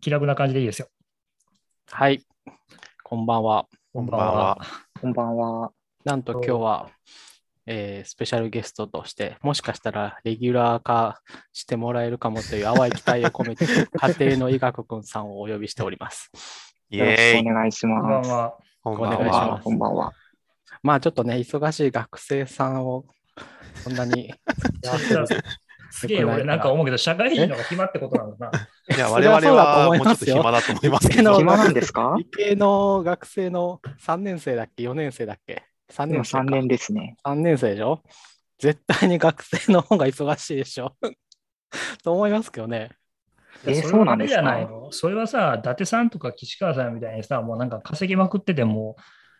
[0.00, 0.88] 気楽な感じでいいですよ。
[1.90, 2.22] はい。
[3.02, 3.66] こんばんは。
[3.92, 4.58] こんばんは。
[5.00, 5.72] こんばんは。
[6.04, 6.90] なんと今日は、
[7.66, 11.20] えースペシャルゲストとして、もしかしたらレギュラー化
[11.52, 16.30] してもらえるかもという淡い期待を込めて、家庭の医学くんさんをお呼びしております。
[16.90, 17.44] イよろしエーイ。
[17.44, 18.28] くお願いしこんばます。
[18.28, 18.58] んは。
[18.84, 20.12] こんお願いしはますこんばんは。
[20.82, 23.04] まあちょっとね、忙しい学生さんを
[23.82, 24.32] そんなに、
[25.90, 28.68] すげえ、俺なんか思うけど、社会人の方が暇ってことなのかな。
[28.94, 31.34] いや、そ我々れはもうちょっと暇だと思いますけど。
[31.38, 32.14] 暇なんですか？
[32.18, 36.38] 理系の学生の3年生だっけ ?4 年生だっけ ?3 今年生か。
[36.44, 37.16] 3年ですね。
[37.24, 38.02] 3年生でしょ？
[38.58, 40.92] 絶対に学生の方が忙しいでしょ？
[42.02, 42.90] と思いますけどね。
[43.66, 44.68] えーそうなんですか？
[44.90, 48.96] それはさ、伊達さんとか岸川さんみたいにさ、もうなんか稼ぎまくってても、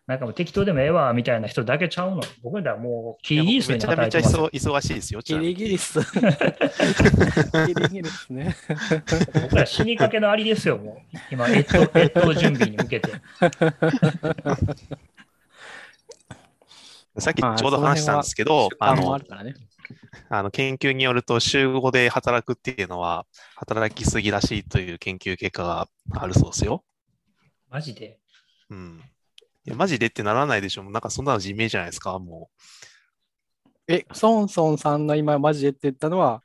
[0.09, 2.23] なんかもう適当でもええわみたいな人だけちゃうの。
[2.43, 4.49] 僕らはもうキリギリスにめちゃめちゃ働いてますよ。
[4.49, 5.23] 忙忙しいですよ。
[5.23, 6.01] ちギなみにリギリス。
[6.01, 8.57] ギリギリスね。
[9.35, 11.19] 僕ら死にかけのありですよ、もう。
[11.31, 13.13] 今、越冬越冬準備に向けて。
[17.19, 19.55] さっきちまあょうど話したんですけど、あある、からね。
[20.31, 26.85] あの研究によると、週5で働くっていうのは、働きすぎらしいという研究結果があるそうですよ。
[27.69, 28.19] マジで？
[28.71, 29.03] うん。
[29.69, 30.85] いや、マジでってならないでしょ。
[30.85, 32.49] なんかそんなの地味じゃないですか、も
[33.87, 36.43] え、ソンソンさんの今マジでって言ったのは、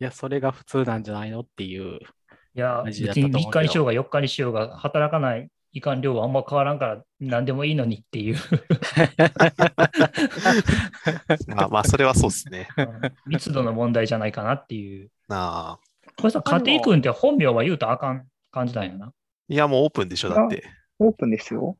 [0.00, 1.98] いや、それが普通なんじゃないのっていう。
[2.54, 8.36] いや、別にだったと思うけど3日にしようが4日にしようが、働かないいかん量はあんま変わらんから、何でもいいのにっていう。
[8.36, 8.38] う。
[11.54, 12.68] まあ、まあ、それはそうですね。
[12.76, 15.10] うん密度の問題じゃないかなっていう。
[15.28, 15.78] なあ。
[16.16, 19.12] これさ、家庭君って本名は言うとあかん感じなんやな。
[19.48, 20.64] いや、もうオープンでしょ、だって。
[20.98, 21.78] オープンですよ。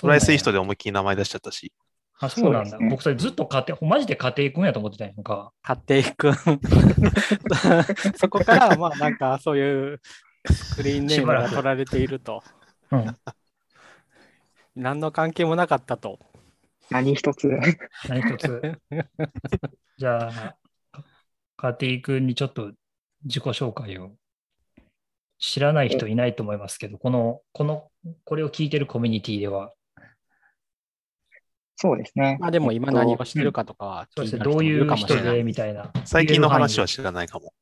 [0.00, 0.54] トライスイーストで。
[0.54, 1.72] で思いっきり名前出しちゃったし。
[2.20, 2.78] あ、そうなんだ。
[2.78, 5.52] ね僕それずっと家庭、マジで家庭君やと思ってたんやんか。
[5.62, 6.34] 家庭くん？
[8.16, 10.00] そこから、まあなんかそういう
[10.50, 12.42] スクリーンネームが取られていると。
[12.90, 13.16] うん。
[14.74, 16.18] 何の関係もなかったと。
[16.90, 17.48] 何一つ。
[18.08, 18.80] 何一つ。
[19.98, 20.56] じゃあ、
[21.56, 22.72] か家庭君にちょっと
[23.24, 24.12] 自己紹介を。
[25.40, 27.88] 知らない人いないと思いますけど、この、この、
[28.24, 29.72] これを聞いてるコミュニティでは、
[31.80, 32.38] そうですね。
[32.40, 35.44] まあでも今何をしてるかとかはそうでどういうるかもしれない人で。
[35.44, 35.92] みたいな。
[36.04, 37.54] 最近の話は言知らないかも。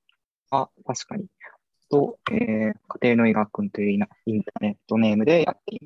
[0.50, 1.26] あ、確かに。
[1.90, 5.80] と、えー家庭の医学君というインターネットネームでやってい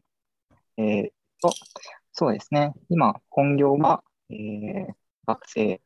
[0.49, 0.63] ます。
[0.77, 1.11] えー
[1.43, 1.53] と、
[2.13, 2.73] そうですね。
[2.89, 4.87] 今、本業は、えー
[5.27, 5.81] 学生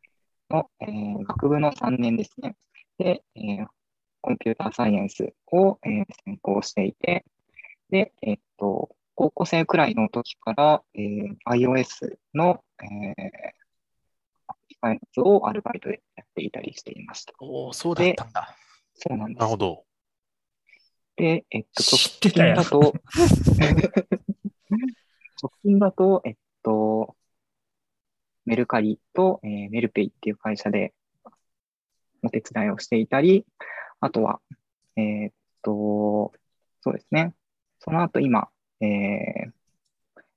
[0.50, 2.56] の、えー学部の3年ですね。
[2.98, 3.66] で、えー
[4.20, 7.24] コンピューターサイエンスを、えー専攻していて、
[7.88, 13.14] で、えっと、高校生くらいの時から、えー iOS の、えー
[14.80, 17.32] 開発をアルバイトでやっていたりしていました。
[17.38, 18.54] おお、そうだったんだ。
[18.94, 19.38] そうなんです。
[19.38, 19.86] なるほど。
[21.16, 22.80] で、えっと、直近だと、
[25.40, 27.16] 直近だと、えっと、
[28.44, 30.92] メルカリと、えーメルペイっていう会社で
[32.22, 33.46] お手伝いをしていたり、
[34.00, 34.42] あとは、
[34.96, 35.32] えーっ
[35.62, 36.34] と、
[36.82, 37.32] そうですね。
[37.78, 39.50] その後今、えー、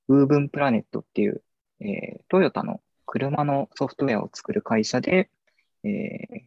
[0.08, 1.44] ウーブンプラネットっていう、
[1.80, 5.30] えートヨタの車のソフトウェアを作る会社で、
[5.84, 6.42] えー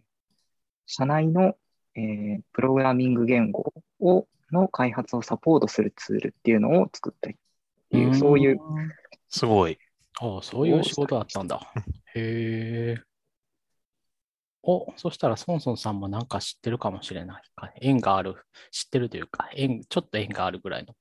[0.87, 1.57] 社内の、
[1.95, 7.39] えープログラミング言語をの開発をサポートするツールっていうのを作ったりっ
[7.91, 8.59] ていう、そういう、
[9.29, 9.79] すごい。
[10.21, 11.61] おお、そういう仕事だったんだ。
[12.15, 13.10] へえ。
[14.63, 17.73] お、そしたらソンソンさんもなんか知ってるかもしれないか。
[17.81, 18.37] 縁がある。
[18.71, 20.95] 知ってるというか、縁、ちょっと縁があるぐらいの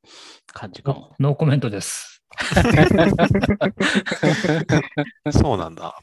[0.47, 1.14] 感じかも。
[1.20, 2.24] ノーコメントです。
[5.31, 6.00] そうなんだ。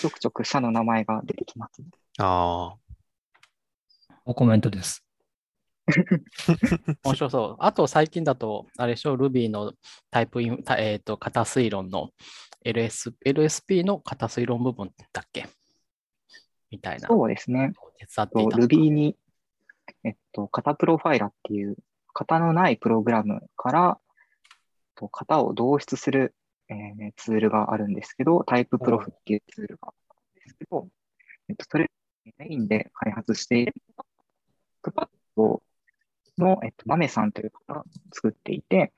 [0.00, 1.82] ちょくちょく社の名前が出てきます。
[2.18, 2.76] ああ。
[4.26, 5.04] ノーコメントです。
[7.04, 7.60] 面白そう。
[7.60, 9.72] あと最近だと、あれでしょ、Ruby の
[10.10, 12.10] タイプイン、たえっ、と、型推論の
[12.64, 15.42] LS、LSP の型推論部分だっけ？
[15.42, 15.48] み
[16.86, 17.08] たいな。
[17.08, 17.72] そうですね。
[17.98, 18.56] 手伝っていとた。
[18.58, 19.16] Ruby に、
[20.04, 21.76] えっと、型プロファイラっていう、
[22.14, 23.98] 型のないプログラムから、
[24.94, 26.34] と型を導出する、
[26.68, 30.88] えーツールがあるんですけど、タイププロフっていうツールがあるんですけど、
[31.48, 31.90] えっと、それ
[32.38, 33.74] メインで開発している
[34.82, 35.62] クパッド
[36.38, 38.92] の、えっと、マメさんという方が作っていて、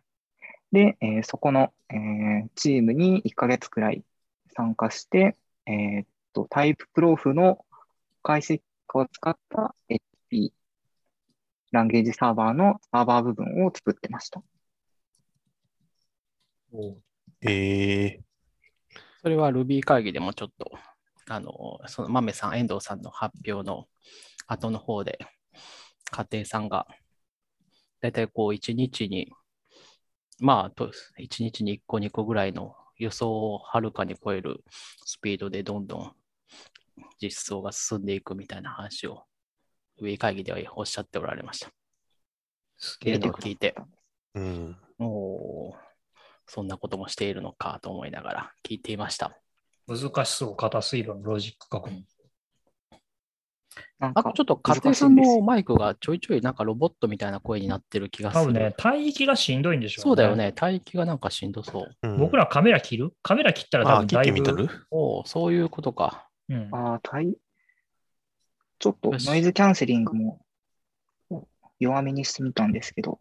[0.73, 4.05] で、えーそこの、えーチームに1ヶ月くらい
[4.55, 5.37] 参加して、
[5.67, 7.65] えーっと、タイププロフの
[8.29, 8.61] 解析
[8.93, 9.75] を使った
[10.31, 10.51] HP、
[11.73, 14.43] ランゲージサーバーのサーバー部分を作ってました。
[17.41, 18.21] ええ
[19.23, 20.71] それは Ruby 会議でもちょっと、
[21.27, 23.87] あの、その豆さん、遠藤さんの発表の
[24.47, 25.19] 後の方で、
[26.11, 26.87] 家庭さんが
[28.03, 29.33] だいたいこう1日に、
[30.39, 34.63] まあ、と1日に1個2個ぐらいの予想をはるかに超える
[35.07, 36.13] スピードでどんどん
[37.21, 39.25] 実装が進んでいくみたいな話を、
[40.01, 41.71] 上会議ではおっしゃっておられました。
[42.77, 43.75] すげえなのを聞いて、
[44.35, 44.77] うん。
[44.99, 45.75] おー
[46.47, 49.39] そんなこともしているのかと思いながら聞いていました。
[49.87, 52.05] 難しそう、型推論のロジック確認。
[54.01, 58.43] あとなんかちょっと家庭さんのマイクがちょいちょいなんかロボットみたいな声になってる気がする。
[58.43, 60.37] 多分ね、帯域がしんどいんでしょそうだよ。
[60.37, 60.55] ね。
[60.61, 61.97] 帯域がなんかしんどそう。
[62.03, 63.13] うん僕らカメラ切る？
[63.23, 64.35] カメラ切ったら多分だいぶ。
[64.35, 64.69] てみとる？
[64.91, 66.28] おーそういうことか。
[66.49, 67.37] うんああ、たい
[68.79, 70.41] ちょっとノイズキャンセリングも
[71.79, 73.21] 弱めにしてみたんですけど、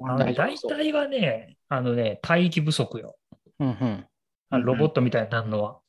[0.00, 3.16] あのね大体はね、あのね、帯域不足よ。
[3.58, 4.06] うんうん。
[4.50, 5.80] あのロボットみたいになるのは。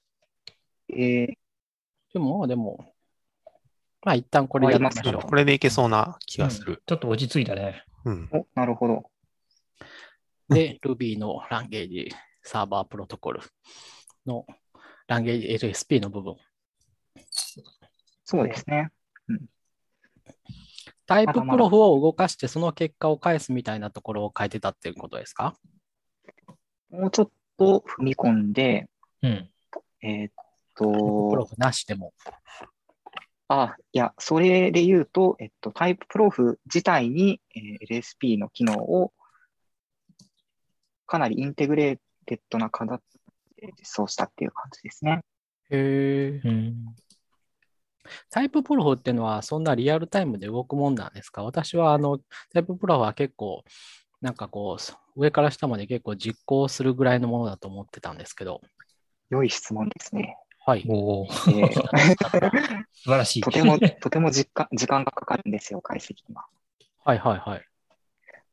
[0.89, 1.33] えー
[2.13, 2.93] でも、まあでも、
[4.03, 5.21] まあ一旦これやりましょう。
[5.21, 6.81] これでいけそうな気がする。
[6.85, 7.83] ちょっと落ち着いたね。
[8.05, 8.29] うん。
[8.31, 9.11] お、なるほど。
[10.49, 12.09] で、Ruby のランゲージ
[12.41, 13.41] サーバープロトコル
[14.25, 14.45] の
[15.07, 16.35] ランゲージ LSP の部分。
[18.23, 18.91] そうですね。
[21.05, 25.55] TypeProf を動かしてその結果を返すみたいなところを書いてたっていうことですか？
[26.89, 28.89] もうちょっと踏み込んで、
[29.23, 29.49] うん。
[30.03, 30.31] えーっ
[30.75, 30.91] プロ
[31.45, 32.13] と、フなしでも。
[33.47, 39.13] あ、いや、それで言うと、えっと、 TypeProf 自体に、えー LSP の機能を
[41.05, 43.16] かなり integrated な形で
[43.77, 45.21] 実装したっていう感じですね。
[45.69, 46.47] へえ。
[46.47, 46.95] うん。
[48.29, 51.43] タイププロフっていうのはそんなリアルタイムで動くもんなんですか？
[51.43, 52.19] 私はあの
[52.53, 53.63] タイププロフは結構
[54.21, 58.61] なんかこう上から下まで結構実行するぐらいのものだと思ってたんですけど。
[59.29, 60.37] 良い質問ですね。
[60.65, 60.85] はい。
[60.87, 61.71] おお、えー
[62.93, 63.41] 素晴らしい。
[63.41, 66.45] とても、とても時間時間がかかるんですよ、解析には。
[67.03, 67.65] はいはいはい。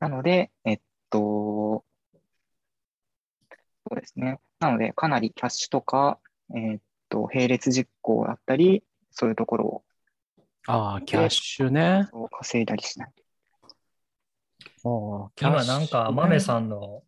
[0.01, 0.81] なので、えっ
[1.11, 1.85] と、そ
[3.93, 4.39] うですね。
[4.65, 6.19] なので、かなりキャッシュとか、
[6.55, 6.79] えっ
[7.09, 9.85] と、並列実行だったり、そういうところを
[10.67, 12.09] ああ、キャッシュね。
[12.31, 13.13] 稼いだりしない。
[14.83, 17.03] おーキャッシュ今なんか、マメさんの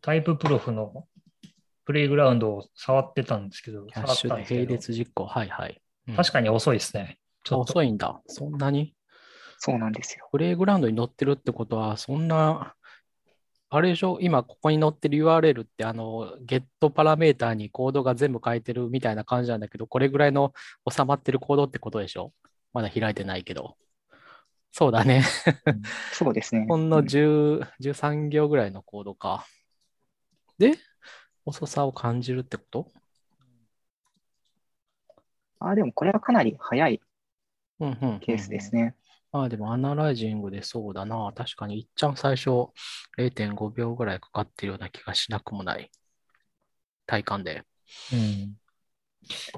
[0.00, 1.06] タイププロフの
[1.84, 5.26] プレイグラウンドを触ってたんですけど、キャッシュで並列実行。
[5.26, 5.80] はいはい。
[6.08, 7.20] うん確かに遅いですね。
[7.44, 7.72] ちょっと。
[7.72, 8.20] 遅いんだ。
[8.26, 8.94] そんなに？
[9.58, 10.28] そうなんですよ。
[10.32, 12.74] プレイグラウンドに載ってるってことは、そんな、
[13.74, 14.18] あれでしょ？
[14.20, 20.52] 今ここに載ってる URL って、あの、ゲットパラメータにコードが全部書いてるみたいな感じなんだけど、これぐらいの
[20.90, 22.34] 収まってるコードってことでしょ？
[22.74, 23.78] まだ開いてないけど。
[24.72, 25.24] そうだね。
[26.12, 26.66] そうですね。
[26.68, 29.46] ほんの10 13行ぐらいのコードか。
[30.58, 30.76] で、
[31.46, 32.88] 遅さを感じるってこと？
[35.60, 37.00] あ、でもこれはかなり早い
[37.80, 38.20] うんうん。
[38.20, 38.94] ケースですね。
[39.32, 41.32] まあでもアナライジングでそうだな。
[41.34, 42.50] 確かにいっちゃん最初
[43.18, 45.90] 0.5秒ぐらいかかってるような気がしなくもない。
[47.06, 47.64] 体感で。
[48.12, 48.56] うん。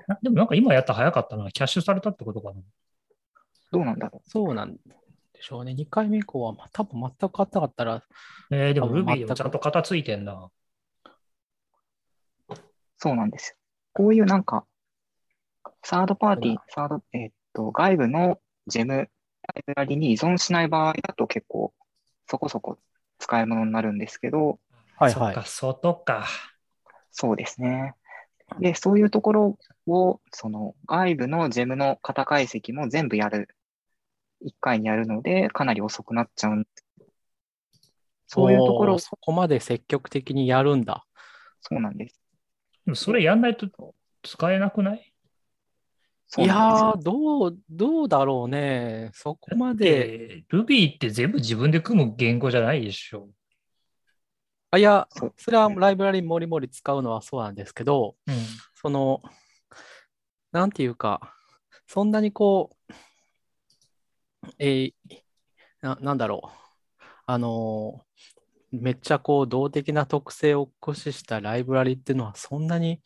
[0.09, 1.51] あでもなんか今やったら早かったな。
[1.51, 2.61] キャッシュされたってことかな。
[3.73, 4.81] どうなんだろそうなんで
[5.41, 5.73] しょうね。
[5.73, 8.05] 2回目以降はまあ多分全く変わってなかったら、
[8.53, 10.51] えー、でも多分 Ruby でもちゃんと型ついてんな。
[12.49, 12.55] う。
[12.99, 13.57] そうなんですよ。
[13.93, 14.67] こういうなんか、
[15.83, 18.39] サードパーティー、サード、えっと、外部の
[18.69, 19.09] ジェム
[19.55, 21.73] ライブラリに依存しない場合だと結構
[22.29, 22.79] そこそこ
[23.19, 24.59] 使い物になるんですけど、
[24.99, 26.27] はいはいそっか、外か。
[27.13, 27.95] そうですね。
[28.61, 33.49] で、そういうところを、その外部のジェムの型解析も全部やる、
[34.41, 36.85] 一回にやるので、かなり遅くなっちゃうんです。
[38.27, 41.07] そういうところおー、そこまで積極的にやるんだ。
[41.63, 42.21] そうなんです。
[42.85, 43.69] でもそれやんないと
[44.23, 45.14] 使えなくない？
[46.39, 49.11] いやー、どう、どうだろうね。
[49.13, 50.45] そこまで。
[50.45, 53.29] で、Ruby って全部自分で組む言語じゃないでしょ。
[54.71, 58.35] あいやそれはライブラリもりもり使うのはそうなんですけど、うん。
[58.75, 59.23] その、
[60.51, 61.35] なんていうか、
[61.87, 62.95] そんなにこう、
[64.59, 64.93] えー
[65.81, 67.05] な、なんだろう。
[67.27, 68.15] あのー
[68.81, 73.01] めっちゃこう動的な特性を駆使したライブラリっていうのはそんなに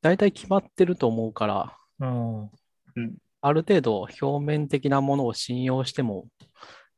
[0.00, 3.16] 大体決まってると思うから、うん。
[3.40, 6.26] ある程度表面的なものを信用しても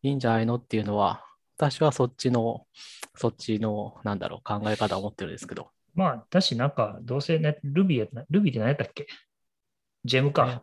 [0.03, 1.25] いいんじゃないのっていうのは、
[1.57, 2.67] 私はそっちの、
[3.15, 5.71] そっちの、なんだろう、考え方を持ってるんですけど。
[5.95, 9.07] まあ、だし、なんか、どうせね、Ruby やった、Ruby って何やったっけ？
[10.05, 10.63] ジェムか。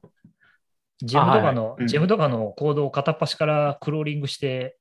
[0.99, 4.77] ジェムとかの、うんジェムとかのコードを片っ端からクローリングして、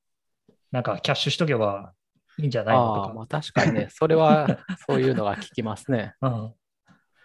[0.71, 1.93] なんかキャッシュしとけば
[2.37, 4.47] いいんじゃないのとまあ確かにね、それは
[4.87, 6.13] そういうのが聞きますね。
[6.19, 6.27] か。
[6.29, 6.53] うん。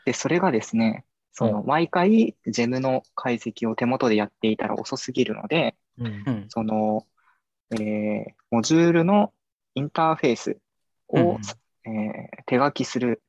[0.05, 1.05] で、それがですね、
[1.37, 6.31] その、毎回、ジェムの解析を手元でやっていたら遅すぎるので、うんう。
[6.31, 6.47] ん。
[6.49, 7.07] その、
[7.73, 9.33] えーモジュールの
[9.75, 10.59] インターフェース
[11.09, 13.23] を、うんえー手書きする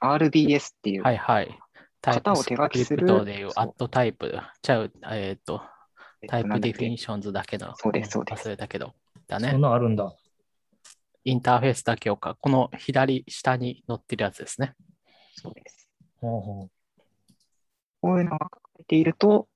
[0.00, 1.58] RBS っていう、はいはい。
[2.00, 5.60] 型を手書きするスクリプトでいうそうアットタイプ、ちゃう、えっ、と、
[6.22, 7.74] えっとタイプディフィニションズだけの。
[7.76, 8.94] そうですそうです忘れたけど。
[9.26, 9.60] だそねん。
[9.60, 10.14] なんあるんだ。
[11.24, 14.74] インターフェースだけをか、この左下に載ってるやつですね。
[15.34, 15.90] そうです。
[16.22, 16.70] ほうほ
[18.00, 19.48] こういうのが書かれていると、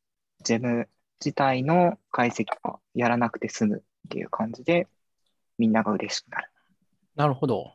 [0.43, 0.89] GEM
[1.25, 4.89] 自体の解析はやらなくて済むっていう感じで、
[5.59, 6.51] みんなが嬉しくなる。
[7.15, 7.75] なるほど。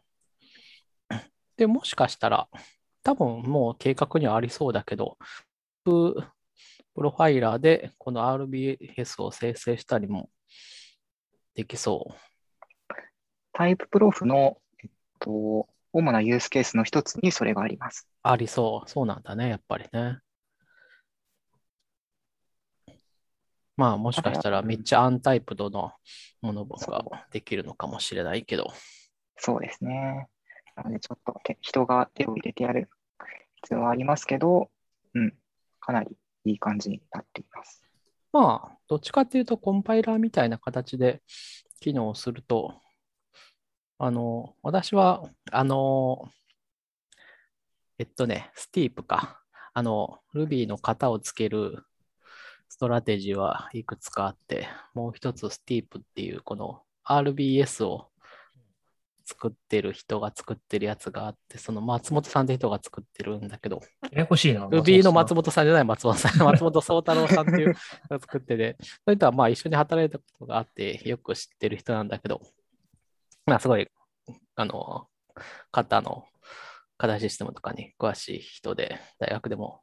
[1.58, 2.48] で、もしかしたら、
[3.04, 5.18] 多分もう計画にはありそうだけど、
[5.84, 6.16] プ
[6.94, 10.30] プロファイラーでこの RBS を生成したりも
[11.56, 12.14] できそう。
[13.54, 18.08] タイププロフの、えっと、主なユースケースの一つにそれがあります。
[18.22, 18.90] ありそう。
[18.90, 20.20] そうなんだね、やっぱりね。
[23.80, 25.94] まあ、もしかしたらめっちゃアンタイプドの
[26.42, 28.74] ものができるのかもしれないけど。
[29.38, 30.28] そうですね。
[30.76, 32.90] なので、ちょっと手人が手を入れてやる
[33.64, 34.70] 必要はありますけど、
[35.14, 35.34] うん、
[35.80, 36.10] かなり
[36.44, 37.82] いい感じになっています。
[38.34, 41.22] まあ、どっちかっていうと、コンパイラーみたいな形で
[41.80, 42.82] 機能すると、
[43.98, 46.30] あの、私は、あの、
[47.98, 49.42] えっとね、スティープか。
[49.74, 51.86] あの、Ruby の型をつける
[52.70, 58.10] ストラテジーはいくつかあって、もう一つ Steep っていう、この RBS を
[59.26, 63.82] 作ってる人が作ってるやつがあって、その松本さんって人が作ってるんだけど、う。
[64.12, 64.68] ややこしいな。
[64.68, 67.74] Ruby の松本本さんじゃない松本さん、松本宗太郎さんっていうの
[68.10, 72.42] が作ってて、それとはまあ一緒に働いたことがあって、よく知ってる人なんだけど、
[73.46, 73.88] まあすごい、
[74.56, 75.08] あの、
[75.72, 76.26] 型の
[76.98, 79.82] 課題システムとかに詳しい人で、大学でも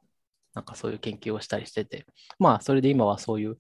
[0.57, 2.07] なんかそういう研究をしたりしてて、
[2.39, 3.59] まあそれで今はそういう、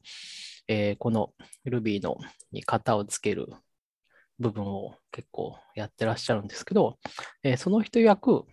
[0.67, 1.35] えーこの
[1.67, 2.17] Ruby の
[2.51, 3.49] に型をつける
[4.39, 6.99] 部分を結構やってらっしゃるんですけど、
[7.45, 8.47] えーその人曰く、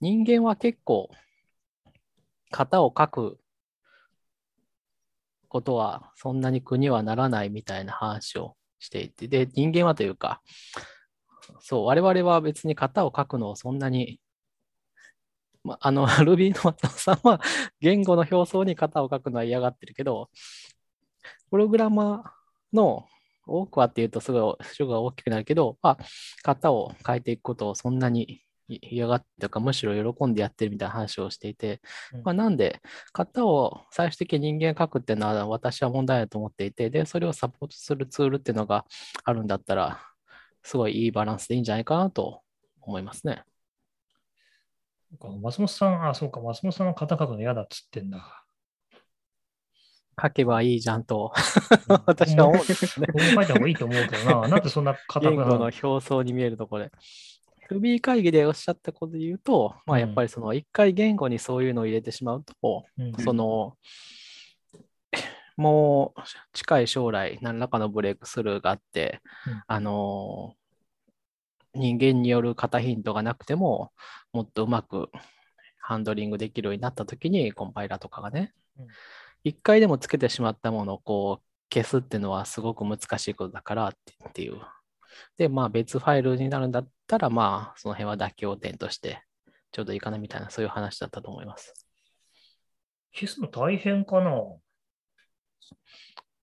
[0.00, 1.10] 人間は結構
[2.52, 3.38] 型を書く
[5.48, 10.40] ことはそんなに苦にはならないみたいな話をしていて、で、人間はというか、
[11.60, 14.20] そう、我々は別に型を書くのをそんなに、
[15.68, 17.40] ま、あの、 Ruby の松尾さんは
[17.80, 20.30] 言語の表層に型を書くのは嫌がってるけど、
[21.50, 23.06] プログラマーの
[23.46, 25.98] 多くはっていうとすごい主が大きくなるけど、まあ、
[26.42, 31.80] 型を変えていくことをそんなに嫌がってとか、むしろ喜んでやってるみたいな話をしていて、
[32.12, 32.80] うんまあ、なんで、
[33.12, 38.84] 型を最終的に人間が書くっていうのは私は問題だと思っていて、で、それをサポートするツールっていうのが
[39.24, 40.00] あるんだったら、
[40.62, 42.42] すごいいいバランスでいいんじゃないかなと
[42.82, 43.42] 思いますね。
[45.40, 48.44] 松本さん、あ、そうか、松本さんは型書くの嫌だっつってんだ。
[50.20, 51.32] 書けばいいじゃんと
[51.88, 53.06] うん私は思うんですね。
[53.12, 54.48] 僕も書いた方がいいと思うけどな。
[54.50, 55.70] なんでそんな型書くの？
[55.82, 56.92] 表層に見えるところで。
[57.70, 63.76] Ruby 会議でおっしゃったことで言うと、まあ、やっぱりその一回言語にそういうのを入れてしまうと、うんその、
[65.56, 66.20] もう
[66.54, 70.54] 近い将来何らかのブレイクスルーがあって、うんあの、
[71.78, 73.92] 人間による型ヒントがなくても、
[74.32, 75.10] もっとうまく
[75.80, 78.86] ハンドリングできるようになったときに、コンパイラーとかがねうん、
[79.42, 84.60] 一回でもつけてしまったものをこう消すっていうのはすごく難しいことだからってっていう。
[85.36, 89.22] で、まあ別ファイルになるんだったら、まあその辺は妥協点として
[89.72, 91.74] ちょうどいいかなみたいな、そういう話だったと思います。
[93.12, 94.30] 消すの大変かな？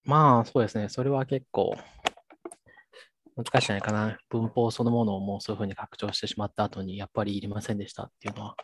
[0.03, 1.77] まあそうですね、それは結構
[3.35, 4.17] 難しいんじゃないかな。
[4.29, 8.55] 文法そのものをもうそういうふうに拡張してしまった後に、やっぱりいりませんでしたっていうのは、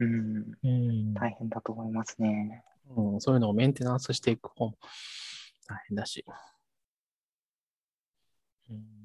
[0.00, 1.14] うん、うん。
[1.14, 2.62] 大変だと思いますね。
[2.94, 4.74] うん、そういうのをメンテナンスしていく方も
[5.66, 6.24] 大変だし。
[8.70, 8.96] うん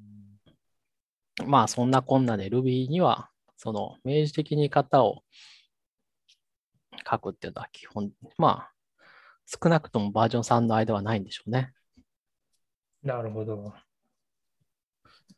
[1.46, 5.22] まあそんなこんなで Ruby には、その明示的に型を
[7.10, 8.72] 書くっていうのは基本、まあ
[9.46, 11.72] 少なくともバージョン3の間はないんでしょうね。
[13.02, 13.72] なるほど。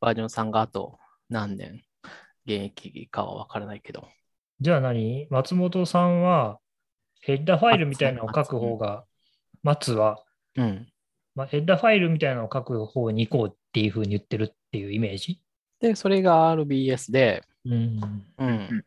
[0.01, 0.99] バージョン3があと
[1.29, 1.83] 何年
[2.47, 4.07] 現役かはわからないけど。
[4.61, 5.27] じゃあ何？
[5.31, 6.59] 松本さんは
[7.21, 9.05] ヘッダーファイルみたいなのを書く方が、
[9.63, 10.23] 松は、
[10.57, 10.87] うん。
[11.35, 15.41] まあ、ヘッダーファイルみたいなのを書く方に行こうっていうふうに言ってるっていうイメージ？
[15.81, 18.01] で、それが RBS で、うん。
[18.39, 18.85] うんん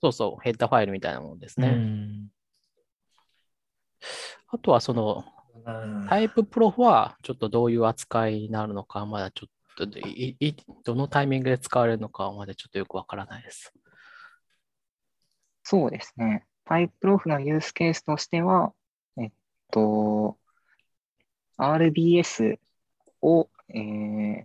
[0.00, 1.70] そうそう、ヘッダーファイルみたいなものですうね。
[1.70, 2.28] ん。
[4.50, 5.24] あとはその
[6.08, 9.50] タイププロフはちょっとどういう扱いになるのか、まだちょっ
[9.86, 13.72] といいどのタイミングで使われるのかまだちょっとよくわからないです。
[15.62, 16.46] そうですね。
[16.64, 18.72] タイプロフのユースケースとしては、
[19.16, 19.30] えっ
[19.70, 20.38] と、
[21.58, 22.58] RBS
[23.20, 23.78] をえ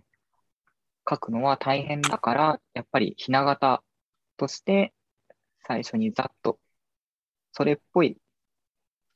[1.08, 3.82] 書くのは大変だから、やっぱりひな形
[4.36, 4.94] として
[5.66, 6.58] 最初にざっと
[7.52, 8.16] それっぽい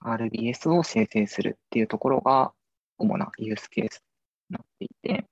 [0.04, 2.52] RBS を生成するっていうところが
[2.98, 4.02] 主なユースケース
[4.50, 5.26] になっていて、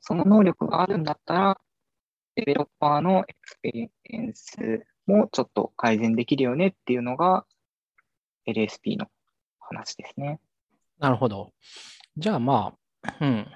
[0.00, 1.60] その能力があるんだったら、
[2.36, 7.44] developer の experience もちょっと改善できるよねっていうのが
[8.46, 9.06] LSP の
[9.58, 10.40] 話ですね。
[10.98, 11.52] なるほど。
[12.16, 13.46] じゃあまあ、うん、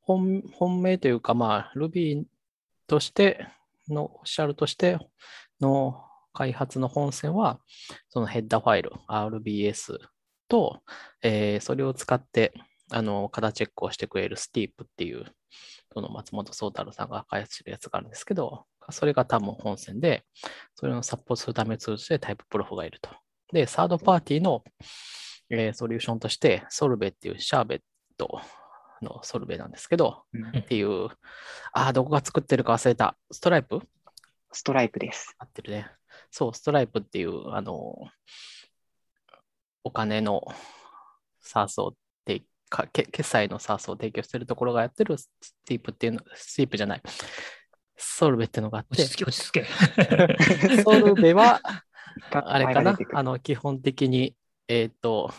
[0.00, 2.24] 本本命というか、まあ、Ruby
[2.86, 3.46] として
[3.88, 4.98] の、オフィシャルとして
[5.60, 7.60] の開発の本線は、
[8.08, 9.98] そのヘッダーファイル、RBS
[10.48, 10.82] と、
[11.22, 12.52] えーそれを使って、
[12.90, 15.24] あの、型チェックをしてくれる Steep っていう、
[15.96, 20.24] の松本宗太郎さんが開発してるやつがあるんですけど、それが多分本線で、
[20.74, 23.10] それをサポートするためのツールとして TypeProf がいると。
[23.52, 24.62] で、サードパーティーの
[25.50, 27.80] えーソリューションとして、 Sorbet っていうシャーベッ
[28.16, 28.40] ト
[29.02, 31.06] のソルベなんですけど、うんっていう、
[31.72, 33.16] ああ、どこが作ってるか忘れた。
[33.32, 35.34] Stripe？Stripe です。
[35.38, 35.90] 合ってるね。
[36.30, 37.96] そう、ストライプっていう、あの、
[39.82, 40.46] お金の
[41.40, 41.98] SaaS をて
[42.70, 47.02] かけ決済の SaaS を提供してるところがやってる Steep っていうの、 Steep じゃない、
[47.96, 49.66] ソルベっていうのがあって落ち、着け、落ち着け。
[50.82, 51.60] ソルベは、
[52.30, 52.96] があれかな？
[53.12, 54.34] あの、基本的に、
[54.68, 55.32] えっ、と、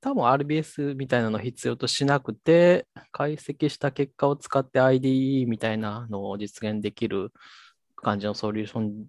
[0.00, 7.32] 多分 RBS みたいなの必要としなくて、解析した結果を使って IDE みたいなのを実現できる
[7.96, 9.06] 感じのソリューション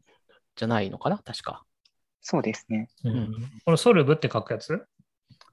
[0.56, 1.18] じゃないのかな？
[1.18, 1.64] 確か。
[2.22, 2.90] そうですね。
[3.04, 3.32] うん
[3.66, 4.88] このソルブって書くやつ？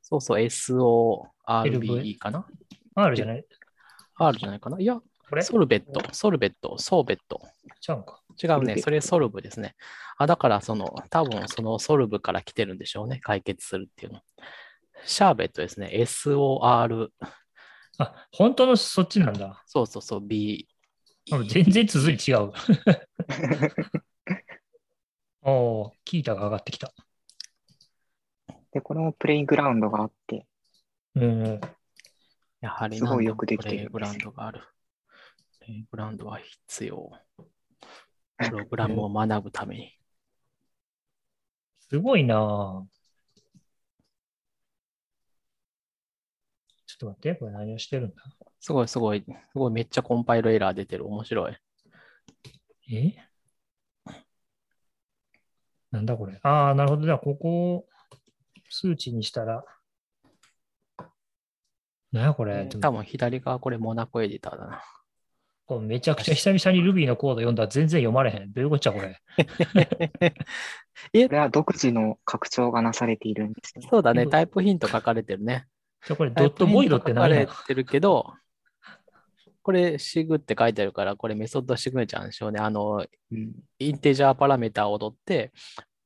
[0.07, 2.47] そうそう、SORBE かな
[2.95, 3.47] ?R じゃない
[4.17, 4.79] ?R じゃないかな？
[4.79, 5.41] いや、これ？
[5.41, 7.41] ソルベット、ソルベット、ソーベット。
[7.81, 8.21] ちゃうんか。
[8.43, 9.75] 違うね、それソルブですね。
[10.19, 14.21] あ、だからその、多分そのソルブから来てるんでしょうね、解決するっていうの。
[15.07, 17.09] シャーベットですね、SOR、
[17.97, 19.63] あ、本当のそっちなんだ。
[19.67, 20.69] そうそうそう、B。
[21.33, 22.53] あ全然続い違う。
[25.41, 26.93] おー、キータが上がってきた。
[28.75, 30.47] で、このプレイグラウンドがあって、
[31.15, 31.61] うん。
[32.61, 34.63] やはりすごいよくできてるプレイグラウンドがある。
[35.61, 37.13] プレイグラウンドは必要。
[38.37, 39.93] プログラムを学ぶために。
[41.89, 42.85] すごいなぁ
[46.87, 48.23] ちょっと待って、これ何をしてるんだ？
[48.59, 51.07] すごいすごい、すごいめっちゃコンパイルエラー出てる。
[51.07, 51.57] 面白い。
[52.93, 53.15] え？
[55.93, 56.41] なんだこれ？
[56.43, 57.05] ああ、なるほど。
[57.05, 57.87] じゃあ、ここを
[58.69, 59.65] 数値にしたら、
[62.13, 62.69] なんやこれ。
[62.81, 64.83] 多分左側これモナコエディターだな。
[65.81, 68.53] めちゃくちゃ久々に Ruby のコード読んだら全然読まれへん。
[68.53, 69.19] どういうこっちゃ、これ。
[71.27, 73.87] これは独自の拡張がなされているんですね。
[73.91, 75.67] そうだね、タイプヒント書かれてるね。
[76.07, 77.41] じゃあこれ、ドットボイドって何？
[77.41, 78.35] 書かれてるけど、
[79.63, 82.61] これシグって書いてあるから、これメソッドシグネチャーなんでしょうね。
[82.61, 85.53] あの、うんインテジャーパラメータを取って、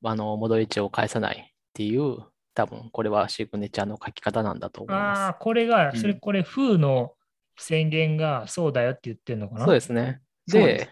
[0.04, 2.18] あの、戻り値を返さないっていう、
[2.58, 5.96] 多分これはシグネチャーの書き方なんだと思いあまあ、これが、うん。
[5.96, 7.14] それ、これ、風の
[7.56, 9.58] 宣言がそうだよって言ってるのかす。
[9.60, 9.64] な？
[9.66, 10.22] そうですね。
[10.48, 10.90] で、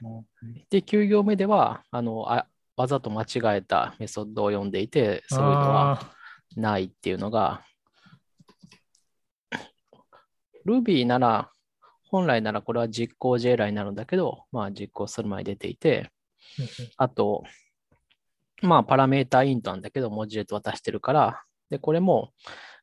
[0.70, 6.14] でで、9行目では、あの、あわざと間違えたメソッドを読んでいて、そういうのはあ
[6.55, 7.62] ないっていうのが、
[10.64, 11.50] Ruby なら、
[12.11, 17.42] 本来ならこれは実行時エラーになるんだけど、まあ実行する前に出ていて、ーあと、
[18.62, 22.33] まあパラメータイントなんだけど、文字列渡してるから、で、これも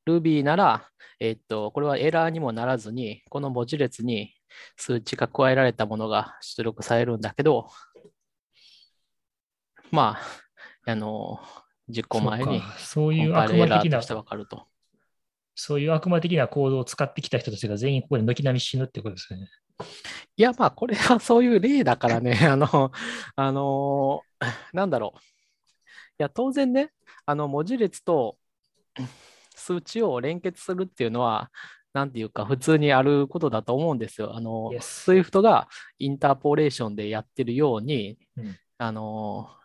[0.08, 4.34] Ruby なら、えっと、これはエラーにもならずに、この文字列に
[4.76, 7.70] 数値が加えられたものが出力されるんだけど、
[9.92, 10.18] ま
[10.86, 11.40] あ、あの、
[11.88, 14.02] 実行前にそういう悪魔的な。
[15.56, 19.50] そういう悪魔的なコードを使ってきた人たちが全員ここで軒並み死ぬってことですよね。
[20.36, 22.92] いや、まあ、これはそういう例だからね、 あの、
[23.36, 25.20] あのーなんだろう。
[25.20, 25.22] い
[26.18, 26.92] や、当然ね、
[27.26, 28.38] あの、文字列と
[29.56, 31.52] 数値を連結するっていうのは、
[31.94, 34.36] なんていうか、普通にあることだと思うんですよ。
[34.36, 35.68] あの、Yes Swift が
[36.00, 39.64] インターポレーションでやってるように、うんあのー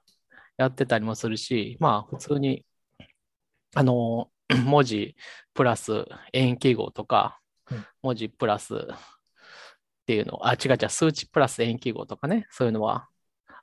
[0.58, 2.66] やってたりもするし、まあ、普通に、
[3.74, 5.14] あのー 文字
[5.52, 7.38] プラス円記号とか、
[7.70, 8.78] うん文字プラスっ
[10.06, 13.08] ていうの、あ、違う違う、数値プラス円記号とかね、そういうのは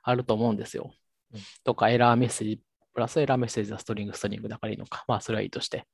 [0.02, 0.92] あると思うんですよ。
[1.34, 2.60] うんとか、エラーメッセージ、
[2.96, 5.04] プラスエラーメッセージはストリング、ストリングだからいいのか。
[5.06, 5.86] まあ、それはいいとして。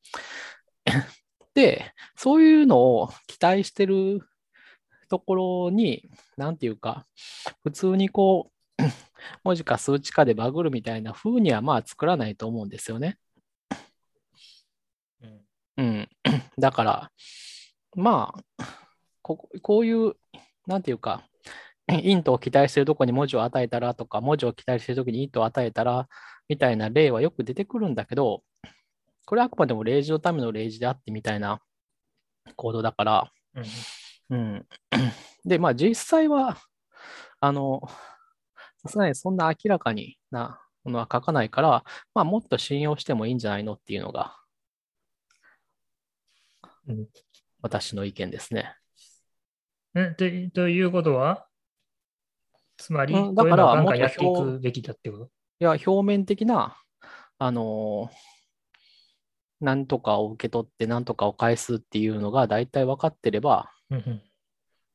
[1.53, 4.21] で、そういうのを期待してる
[5.09, 7.05] ところに、なんていうか、
[7.65, 8.83] 普通にこう、
[9.43, 13.19] 文字か数値かでバグるみたいな風にはまあ作らないと思うんですよね。
[15.23, 15.41] うん
[15.79, 16.09] うん。
[16.57, 17.13] だから、
[17.97, 18.65] まあ、
[19.23, 20.15] ここういう、
[20.69, 21.29] なんていうか、
[22.05, 26.09] イントを期待しているところに文字を与えたらとか、文字を期待しているときにイントを与えたら
[26.49, 28.43] みたいな例はよく出てくるんだけど、
[29.27, 31.61] これはあくまでも例示のための例示であってみたいな
[32.57, 33.65] コードだから、うん
[34.31, 34.67] うん。
[35.45, 36.59] で、まあ実際は、
[37.41, 37.83] あの、
[38.83, 44.37] さすがにそんな明らかになものは書かないから、まあもっと信用してもいいんじゃないのっていうのが
[46.89, 47.07] うん、
[47.61, 48.75] 私の意見ですね。
[49.95, 50.25] えと
[50.55, 51.47] ということは？
[52.83, 55.25] つまり、うんだからをなんかやっていくべきだってこと？
[55.25, 55.29] い
[55.65, 56.77] や、表面的な、
[57.39, 58.17] あのー
[59.65, 64.23] なんとかを受け取って、なんとかを返すっていうのが大体分かってれば、うんうん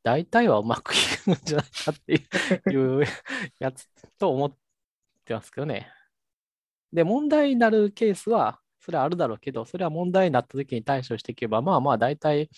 [0.04, 0.96] 大体はうまくい
[1.26, 3.06] くんじゃないかっていういう
[3.60, 4.52] やつと思っ
[5.26, 5.92] てますけどね。
[6.94, 12.50] で、問題になるケースは、それはあるだろうけど、それは問題になった時に対処していけば、まあまあ大体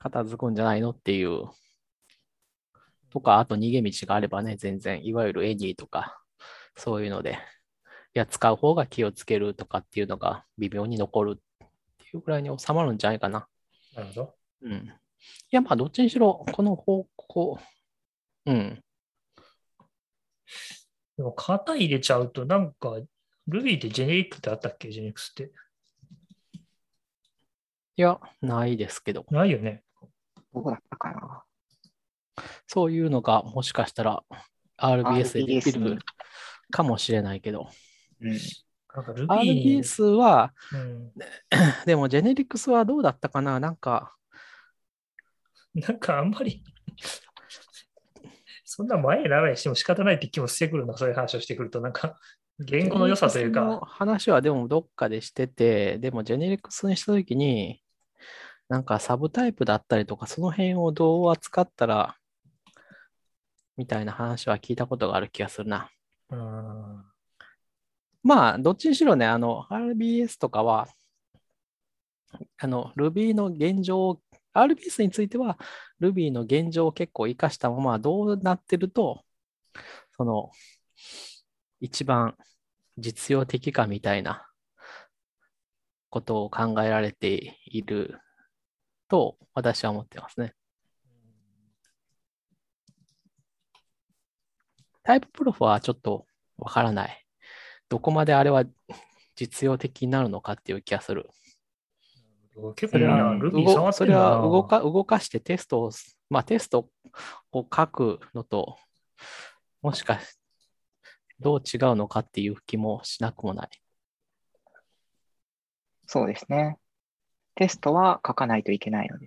[0.00, 1.44] 片付くんじゃないのっていう。
[3.10, 6.22] とか、あと逃げ道があればね、全然、いわゆるエニーとか、
[6.76, 7.34] そういうので、い
[8.14, 11.40] や、使う方が気をつけるとかっていうのが微妙に残るっ
[11.98, 13.46] ていうぐらいに収まるんじゃないかな。
[13.94, 14.34] なるほど。
[14.62, 14.72] うん。
[14.72, 14.90] い
[15.50, 17.58] や、まあ、どっちにしろ、この方向、
[18.46, 18.82] うん。
[21.16, 22.96] でも、型入れちゃうと、なんか、
[23.48, 24.90] Ruby ってジェネリックってあったっけ？
[24.90, 25.52] ジェネリックスって。
[27.96, 29.82] いや、ないですけど、ないよね。
[30.54, 31.42] どうだったかな。
[32.66, 34.22] そういうのがもしかしたら
[34.78, 35.98] RBS でできる
[36.70, 37.68] かもしれないけど、
[38.20, 38.38] うん。
[38.92, 41.12] RBS は、うん、
[41.86, 43.60] でもジェネリックスはどうだったかな？
[43.60, 44.14] なんか、
[45.74, 46.64] なんかあんまり、
[48.64, 52.18] そんな前にならないしても仕方ないって気もしてくるな、そういう話をしてくると、なんか、
[52.58, 57.82] 言語の良さというか、話はでもどっかでしてて、でもジェネリックスにしたときに、
[58.68, 62.16] なんかサブタイプだったりとか、その辺をどう扱ったら、
[63.80, 65.88] みたいな話は聞いたことがある気がするな。
[66.28, 67.02] うん、
[68.22, 70.86] まあ、どっちにしろね、あの、RBS とかは、
[72.58, 74.20] あの、Ruby の現状、
[74.52, 75.58] RBS については、
[75.98, 79.24] Ruby の現状を結構活かしたまま、どうなってると、
[80.14, 80.50] その、
[81.80, 82.36] 一番
[82.98, 84.46] 実用的かみたいな
[86.10, 88.20] ことを考えられている
[89.08, 90.54] と、私は思ってますね。
[95.10, 96.24] タイププロフはちょっと
[96.56, 97.26] わからない。
[97.88, 98.64] どこまであれは
[99.34, 101.28] 実用的になるのかっていう気がする。
[102.76, 103.92] 結構な、うん Ruby 動触ってるな。
[103.92, 105.90] それは動か動かしてテストを、
[106.28, 106.88] まあテスト
[107.50, 108.76] を書くのと、
[109.82, 110.38] もしかし、
[111.40, 113.68] どう違うのかっていう気もしなくもない。
[116.06, 116.78] そうですね。
[117.56, 119.26] テストは書かないといけないので、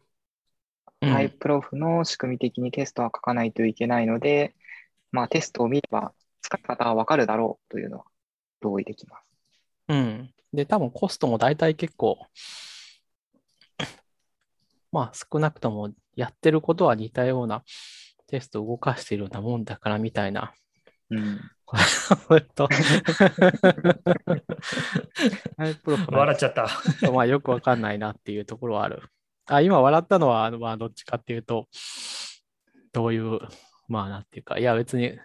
[1.02, 4.56] うんタイプロフの仕組み的にテストは書かないといけないので、
[5.14, 8.04] まあテストを見れば使い方はわかるだろうというのは
[8.62, 9.24] 同意できます。
[9.88, 10.34] うん。
[10.52, 12.18] で、多分コストも大体結構、
[14.92, 17.64] まあ少なくともやってることは似たような
[18.28, 20.54] テストを動かしているようなもんだからみたいな。
[21.10, 21.40] うん。
[26.12, 26.68] 笑っちゃった。
[27.12, 29.04] まあよくわかんないなっていうところはある。
[29.46, 31.68] あ、今笑ったのは、あのまあどっちかっていうと、
[32.92, 33.40] どういう、
[33.88, 35.18] まあなんていうか、いや別に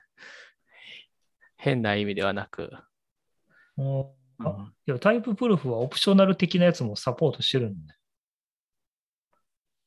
[1.56, 2.70] 変な意味ではなく、
[3.76, 4.00] うん
[4.40, 7.94] あうんいやタイププルフはオプショナル的なやつもサポートしてるんだ。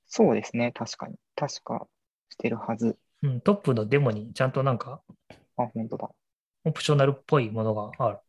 [0.08, 0.74] そうですね。
[0.74, 1.16] 確かに。
[1.36, 1.88] 確か
[2.30, 2.98] してるはず。
[3.24, 5.02] うん、トップのデモにちゃんとなんか
[5.58, 6.10] あ、本当だ。
[6.66, 8.20] オプショナルっぽいものがある。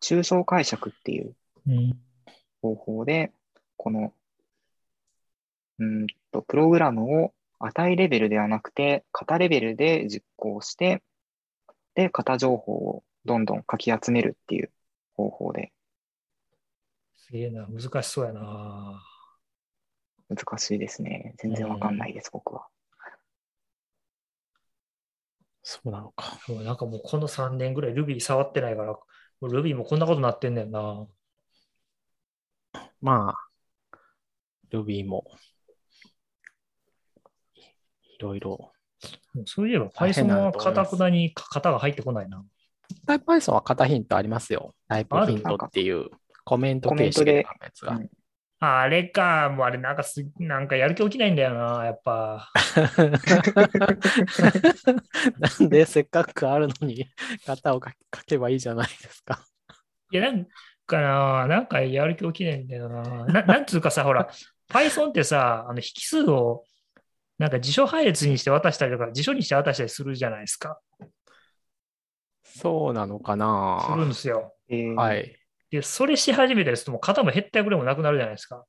[0.00, 2.00] 抽象解釈っていううん、
[2.62, 3.32] 方法で、
[3.76, 4.14] この、
[5.78, 11.02] うーんと、プログラムを値レベルではなくて、型レベルで実行して、
[11.94, 14.72] で、型情報をどんどんかき集めるっていう
[15.14, 15.72] 方法で、
[17.16, 19.02] すげえな、難しそうやな。
[20.28, 21.34] 難しいですね。
[21.38, 22.66] 全然わかんないです、僕は。
[25.62, 26.38] そうなのか。
[26.64, 29.00] なんかもうこの3年ぐらい Ruby 触ってないから、も
[29.42, 31.06] う Ruby もこんなことになってんねんな。
[33.00, 33.50] まあ、
[34.70, 35.24] Ruby も、
[38.20, 38.72] ろいろ。
[39.46, 42.44] そういえば Python はかたくなに型が入ってこないな。
[43.06, 44.74] タイプ Python は型ヒントありますよ。
[44.88, 46.10] タイプヒントっていう
[46.44, 47.96] コメント形式で書くやつが。
[47.96, 48.10] うん
[48.62, 52.52] あれか、もうあれなんかす、なんかやる気起きないんだよな、やっぱ。
[55.38, 57.06] なんでせっかくあるのに
[57.46, 59.46] 型を書けばいいじゃないですか。
[60.10, 60.50] いや、なんか
[60.90, 61.46] かな。
[61.46, 63.24] なんかやる気起きねえんだよな。
[63.26, 64.28] ななんつうかさ、ほら、
[64.68, 66.64] Python ってさ、あの引数を
[67.40, 70.78] なんか辞書配列にして渡したりとか、辞書にして渡したりするじゃないですか。
[72.44, 74.54] そうなのかなするんですよ。
[74.68, 75.34] えーはい。
[75.70, 78.66] で、それし始めたりすると、もう肩も減ったくれもなくなるじゃないですか。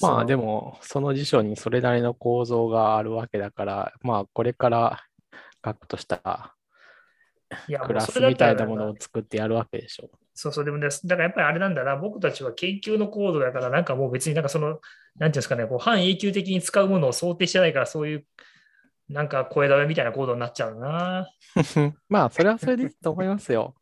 [0.00, 0.42] まあでも。
[0.42, 5.04] も、その辞書にそれなりの構造があるわけだから、まあこれから
[5.62, 6.56] 書くとした
[7.84, 10.08] クラスみたいなものを作ってやるわけでしょ。
[10.32, 14.80] そうそう、でもね、だからやっぱりあれなんだな、僕たちは研究のコードだから、なんかもう別になんかその、
[15.18, 18.26] なんていうんですかね、こう半永久的に使うものを想定してないから、そういう、
[19.08, 21.28] なんか声だめみたいなコードになっちゃうな。
[22.08, 23.74] まあ、それはそれでいいと思いますよ。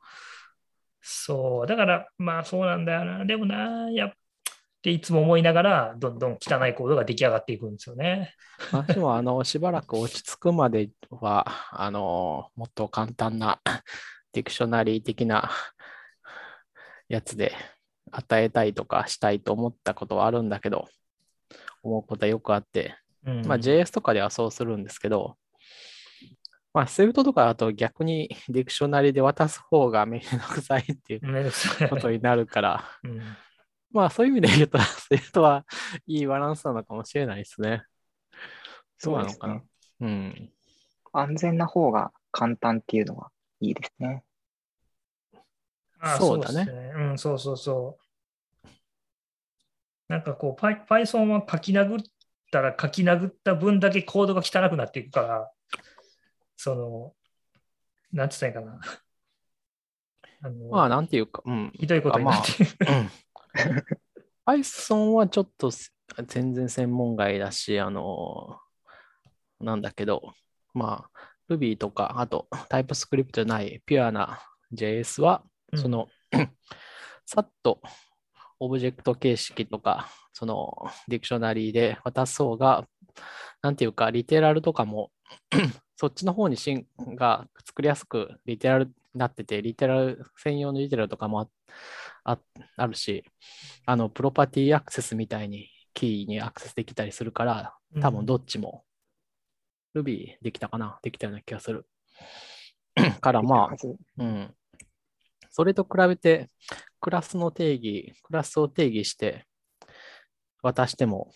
[1.01, 3.25] そう、だから、まあそうなんだよな。
[3.25, 4.13] でもな、やっ
[4.81, 8.35] っていつも思いながら、どんどん汚いコードが出来上がっていくんですよね。
[8.73, 13.61] 私もあのしばらく落ち着くまでは、あのもっと簡単な
[14.33, 15.51] dictionary 的な
[17.09, 17.53] やつで
[18.11, 20.89] 与えたいとかしたいと思ったことはあるんだけど、
[21.83, 25.37] 思うことはよくあって、うんまあ、JS とかではそうするんですけど、
[26.73, 31.53] まあ、Swift とかだと逆に dictionary で渡す方がめんどくさいっていう
[31.89, 33.21] ことになるから、うん
[33.93, 35.67] まあそういう意味で言うと、Swift は
[36.07, 37.83] いいバランスなのかもしれないですね。
[38.99, 39.63] そうなのかな？
[40.01, 40.53] うん。
[41.13, 44.23] 安全な方が簡単っていうのはいいですね。
[45.99, 48.00] ああそうだねですうん、そうそうそう。
[50.11, 52.03] なんかこう、Py- Python は書き殴っ
[52.51, 55.51] たら書き殴った分だけコードが汚くなっていくから、
[56.57, 57.15] その、
[58.13, 58.81] なんつったらいいかな。
[60.43, 61.71] あのまあなんていうか、うん。
[61.75, 62.77] ひどいことになっていく。
[62.89, 63.11] うん
[64.47, 65.95] Python はちょっとす
[66.27, 68.59] 全然専門外だし、あの、
[69.61, 70.35] なんだけど、
[70.75, 74.41] まあ、Ruby とか、あと TypeScript じゃないピュアな
[74.73, 76.09] JS は、うんその、
[77.27, 77.81] さっと
[78.61, 82.87] オブジェクト形式とか、その dictionary で渡す方が、
[83.63, 85.11] なんていうか、リテラルとかも、
[85.97, 91.49] そっちの方にシンが作りやすくリテラルになってて、リテラル、専用のリテラルとかもあ
[92.25, 92.39] あ
[92.77, 93.25] あるし、
[93.87, 98.85] あの、プロパティアクセスみたいにキーにアクセスできたりするから、多分どっちも
[99.95, 101.87] Ruby できたかなできたような気がする。
[103.21, 103.77] からまあ、
[104.19, 104.55] うん。
[105.51, 106.51] それと比べて、
[107.01, 109.47] クラスの定義、クラスを定義して
[110.63, 111.33] 渡しても、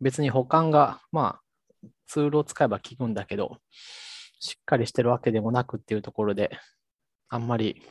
[0.00, 3.58] 別に補完が、まあ、ツールを使えば効くんだけど、
[4.40, 6.50] しっかりしてるわけでもなくっていうところで、
[7.28, 7.82] あんまり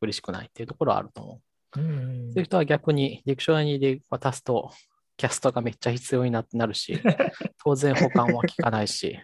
[0.00, 1.80] 嬉しくないっていうところはあると思う。
[1.80, 4.72] うん Swift は逆に dictionary で渡すと、
[5.16, 7.00] キャストがめっちゃ必要にななるし、
[7.64, 9.18] 当然補完は効かないし、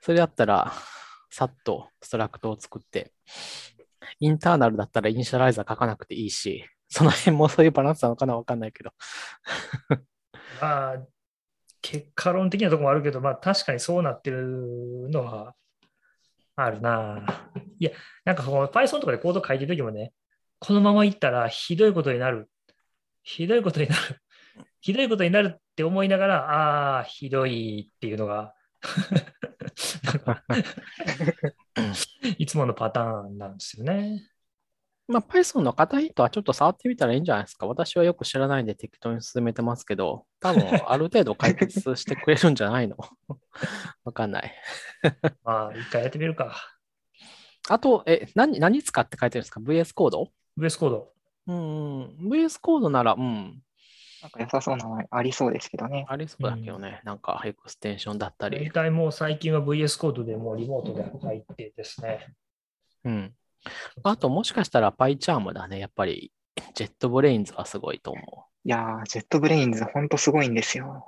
[0.00, 0.72] それだったら、
[1.30, 3.12] さっと struct を作って、
[4.20, 8.92] internal だったら initializer 書かなくていいし、 その辺もそういうバランスなのかなわかんないけど。
[10.60, 11.06] まあ、
[11.82, 15.54] 結果論的なとこもあるけど、まあ確かにそうなってるのは
[16.56, 17.50] あるな。
[17.78, 17.92] いや、
[18.24, 20.12] なんかこの Python とかでコード書いてるときもね、
[20.58, 22.50] このままいったらひどいことになる。
[23.22, 24.20] ひどいことになる。
[24.80, 28.54] ひどいことになるって思いながら、ああ、ひどいっていうのが
[32.38, 34.22] いつものパターンなんですよね。
[35.08, 37.66] まあ、Python の型ヒットはちょっと触ってみたらいいんじゃないですか。
[37.66, 42.96] 私はよく知らないんで適当に進めてますけど、多分ある程度解決してくれるんじゃないの？
[44.04, 44.52] わかんない。
[45.44, 46.56] まあ、一回やってみるか。
[47.70, 51.12] あと、え、何、何使って書いてるんですか ?VS コード？VS コード。
[51.46, 53.62] うん、VS コードなら、うん、
[54.22, 56.06] なんか良さそうなのありそうですけどね。
[56.08, 58.70] ありそうだけどね、なんかエクステンションだった大り。
[58.70, 62.34] 体もう最近は VS コードでもうリモートで入ってですね。
[63.04, 63.34] うん。
[64.02, 65.78] あと、もしかしたら PyCharm だね。
[65.78, 66.32] やっぱり、
[66.74, 68.20] JetBrains はすごいと思
[68.64, 71.04] いやー、 JetBrains ほんとすごいんですよ。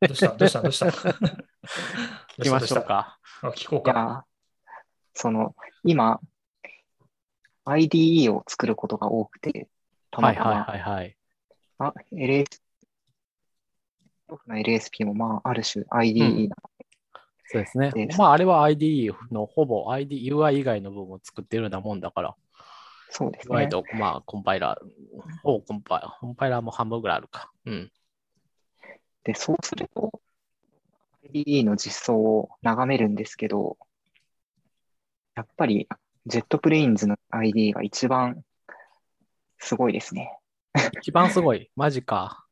[0.00, 0.28] どうした？
[0.28, 0.62] どうした？
[0.62, 0.86] どうした？
[0.88, 0.90] う。
[2.38, 2.84] 聞きましょう。
[2.84, 3.18] か。
[3.42, 4.24] あ聞こうか。
[5.14, 5.54] ー、その、
[5.84, 6.20] 今、
[7.66, 9.68] IDE を作ることが多くて、
[10.10, 11.16] たはいまたま、はいはいはい。
[11.88, 12.64] あ、LS、
[14.46, 16.56] の LSP もまあ、ある種 IDE な、
[17.46, 18.08] そうですねで。
[18.16, 22.34] まあ、あれは IDE のほぼ IDE、UI 以外の部分を作ってるようなもんだから、
[23.10, 23.68] そうです UI ね。
[23.68, 27.50] と、まあ、コンパイラー、ほぼコンパイラー、コンパイラーも半分ぐらいあるか。
[27.66, 27.92] うん。
[29.24, 30.20] で、そうすると、
[31.32, 33.76] IDE の実装を眺めるんですけど、
[35.34, 35.88] やっぱり、
[36.26, 38.44] JetBrains の IDE が一番
[39.58, 40.38] すごいですね。
[41.00, 41.70] 一番すごい。
[41.76, 42.44] マジか。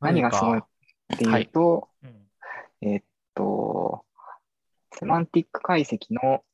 [0.00, 0.66] 何がすごいマっ
[1.18, 2.28] ていうと、うん
[2.82, 3.02] えっ
[3.34, 4.04] と、
[4.92, 6.44] セマンティック解析の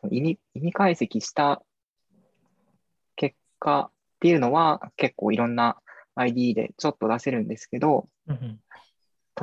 [0.00, 1.62] その意味意味解析した
[3.16, 5.80] 結果っていうのは結構いろんな
[6.14, 8.60] ID でちょっと出せるんですけど、うんうん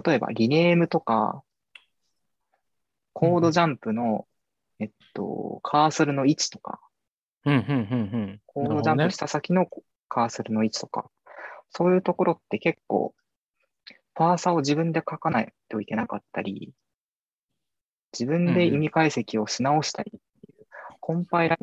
[0.05, 1.43] 例えばリネームとか、
[3.13, 4.27] コードジャンプの、
[4.79, 6.79] えっと、カーソルの位置とか、
[7.45, 7.75] うん、うん、うん、う
[8.17, 8.41] ん。
[8.45, 9.65] コードジャンプした先の
[10.09, 11.09] カーソルの位置とか、
[11.69, 13.13] そういうところって結構、
[14.13, 16.73] パーサーを自分で書かないといけなかったり、
[18.11, 20.67] 自分で意味解析をし直したりっていう、
[20.99, 21.57] コンパイラ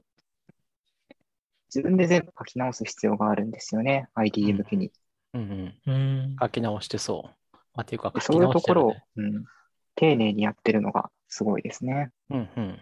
[1.74, 4.92] 自分で全部書き直す必要があるんですよね、IDE 向けに。
[5.35, 5.92] うん、うん。
[5.92, 7.56] うん書き直してそう。
[7.74, 9.44] まあ、っていうか、で書きそういうところをうん、
[9.94, 12.11] 丁寧にやってるのがすごいですね。
[12.30, 12.80] うんうん。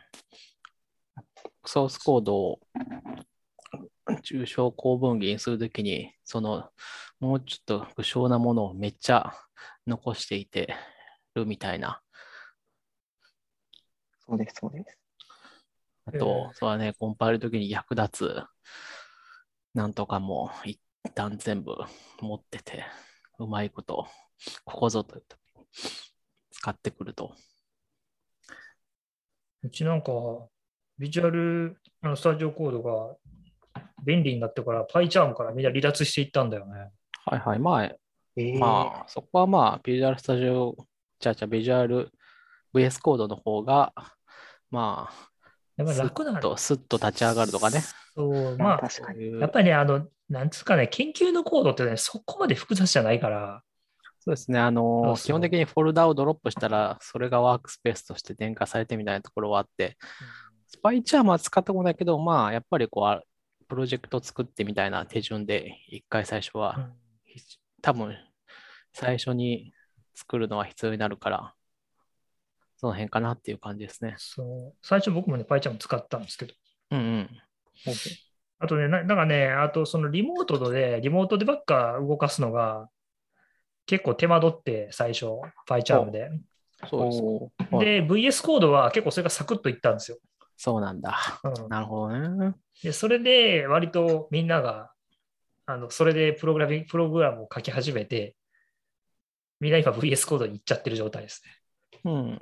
[1.65, 2.61] ソースコードを
[4.23, 6.71] 抽象構文儀にするときに、その、
[7.21, 9.33] もうちょっと不詳なものをめっちゃ
[9.87, 10.75] 残していて
[11.35, 12.01] るみたいな。
[14.27, 14.99] そうです、そうです。
[16.07, 18.43] あと、そうだね、コンパイルときに役立つ、
[19.75, 20.81] なんとかも一
[21.15, 21.75] 旦全部
[22.21, 22.85] 持ってて、
[23.39, 24.07] うまいこと、
[24.65, 25.67] ここぞという時に
[26.51, 27.35] 使ってくると。
[29.63, 30.13] うちなんか、
[30.99, 33.17] ビジュアルあのスタジオコードが
[34.05, 36.91] 便利になってから PyCharm からみんな離脱していったんだよね。
[37.27, 37.59] はいはい。
[37.59, 40.77] まあ、えーまあ、そこはまあ、ビジュアルスタジオ、
[41.21, 42.11] じゃあじゃあビジュアル
[42.75, 43.93] VS コードの方が、
[44.71, 45.11] ま
[45.77, 47.81] やっぱ楽なと、スッと立ち上がるとかね。
[48.15, 48.89] そう、まあ
[49.41, 53.63] やっぱりね、あの、なんつうかね、研究のコードってね、そこまで複雑じゃないから、
[54.21, 54.59] そうですね。
[54.59, 59.99] あの、そうそう基本的にフォルダをドロップしたら、それがワークスペースとして電化されてみたいなところはあって、
[60.69, 63.23] スパイチャームは使ったことないけど、まあ、やっぱりこうあ、
[63.69, 66.91] プロジェクト作ってみたいな手順で、一回最初うんは、
[67.83, 68.17] 多分、
[68.93, 69.73] 最初に
[70.15, 71.55] 作るのは必要になるから、
[72.77, 74.15] その辺かなっていう感じですね。
[74.19, 76.55] そう最初僕もね、PyCharm 使ったんですけど、
[76.91, 77.31] うんうん。
[78.59, 82.89] あとね、ななんかね、あとそのリモートで、リモートでばっか動かすのが、
[83.87, 85.27] 結構手間取って、最初、
[85.69, 86.31] PyCharm で。
[86.89, 87.85] そうです。
[87.85, 90.19] で、VS コードは結構それがサクッといったんですよ。
[90.57, 91.41] そうなんだ。
[91.43, 92.55] うんなるほどね。
[92.83, 94.93] で、それで割とみんなが、
[95.67, 98.37] あのそれでプログラミングプログラムを書き始めて、
[99.61, 102.03] みんな今 VS コードに行っちゃってる状態ですね。
[102.05, 102.39] うん。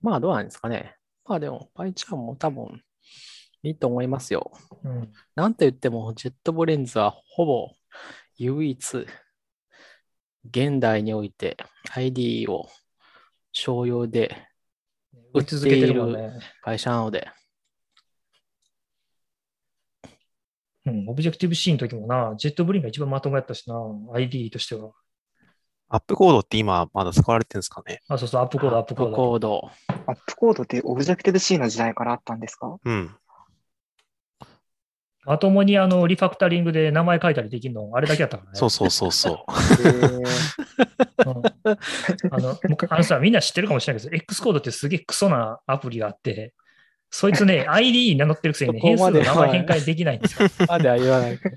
[0.00, 0.96] まあ、どうなんですかね。
[1.26, 2.82] まあでも、パイチャームも多分
[3.62, 4.50] いいと思いますよ。
[4.84, 7.70] うん、なんて言っても、ジェットブレンズはほぼ
[8.38, 9.06] 唯一、
[10.44, 11.58] 現代において
[11.94, 12.68] IDE を
[13.52, 14.34] 商用で
[15.32, 16.40] 売り続けてるもんね。
[16.62, 17.28] 会社なので、
[20.86, 23.74] うん、オブジェクティブ C の時もな、ジェットブリンが一番まともやったしな、
[24.14, 24.92] IDE としては。
[25.88, 28.00] AppCode って今まだ使われてるんですかね？
[28.08, 29.16] あ、そうそう、アップコード、アップコード。
[29.16, 29.70] コード。
[30.06, 32.78] アップコードってオブジェクティブ C の時代からあったんですか？
[32.84, 33.16] うん。
[35.26, 38.58] まともにあのリファクタリングで名前書いたりできるの、あれだけやったからね。
[38.58, 39.34] そうそうそうそう。
[39.84, 40.24] うん
[41.22, 46.54] あのむあのさ、みんな知ってるかもしれないけど、X コードってすげえクソなアプリがあって、
[47.10, 50.48] そいつね、ID 名乗ってるくせにね、変数の名前変換できないんですよ。
[50.66, 51.56] までは言わないけど。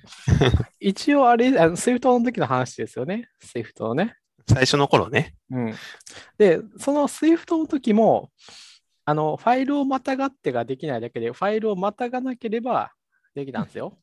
[0.80, 3.30] 一応あれ、あの Swift の時の話ですよね。
[3.42, 4.16] Swift のね。
[4.48, 5.36] 最初の頃ね。
[5.52, 5.74] うん。
[6.38, 8.30] で、その Swift の時も、
[9.06, 12.92] あの、ファイルをまたがってができないだけで、ファイルをまたがなければ
[13.36, 13.98] できたんですよ。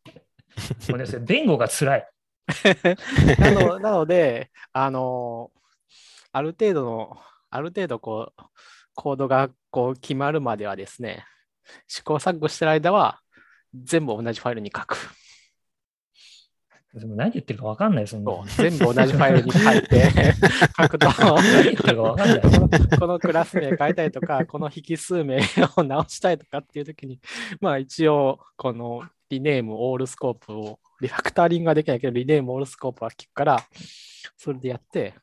[0.88, 2.08] もうね、それ弁護が辛い。
[3.38, 5.50] なのなので、あの、
[6.32, 8.42] ある程度の、ある程度こう、
[8.94, 11.24] コードがこう決まるまではですね、
[11.86, 13.20] 試行錯誤してる間は、
[13.74, 14.96] 全部同じファイルに書く。
[16.92, 18.32] でも何言ってるか分かんないそんな。
[18.32, 20.34] そう全部同じファイルに書いて
[20.76, 22.98] 書くと、何言ってるか分かんない。
[22.98, 25.40] このクラス名変えたりとか、この引数名
[25.76, 27.20] を直したいとかっていうときに、
[27.60, 33.62] まあ一応、このリネームオールスコープを、リファクターリングができないけど、リネームオールスコープは聞くから、
[34.36, 35.14] それでやって、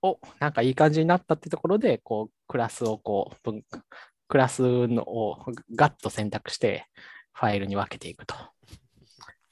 [0.00, 3.64] お、なんかいい感じになったってところで、こう、クラスをこう、分
[4.28, 5.44] クラスのを
[5.74, 6.86] ガッと選択して、
[7.32, 8.34] ファイルに分けていくと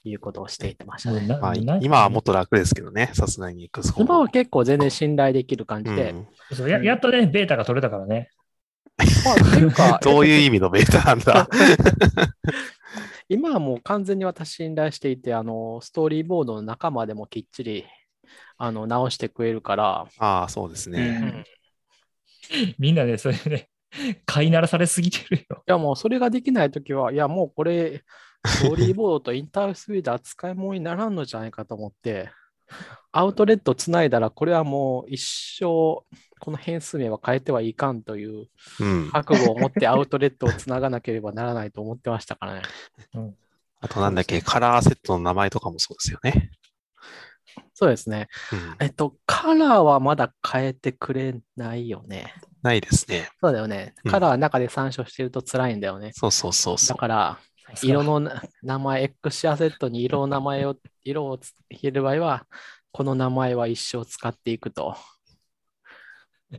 [0.09, 1.27] いうことをしていってましたね。
[1.81, 8.29] 今はもっと楽ですけどね、さすがに X は結構全然信頼できる感じで、うんそうややっとね、ベータが取れたからね。
[8.97, 11.49] まあ、っていうか、 どういう意味のベータなんだ
[13.27, 17.85] 今はもう完全に私信頼していて、あの、ストーリーボードの中までもきっちり、
[18.57, 21.19] あの、直してくれるから、ああ、そうですうね。
[21.19, 21.45] ん
[22.53, 23.69] いみんなね、それね、
[24.25, 25.63] 飼いならされすぎてるよ。
[25.65, 28.03] や、もうそれができないときは、いや、もうこれ、
[28.45, 32.29] ストーリーボードとインターフェースビーダー使い物にならんのじゃないかと思って、
[33.11, 38.47] アウトレットつないだら、これはもう一生、この変数名は変えてはいかんという
[38.79, 39.09] うん。
[39.11, 42.61] 覚悟を持って アウトレットをつながなければならないと思ってましたからね。
[43.81, 46.51] あとなんだっけ、カラーセットの名前とかもそうですよね。
[47.73, 48.27] そうですね。
[48.51, 48.75] うん。
[48.79, 52.33] えっと、カラーはまだ変えてくれないよね。
[52.61, 53.29] ないですね。
[53.41, 53.93] そうだよね。
[54.03, 56.11] うんカラー中で参照してると辛いんだよね。
[56.13, 56.95] そうそうそうそう。
[56.95, 57.39] だから、
[57.81, 62.47] 色のな名前、X アセットに色の名前を、 色をつ入れる場合は、
[62.91, 64.95] この名前は一生使っていくと。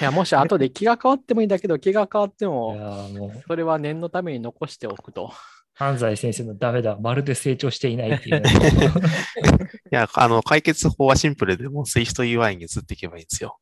[0.00, 5.32] いや、もし後で気が変わってもいいんだけど、気が変わっていも、それは念のために残しておくと。
[5.78, 8.50] 安西先生のダメだ、まるで成長していないっていうね。
[9.92, 13.58] いや、あの、解決法はシンプルでも、Swift UI に移っていけばいいんですよ。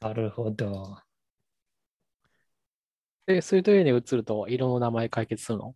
[0.00, 0.98] なるほど。
[3.26, 5.74] で、そういうとに移ると、色の名前解決するの？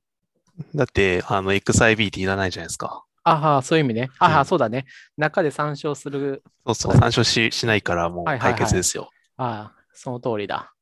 [0.75, 3.05] だって、あの、XIB っていらないじゃないですか。
[3.25, 4.11] ああ、そういう意味ね。
[4.19, 4.87] ああ、うんそうだね。
[5.17, 9.11] 中で参照する、そうそう、参照ししないからもうはいはいはい解決ですよ。
[9.37, 10.75] ああ、その通りだ。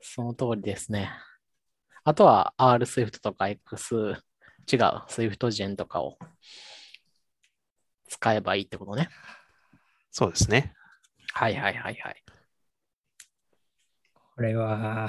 [0.00, 1.10] その通りですね。
[2.04, 4.78] あとは R Swift とか X、違う、
[5.08, 6.18] Swift Gen とかを
[8.08, 9.08] 使えばいいってことね。
[10.10, 10.74] そうですね。
[11.32, 12.22] はいはいはいはい。
[14.36, 15.08] これは、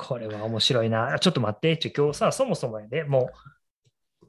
[0.00, 1.18] これは面白いな。
[1.18, 3.22] ちょっと待って、ちょ今日さ、そもそもやで、もう、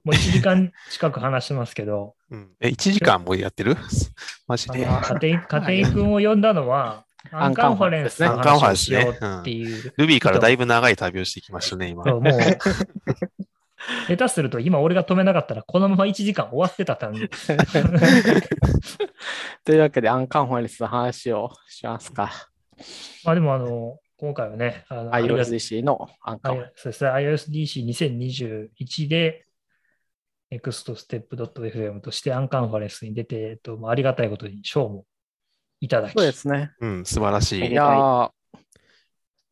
[0.03, 3.77] もう1時間近く話してますけど、うん、え、1時間もやってる？
[4.47, 4.85] マジあで。
[4.85, 9.93] の家庭家庭君を呼んだのは、 アンカンファレンスのアンカンファレ話をンスねしようっていう。
[9.97, 12.03] Ruby からだいぶ長い旅をしてきましたね、今。
[12.03, 12.33] そうもう、
[14.07, 17.29] 下手すると今俺が止めなかったらこのまま1時間終わってたたんで。
[19.63, 22.31] というわけで、アンカンファレンスの話をしますか。
[23.23, 29.47] まあでもあの、今回はね、iOSDC のアンカンファレンそうですね、iOSDC2021 で
[30.51, 35.05] nextstep.fm としてアンカンファレンスに出て、えっとまあ、ありがたいことに賞も
[35.79, 36.13] いただき、ス。
[36.17, 36.71] そうですね。
[36.81, 37.71] うん、素晴らしい。
[37.71, 38.29] いやー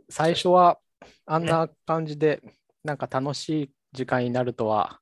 [0.08, 0.78] 最初は
[1.26, 2.40] あんな感じで、
[2.84, 5.00] なんか楽しい時間になるとは、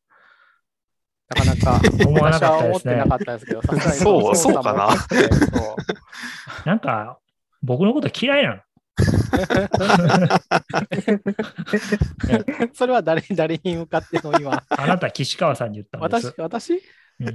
[1.28, 4.90] なかなか 思わなかったですね私は思ってなかったですけど、そうそうかな
[6.64, 7.20] なんか
[7.62, 8.62] 僕のこと嫌いなの。
[12.74, 16.40] それは誰誰に向かっての今、あなた、岸川さんに言ったんです私。
[16.40, 16.74] 私？
[16.74, 16.82] い
[17.20, 17.28] うん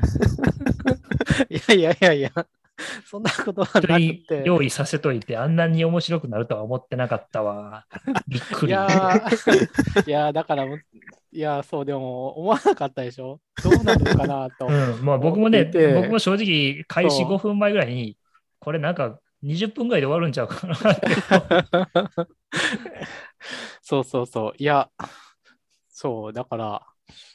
[1.68, 2.30] やいやいやいや、
[3.04, 3.86] そんなことはなく
[4.26, 4.42] て。
[4.44, 7.86] 用意させといて、あんなに面白くなるとは思ってなかったわ。
[8.28, 8.72] びっくり。
[8.72, 10.68] いやー いやーだから、い
[11.32, 13.40] やーそう、でも思わなかったでしょ？
[13.62, 14.66] どうなるのかなと。
[14.66, 18.16] うん、まあ僕もね、僕も正直、開始そう5分前ぐらいに、
[18.58, 20.76] これなんか20分ぐらいで終わるんちゃうかな。
[23.82, 24.53] そうそうそう。
[24.57, 24.88] いや、
[25.88, 26.82] そう、だから、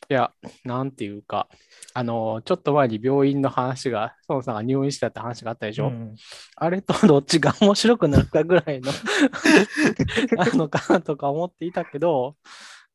[0.10, 0.32] いや、
[0.64, 1.49] なんていうか、
[1.93, 6.16] あの、ちょっと前に病院の話が、孫さんが入院したって話があったでしょ、うん
[6.55, 8.91] あれとどっちが面白くなるかぐらいの
[10.38, 12.38] なのかなとか思っていたけど、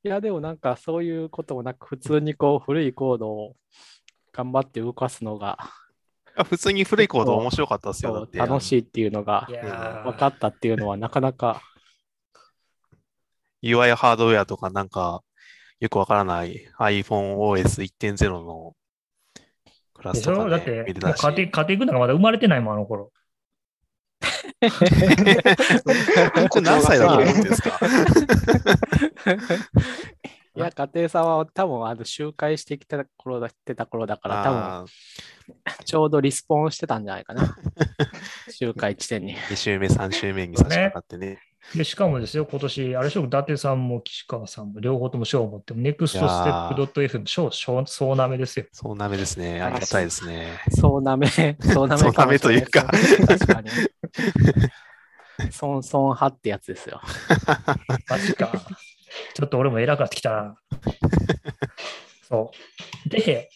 [0.05, 3.57] いや、でもなんかそういうこともなく、普通にこう、古いコードを
[4.33, 5.71] 頑張って動かすのが、あ
[6.47, 8.29] 普通に古いコード面白かったですよ。
[8.33, 9.47] 楽しいっていうのが
[10.05, 11.61] 分かったっていうのはなかなか、
[13.63, 15.23] UI ハードウェアとかなんか
[15.81, 18.75] よくわからない iPhoneOS1.0 の
[19.95, 20.49] クラスとか、ね、ょ？
[20.49, 21.21] だって、もう見てたし。
[21.21, 23.13] 家庭家庭君なんかまだ生まれてないもん、あの頃。
[26.63, 27.79] 何歳だと思ってんですか？
[30.55, 34.85] いや、家庭さんは多分あの周回してきた頃だってた頃だから、多分あ
[35.85, 37.57] ちょうどリスポーンしてたんじゃないかな。
[38.53, 39.35] 周回地点に。
[39.37, 41.39] 2週目、3週目に差し掛かってね。
[41.75, 48.67] で、しかもですよ、今年、あれでしょ、伊達さんも岸川さんも両方とも賞を持って、NEXTSTEP.FM 賞、賞、総なめですよ。
[48.73, 49.63] そうなめですね。
[49.63, 50.61] ありがたいですね。
[50.71, 51.29] そうなめ、
[51.73, 52.91] そうなめそうなめというか
[53.27, 53.71] 確かに。
[55.51, 57.01] ソンソン派ってやつですよ。
[58.09, 58.53] マジか。
[59.35, 60.57] ちょっと俺も偉かってきたな。
[62.29, 62.51] そ
[63.07, 63.09] う。
[63.09, 63.51] で、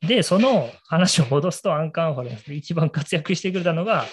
[0.00, 4.04] で、その話を戻すと、アンカンファレンスで一番活躍してくれたのが、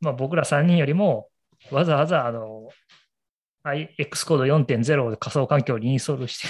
[0.00, 1.28] まあ、僕ら3人よりも、
[1.70, 2.68] わざわざ、あの、
[3.98, 6.48] X コード4.0で仮想環境にインストールして、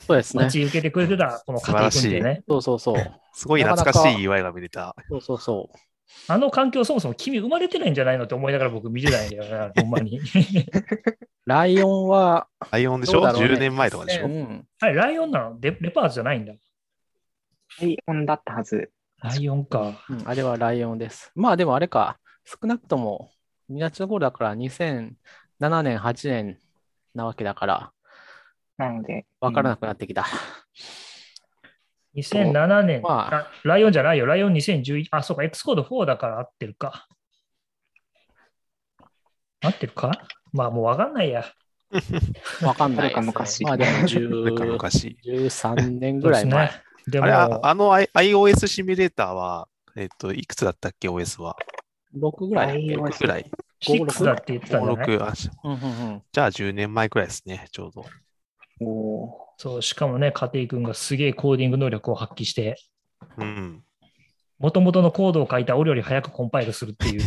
[0.00, 0.52] そうですね待。
[0.52, 2.42] ち受けてくれてた、この家庭君でね。
[2.48, 2.96] そうそうそう。
[3.32, 4.94] すごい懐かしい UI が見れた。
[5.08, 5.78] そうそうそう。
[6.28, 10.20] あの環境そもそも君生まれてないんじゃないのって思いながら僕見てないんだよな、ほんまに。
[11.44, 13.20] ライオンは、ライオンでしょ？
[13.20, 14.26] ね ?10 年前とかでしょ？
[14.26, 15.58] うん、あれ、ライオンなの？
[15.60, 16.52] レレパートじゃないんだ。
[17.80, 18.92] ライオンだったはず。
[19.22, 20.04] ライオンか。
[20.08, 21.32] うんあれはライオンです。
[21.34, 23.30] まあでもあれか、少なくとも
[23.70, 25.12] 2月の頃だから2007
[25.82, 26.58] 年、8年
[27.14, 27.92] なわけだから、
[28.78, 30.26] なので、わからなくなってきた。
[32.14, 34.26] 2007年、まああライオンじゃないよ。
[34.26, 37.06] ライオン2011、あ、そうか、X コード4だから合ってるか。
[39.60, 40.12] 合ってるか？
[40.52, 41.44] まあもうわかんないや。
[42.62, 45.16] わかんないか昔まあでもなんか10昔。
[45.24, 46.66] 13年ぐらい前。
[46.66, 46.72] ね。
[47.06, 51.56] でも、あの iOS シミュレーターは、えっと、いくつだったっけ ?OS は。
[52.16, 53.50] 6ぐらいだっけ iOS 6ぐらい。
[53.82, 55.32] 6だって言ってたんじゃない？6あ
[55.64, 56.22] うんうんうん。
[56.32, 58.04] じゃあ10年前くらいですね、ちょうど。
[59.56, 62.76] そう、しかもね、家庭君がすげえコーディング能力を発揮して、
[63.38, 63.84] うん。
[64.58, 67.22] もともとのコードを書いた俺より早くコンパイルするっていう。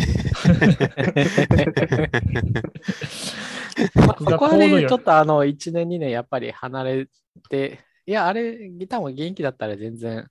[3.96, 7.10] まあ、僕がここはね、ちょっとあの、1年、2年やっぱり離れ
[7.50, 10.28] て、いや、あれ、ギターも元気だったら全然、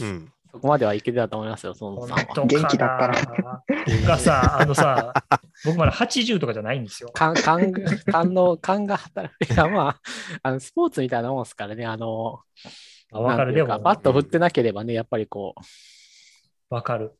[0.00, 0.32] うん。
[0.54, 3.64] そこまではいけてたと思いますよ、そのさん元気だったら。
[4.06, 5.12] がさ、あのさ、
[5.64, 7.10] 僕まだ80とかじゃないんですよ。
[7.12, 7.80] 勘、勘が、
[8.12, 9.52] 勘の、勘が働く。
[9.52, 10.00] いや、まあ、
[10.44, 12.38] あの、スポーツみたいなもんですからね、あの、
[13.12, 15.56] あわかる、でも、バット振ってなければね、やっぱりこ
[16.70, 17.18] う、わかる。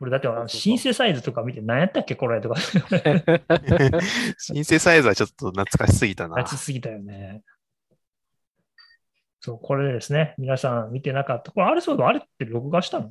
[0.00, 2.56] 俺だってシンセサイズとか見て何やったっけこれとか、
[4.38, 6.38] シンセサイズはちょっと懐かしすぎたな。
[6.38, 7.42] 夏すぎたよね。
[9.44, 10.34] そう、これですね。
[10.38, 11.50] 皆さん見てなかった。
[11.50, 13.10] これ、あれそうだ、あれって録画したの？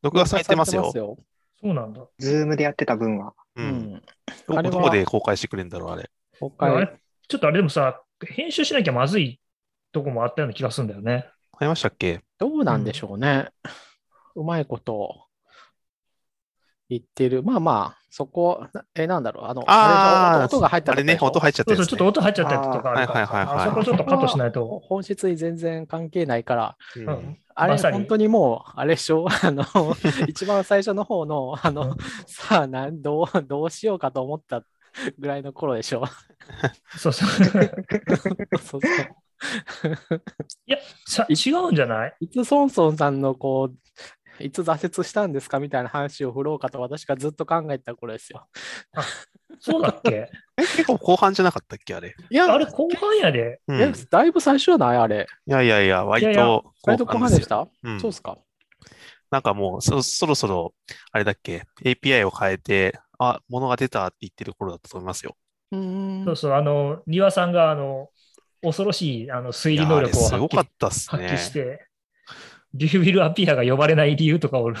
[0.00, 0.92] 録画されてますよ。
[0.92, 1.16] そ
[1.62, 2.06] うなんだ。
[2.20, 3.34] ズームでやってた分は。
[3.56, 3.62] う。
[3.62, 4.02] うんん。
[4.46, 6.08] どこどこで公開してくれるんだろう、あれ。
[6.38, 6.92] 公開あれ、
[7.26, 9.40] ちょっとあれでもさ、編集しなきゃまずい
[9.90, 11.26] とこもあったような気がするんだよね。
[11.58, 12.20] ありましたっけ？
[12.38, 13.48] どうなんでしょうね。
[14.36, 15.26] うまいこと
[16.88, 17.42] 言ってる。
[17.42, 19.44] まあまあ、そこ、え、なんだろう。
[19.46, 22.06] あの、あーれ音音が入ったあれね、音入っちゃったそうそう、ちょっと。
[22.06, 24.80] 音入っちゃったやつとかあるからはいはいはいはいあそこちょっとカットしないと。
[24.86, 29.26] 本質に全然関係ないから、ううんんあれ、まさに本当にもう、あれでしょ？
[29.42, 29.64] あの、
[30.28, 34.62] 一番最初の方の、あの、うんさあなんどう、どうしようかと思った
[35.18, 36.04] ぐらいの頃でしょ？
[36.96, 37.28] そうそう。
[37.28, 38.80] そうそう
[40.66, 42.16] いや、さ違うんじゃない？
[42.20, 43.76] いつソンソンさんのこう、
[44.40, 45.58] いつ挫折したんですか？
[45.60, 48.46] みたいな話を振ろうかと私がずっと考えてた頃ですよ。
[49.60, 50.30] そうだっけ？
[50.56, 52.14] え結構後半じゃなかったっけあれ？
[52.30, 53.60] いや、あれ、後半やで。
[53.68, 53.94] うん。
[54.10, 54.96] だいぶ最初じゃない？
[54.96, 55.26] あれ。
[55.46, 57.68] やいやいや、割いやいやと割と後半でした？
[57.82, 58.38] うんそうですか。
[59.30, 60.74] なんかもうそ、そろそろ、
[61.12, 65.36] あれだっけ、API を変えて、あ、物が出たって言ってる頃だったと思いますよ。
[65.72, 68.08] うーんそうそう、あの、庭さんが、あの、
[68.62, 71.62] 恐ろしいあの推理能力を発あれすごか揮ったっす発揮しね。
[71.62, 71.87] て、
[72.74, 74.72] ビュービル・アピアが呼ばれない理由とかを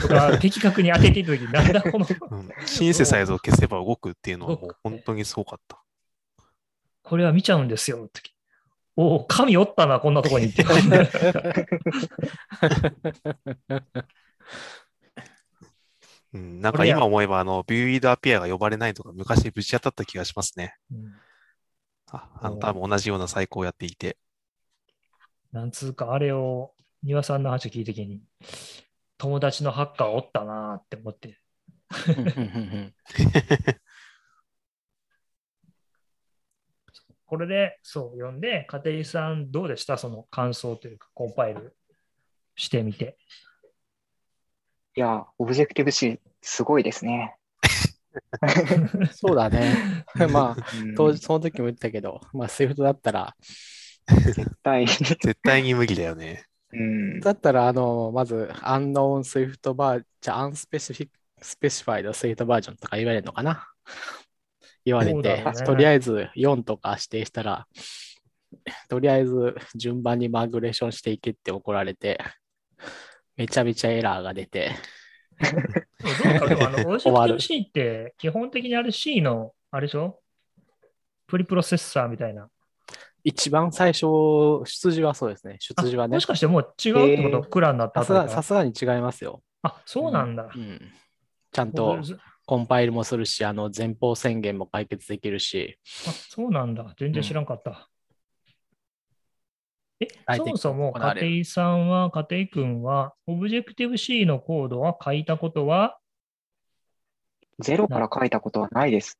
[0.00, 5.82] とか的確に当てていたときに、なんだこの、うんシンセサイズを消せば動くっていうのはもう本当にすごかった。
[7.02, 8.04] これは見ちゃうんですよ。
[8.04, 8.20] って
[8.96, 10.64] おお、神おったな、こんなとこにって。
[16.34, 20.74] うん、なんか今思えば、あの、ビューイードアピアが呼ばれないとか昔ぶち当たった気がしますね。
[20.90, 21.12] うん
[22.10, 24.16] ああのうん多分同じような最高をやっていて。
[25.52, 28.20] なんつうか、あれを、庭さんの話を聞いたときに、
[29.16, 31.38] 友達のハッカーおったなって思って、
[37.26, 39.98] これで、そう、読んで、家庭さんどうでした？
[39.98, 41.76] その感想というか、コンパイル
[42.56, 43.18] してみて。
[44.96, 47.36] いや、オブジェクティブ C、すごいですね。
[49.12, 50.04] そうだね。
[50.32, 53.36] まあ、うん当時、その時も言ったけど、まあ、 Swift だったら、
[54.08, 56.44] 絶対、 絶対に無理だよね。
[56.72, 63.68] うん、だったら、あの、まず、 unknown Swift ver、じゃあ、 unspecific、specified Swift version とか言われるのかな？
[64.84, 67.66] 言われて、ねとりあえず4とか指定したら、
[68.88, 72.18] とりあえず順番にマイグレーションしていけって怒られて、
[73.36, 74.72] めちゃめちゃエラーが出て、
[75.40, 80.20] どうかでもあの、オブジェクテ終わるィブ C って、基本的にあれ C の、あれでしょ？
[81.26, 82.48] プリプロセッサーみたいな。
[83.24, 84.06] 一番最初、
[84.64, 85.58] 出自はそうですね。
[85.60, 86.26] 出あ自はねもし。
[86.26, 89.42] かしてもう違うってこと、クラになったさすが、に違いますよ。
[89.62, 90.48] あ、そうなんだ。
[90.54, 90.80] うん。
[91.50, 96.94] ちゃんと僕コンパイルもするし、あの前方宣言も解決できるし、あ、そうなんだ。
[96.98, 97.88] 全然知らんかった。
[100.00, 105.98] え、相手にそもそも家庭さんは、家庭君は、オブジェクティブ C のコードは書いたことは、
[107.58, 109.18] ゼロから書いたことはないです。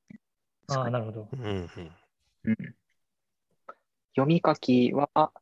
[0.68, 1.28] ああ、なるほど。
[1.32, 1.68] うん
[2.44, 2.74] うん。
[4.18, 5.32] うん読み書きは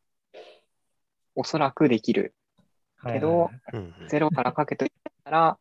[1.34, 2.34] おそらくできる。
[2.96, 3.50] はいけど
[4.08, 4.92] ゼロから書けとい
[5.24, 5.58] たら、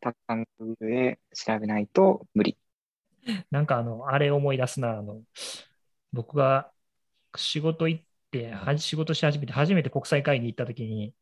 [0.00, 2.56] たくさん Google で調べないと無理。
[3.50, 5.22] なんかあの、あれ思い出すな、あの、
[6.12, 6.70] 僕が
[7.34, 11.14] 仕事行って、は仕事し始めて、初めて国際会議行った時に、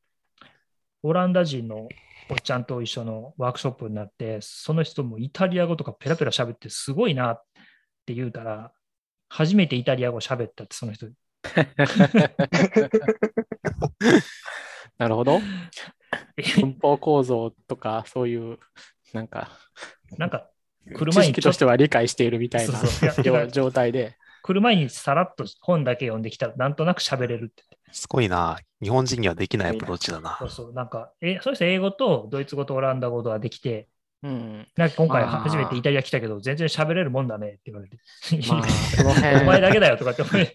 [1.02, 1.88] オランダ人の
[2.30, 7.44] おっちゃんと一緒のワークショップになって、その人もイタリア語とかペラペラ喋ってすごいなっ
[8.06, 8.72] て言うたら、
[9.28, 11.08] 初めてイタリア語喋ったってその人
[14.98, 15.40] なるほど。
[16.60, 18.58] 文法構造とか、そういう、
[19.12, 19.50] なんか、
[20.18, 20.50] なんか、
[20.86, 24.16] 来る知前にちょっと、識としては理解しているみたいなそうそういや状状態で。
[24.42, 27.64] 来る前にさらっと本だけ読んできたら、なんとなく喋れるって。
[27.92, 28.58] すごいな。
[28.82, 30.46] 日本人にはできないアプローチだなそ。
[30.46, 33.88] うそう、なんか、え、そうです英語とドイツ語とオランダ語とはできて、
[34.24, 34.66] うん。
[34.74, 37.98] なんか今回初めてイタリア来たけど、全然喋れるもんだねって言われて。
[38.48, 38.62] まあ、
[39.04, 40.48] お前辺、だけだよとかって思い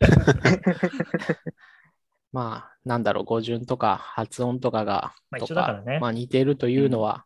[2.33, 7.25] まあ、なんだろう、語順とか発音とかが、とまあ一緒だからねまあ似ているというのは、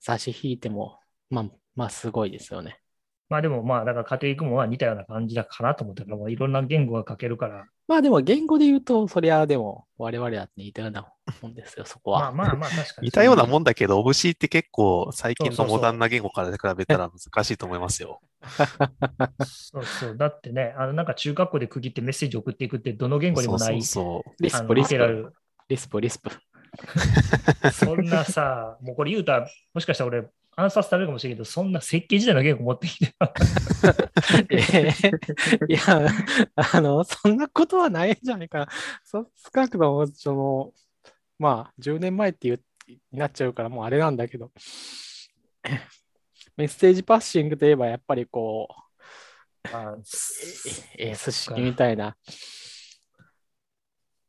[0.00, 0.98] 差し引いても、
[1.30, 1.44] まあ、
[1.76, 2.80] まあ、すごいですよね。
[3.28, 11.08] まあでもまあ、だから家庭育もは似たような感じだかなと思ったから、もういろんな言語が書けるから、まあでも言語で言うと、そりゃでも我々だって似たような
[11.42, 12.32] もんですよ、そこは。
[12.32, 13.06] まあまあまあ確かに。
[13.06, 18.20] 似たようなもんだけど、オブシーって結構最近のモダンな言語から比べたら難しいと思いますよ。
[19.44, 20.16] そうそう。
[20.16, 25.32] だってね、あのなんか中学校で区切ってメッセージ送っていくって、どの言語にもない、そうそうリスプ、リスプ。
[25.68, 26.30] リスプ、リスプ。
[27.72, 30.26] そんなさ、もうこれ言うたら、もしかしたら俺、
[30.58, 33.14] 暗殺されるかもしれんけど、そんな設計時代の言語持ってきて、
[34.50, 36.08] えーいや、
[36.72, 38.68] あの、そんなことはないんじゃないかな。
[39.04, 40.72] そ少なくとも、その、
[41.38, 44.50] まあ、10年前っていう、になっちゃうから、もうあれなんだけど、
[46.56, 49.96] メッセージパッシングといえば、やっぱりこう、あ
[50.96, 52.16] え S 式みたいな、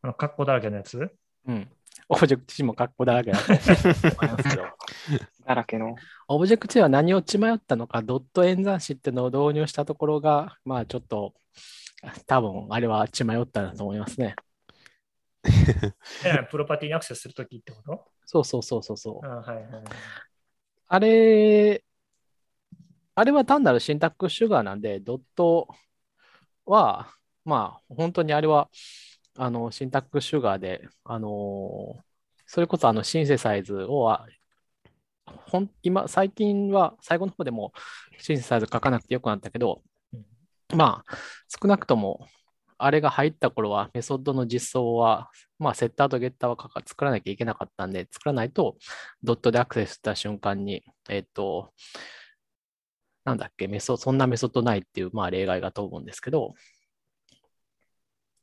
[0.02, 1.10] あの、格好だらけのやつ？
[1.46, 1.70] うん。
[2.10, 3.60] オブジェクト C も格好だらけだと 思
[4.24, 4.66] いますけど。
[5.48, 5.96] だらけの。
[6.28, 11.34] オブジェクト C は何を血迷ったのか、ドット演算子っていうのを導入したところが、まあちょっと、
[12.26, 14.36] 多分あれは血迷ったんだと思いますね。
[15.46, 18.04] えプロパティにアクセスするときってこと？
[18.26, 19.26] そうそうそうそうそう。
[19.26, 19.84] あはいはいはい。
[20.90, 21.84] あれ、
[23.16, 25.70] あれは単なるシンタックスシュガーなんで、ドット
[26.66, 27.08] は、
[27.46, 28.70] まあ、本当にあれは、
[29.38, 31.96] あの、シンタックスシュガーで、あの
[32.46, 34.28] それこそあの、シンセサイズを、あ
[35.48, 37.74] ほん今、最近は、最後の方でも
[38.20, 39.82] シンセサイズ書かなくてよくなったけど、
[40.76, 41.18] まあ、
[41.62, 42.28] 少なくとも、
[42.78, 48.78] あれが入った頃は、メソッドの実装は、まあ、セッターとゲッターはかか作らなきゃいけなかったんで、作らないと、
[49.24, 51.74] ドットでアクセスした瞬間に、えっと、
[53.24, 56.54] なんだっけ、メソそんなメソッドないっていう、まあ、例外がと思うんですけど、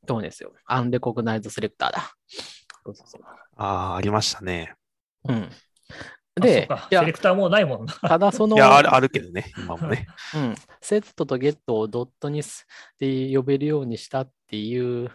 [0.07, 0.53] そうですよ。
[0.65, 2.13] アンレコグナイズセレクターだ。
[2.85, 3.21] そうそうそう。
[3.55, 4.75] ああ、ありましたね。
[5.27, 5.49] うん。
[6.35, 7.93] でか、いやセレ、クターもうないもんな。
[7.93, 10.07] ただその、いや、あるあるけどね、今もね。
[10.35, 12.67] うん、セットとゲットをドットにす
[12.99, 15.11] で呼べるようにしたっていう、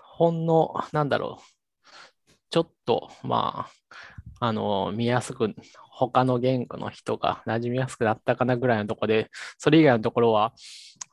[0.00, 3.68] ほんの、なんだろう、ちょっと、ま
[4.40, 5.54] あ、あの、見やすく、
[5.90, 10.52] 他の言語の人が馴染みやすくなったかなぐらいのところで、それ以外のところは、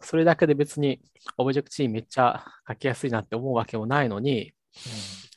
[0.01, 0.99] それだけで別に
[1.37, 4.53] オブジェクト C めっちゃ書きやすいなって思うわけもないのに、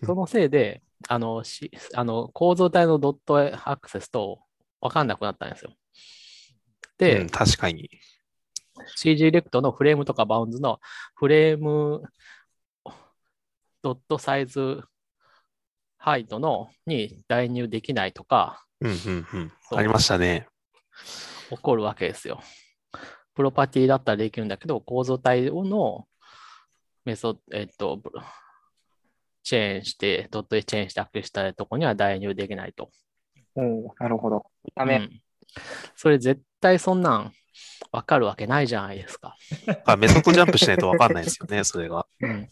[0.04, 3.38] そのせいで、あの、しあの構造体のドット
[3.68, 4.40] アクセスと
[4.80, 5.72] 分かんなくなったんですよ。
[6.98, 7.90] で、うん、確かに。
[8.96, 10.80] CG レクトのフレームとかバウンズの
[11.14, 12.02] フレーム
[13.82, 14.82] ドットサイズ
[15.96, 18.96] ハイトのに代入できないとかうん、うん、
[19.32, 19.52] うん。
[19.62, 20.46] そうありましたね。
[21.50, 22.40] 怒るわけですよ。
[23.34, 26.06] プロパティだったらできるんだけど、構造体の
[27.04, 28.10] メソッド、えっと、ブ
[29.46, 32.90] チェーンして、ドットでチェーンしてアクセスしたところには代入できないと。
[33.54, 34.44] おおなるほど。
[34.74, 34.96] ダメ。
[34.96, 35.22] うん
[35.94, 37.32] それ絶対そんなん
[37.90, 39.38] 分かるわけないじゃないですか。
[39.86, 42.06] あメソッドジャンプしないとわかんないですよね、 それが。
[42.20, 42.48] うん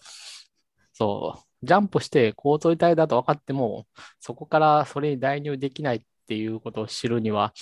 [0.93, 1.67] そう。
[1.67, 3.89] ジャンプして構造体だと分かっても、
[4.21, 7.53] そこからそれに代入できないっていうことを知るには、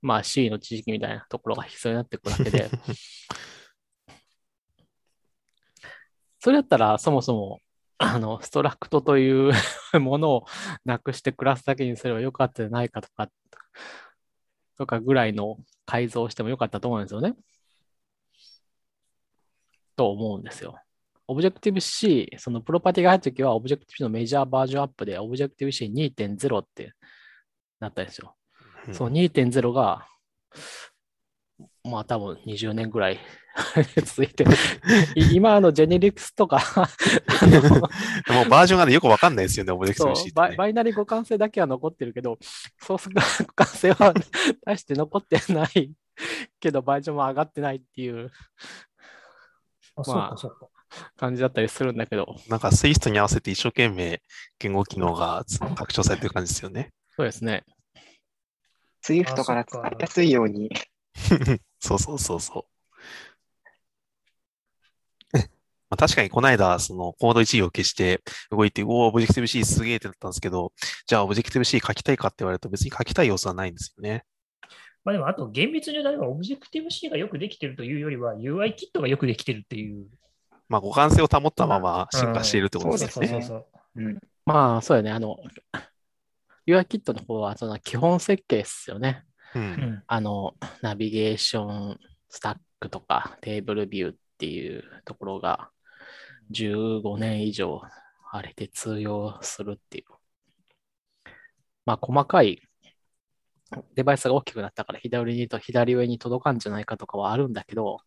[0.00, 2.70] まあ C の知識みたいなところが必要になってくるわけで、
[6.38, 7.58] それだったらそもそも、
[8.02, 9.52] あの、ストラクトという
[10.00, 10.46] ものを
[10.86, 13.30] なくしてクラスだけにすればよかったんじゃないかとか、
[14.78, 17.36] とかぐらいの改造をしてもよかったと思うんですよね。
[19.96, 20.80] と思うんですよ。
[21.28, 26.94] Objective-C、そのプロパティが入ったときは Objective-C のメジャーバージョンアップで Objective-C2.0 って
[27.80, 28.34] なったんですよ。
[28.88, 30.06] うんその2.0が、
[31.84, 33.18] まあ多分20年ぐらい
[34.04, 34.44] 続いて、
[35.14, 36.58] い今あのジェネリクスとか
[38.28, 40.32] もうバージョンがね、よくわかんないですよね、オブジェクト C ね。
[40.34, 42.38] バイバイナリ互換性だけは残ってるけど、
[42.80, 43.24] ソース互
[43.56, 44.14] 換性は
[44.64, 45.92] 大して残ってない
[46.60, 48.30] けど、バージョンも上がってないっていう
[49.96, 50.68] あ、そうか、そうか。
[51.16, 54.20] 感じだったりするんだけど、なんかスイストに合わせて一生懸命
[54.58, 55.44] 言語機能が
[55.76, 56.90] 拡張されてる感じですよね。
[57.10, 57.64] そうですね。
[59.04, 60.70] Swift から使いやすいように、
[61.80, 62.66] そうそうそうそ
[65.90, 70.72] まあ、確かにこの間、そのコード1行を消して動いて、おお、オブジェクティブ C すげえってなったんですけど、
[71.06, 74.24] じゃあオブジェクティブ C 書きたいかって言われると別に書きたい要素はないんですよね。
[75.04, 80.06] まあでも、あと厳密に言うと、例えばオブジェクティブ C がよくできてるというよりは、UI キットがよくできてるっていう。
[80.68, 83.26] まあ、互換性を保ったまま進化しているってことですね。
[83.26, 83.66] そうそうそう
[83.96, 84.18] うん。
[84.46, 85.10] まあ、そうやね。
[85.10, 85.36] あの、
[86.68, 89.24] UI キットの方はその基本設計ですよね。
[89.54, 89.58] う。
[89.58, 90.02] ん。
[90.06, 95.70] あの、ナビゲーション、スタックとか、テーブルビューっていうところが、
[96.50, 97.82] 15年以上、
[98.32, 100.04] あれで通用するっていう。
[101.84, 102.60] まあ、細かい
[103.94, 107.98] デバイスが大きくなったから、左にと左上に届かんじゃないかとかはあるんだけど、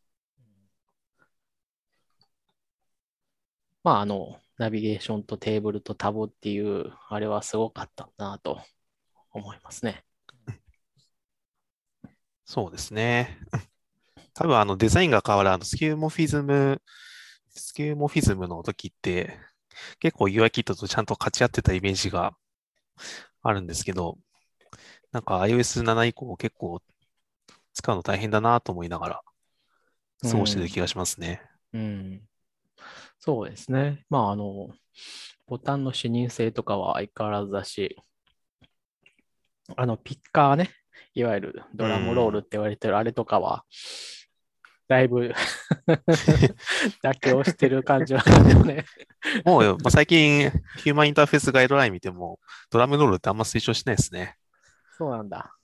[3.83, 8.61] まあ、あの、ナビゲーションとテーブルとタブっていう、あれはすごかったなと
[9.31, 10.05] 思いますね。
[12.45, 13.39] そうですね。
[14.33, 16.81] 多分あのデザインが変わるあのスキューモフィズム、
[17.49, 19.39] スキューモフィズムの時って
[19.99, 22.35] 結構 UI キットとちゃんと勝ち合ってたイメージが
[23.41, 24.17] あるんですけど、
[25.11, 26.81] なんか iOS7 以降結構
[27.73, 29.21] 使うの大変だなと思いながら
[30.21, 31.41] 過ごしてる気がしますね。
[31.73, 32.21] うん。
[33.19, 34.05] そうですね。
[34.09, 34.69] まあ、あの、
[35.47, 37.97] ボタンの視認性とかは相変わらずだし、
[39.75, 40.71] あの、ピッカーね、
[41.15, 43.65] いわゆるドラムロールって言われてるあれとかは、
[44.87, 45.33] だいぶ
[47.01, 48.85] 妥協してる感じはあるよね。
[49.45, 52.39] もう、まあ、最近ヒューマンインターフェースガイドライン見ても
[52.69, 54.37] ドラムロールってあんま推奨しないですね。
[54.97, 55.55] そうなんだ。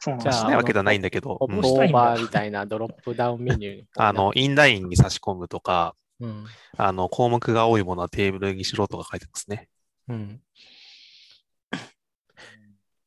[0.00, 3.84] そうなんじゃあしないわけではないんだけど、オーバーみたいなドロップダウンメニュー。
[3.96, 6.44] あの、インラインに差し込むとか、うん。
[6.76, 9.68] あの、項目が多いものはテーブルにしろとか書いてますね。
[10.08, 10.40] うん。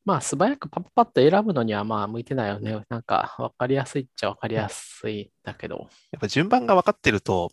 [0.08, 2.82] まあ、素早くパッパッと選ぶのにはまあ向いてないよね。
[2.88, 5.90] なんか、わかりやすいっちゃわかりやすいんだけど。
[6.12, 7.52] やっぱ順番が分かってると、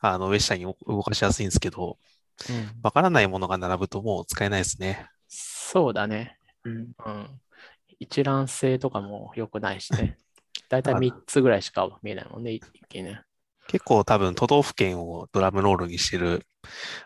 [0.00, 1.96] あの、上下に動かしやすいんですけど、
[2.50, 2.82] うん。
[2.82, 5.08] 分からないものが並ぶともう使えないですね。
[5.28, 6.36] そうだね。
[6.64, 6.92] うん。
[7.06, 7.40] うん。
[8.00, 10.18] 一覧性とかも良くないしね。
[10.68, 13.22] だいたい3つぐらいしか見えないもんね、一気にね。
[13.68, 16.46] 結構多分都道府県をドラムロールにしてる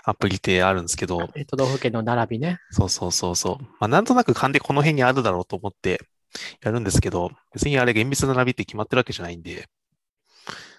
[0.04, 2.58] アプリってあるんですけど、え都道府県の並びね。
[2.70, 3.64] そうそうそうそう。
[3.80, 6.00] まあ、なんとなく勘でこの辺にあるだろうと思って
[6.62, 9.68] やるんですけど、別にあれ厳密な並びって決まってるわけじゃないんで、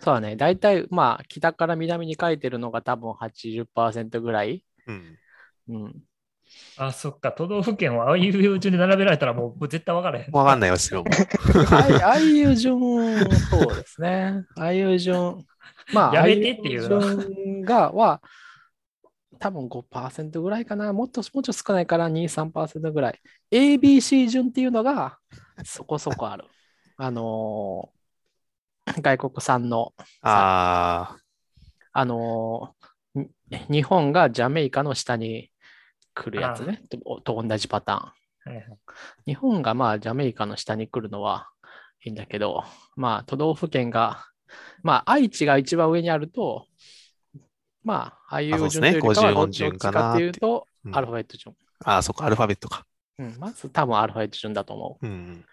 [0.01, 0.35] そうだね。
[0.35, 4.63] だいたい、まあ、北から南に書いてるのが多分80%ぐらい。
[4.87, 5.17] うん。
[5.67, 6.03] うん。
[6.77, 7.31] あ、そっか。
[7.31, 10.31] 都道府県をああいう順で並べられたらもう絶対分からへん。
[10.31, 11.03] わかんないですよ。
[11.69, 14.45] ああいう順、そうですね。
[14.55, 15.45] ああいう順、
[15.93, 18.21] まあ、やめてっていうのが、は、
[19.39, 20.91] 多分5%ぐらいかな。
[20.93, 23.19] もっと、もうちょっと少ないから2、3%ぐらい。
[23.51, 25.17] ABC 順っていうのが
[25.63, 26.45] そこそこある。
[26.97, 27.99] あのー
[29.01, 31.15] 外国産の、あ
[31.93, 33.29] あのーに
[33.69, 35.51] 日本がジャメイカの下に
[36.15, 36.81] 来るやつね。
[36.89, 38.53] とと同じパターン。
[38.53, 38.65] はいはい
[39.27, 41.49] 日本がまあジャメイカの下に来るのは
[42.03, 42.63] いいんだけど、
[42.95, 44.25] まあ都道府県が、
[44.83, 46.67] まあ愛知が一番上にあると、
[47.83, 51.55] まあああいう順というかはど50どっ順かちかっていうなと、うんアルファベット順。
[51.83, 52.85] あ、ああ、そっか、アルファベットか。
[53.17, 55.45] うん、まず多分アルファベット順だと思うんうん。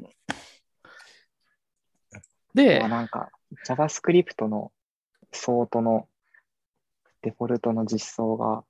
[0.00, 0.10] う。
[2.54, 3.28] でまあ、なんか
[3.68, 4.72] JavaScript の
[5.30, 6.08] ソートの
[7.20, 8.64] デフォルトの実装が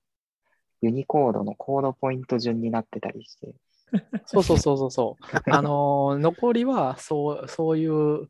[0.83, 3.55] ユニコードのコードポイント順になってたりして、
[4.27, 5.25] そうそうそうそうそう。
[5.51, 8.29] あのー残りはそうそういう、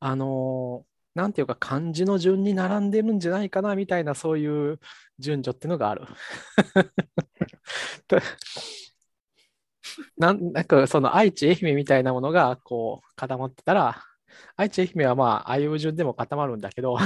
[0.00, 4.78] あのーなんていうか漢字の順に並んでるんじゃないかなみたいなそういう
[5.18, 6.06] 順序っていうのがある。
[10.16, 14.02] なんなんかその愛知、愛媛みたいなものがこう固まってたら、
[14.56, 16.96] 愛知、愛媛はまあ、ああいう順でも固まるんだけど、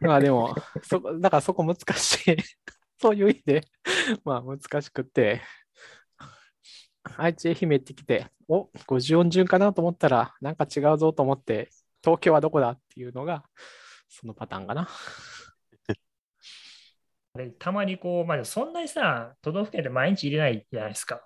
[0.00, 2.36] まあでも、そだからそこ難しい。
[3.00, 3.62] そういう意味で、
[4.24, 5.42] まあ難しくって、
[7.16, 11.70] 愛知、愛媛ってきて、お、50音順かなと思ったら、なんか違うぞと思って、
[12.02, 13.44] 東京はどこだっていうのが、
[14.08, 14.88] そのパターンかな。
[17.32, 21.22] あれたまにこう、まあ、そんなにさ、都道府県で毎日入れないじゃないですか。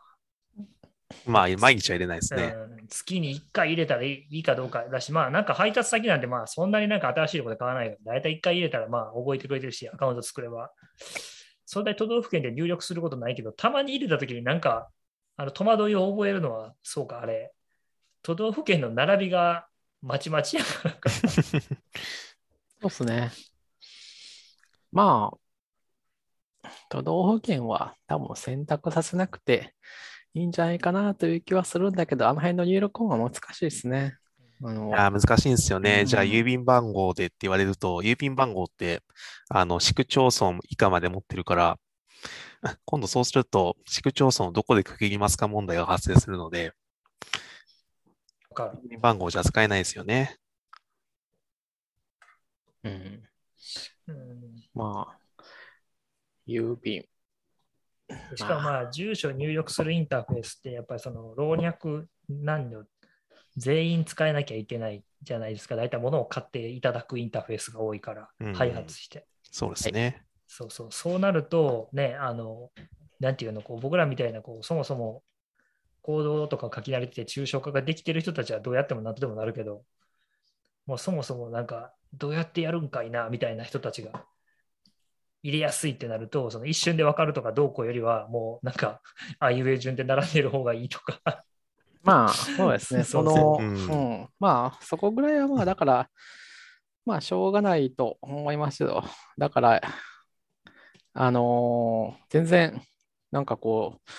[1.26, 2.54] まあ、毎日は入れないですね。
[2.56, 10.70] うん月に1回入れたらいいかどうかだし、まあなんか配達先なんてまあそんなになんか新しいところで買わないから、だいたい1回入れたらまあ覚えてくれてるし、アカウント作れば。
[11.66, 14.90] そんなに都道府県で入力することないけど、たまに入れたときになんか
[15.36, 17.52] あの戸惑いを覚えるのは、そうか、あれ、
[18.22, 19.66] 都道府県の並びが
[20.00, 21.10] まちまちやからか。
[21.10, 21.26] そ
[22.82, 23.30] うっすね。
[24.92, 29.74] まあ、都道府県は多分選択させなくて
[30.34, 34.16] いいんじゃないかなという気はするんだけど、あの辺の入力音は難しいですね。
[34.62, 36.04] あの、難しいんですよね。
[36.06, 39.02] じゃあ、うん郵便番号でって言われると、郵便番号って、
[39.48, 41.78] あの、市区町村以下まで持ってるから、
[42.84, 46.72] 今度そうすると、市区町村をどこで区切りますか問題が発生するので、
[48.50, 48.78] わかる。
[48.84, 50.38] 郵便番号じゃ使えないですよね。
[52.82, 53.22] うん、
[54.08, 55.44] うんまあ、
[56.46, 57.06] 郵便。
[58.36, 62.84] しかもまあ、住所入力するインターフェースって、やっぱりその老若男女
[63.56, 65.76] 全員使えなきゃいけないじゃないですか。
[65.76, 69.26] 大体物を買っていただくインターフェースが多いからうん、開発して。
[69.42, 70.24] そうですね。
[70.46, 70.92] そうそう。
[70.92, 72.70] そうなると、ね、あの、
[73.20, 75.22] なんていうの、こう僕らみたいな、こう、そもそも
[76.02, 79.84] コードとか書き慣れてて抽象化ができてる人たちはどうやっても何とでもなるけど、
[80.86, 84.26] もうそもそもなんか、どうやってやるんかいな、みたいな人たちが
[85.42, 89.00] 入れやすいってなると、その一瞬で分かるとかどうこうよりは、もうなんか、
[89.38, 91.44] あいうえ順で並んでる方がいいとか。
[92.02, 93.04] まあ、そうですね。
[93.04, 93.72] その、ううん
[94.22, 96.10] ん、まあ、そこぐらいはまあ、だから、
[97.06, 99.04] まあ、しょうがないと思いますよ。
[99.38, 99.82] だから、
[101.14, 102.82] あのー全然、
[103.30, 104.10] なんかこう、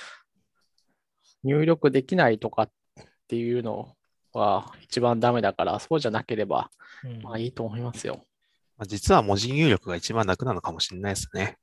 [1.44, 2.70] 入力できないとかっ
[3.28, 3.96] ていうの
[4.34, 6.72] は一番ダメだから、そうじゃなければ、
[7.04, 8.26] うんまあいいと思いますよ。
[8.78, 11.58] まあ、実は文字入力が一番楽なのかもしれないですね。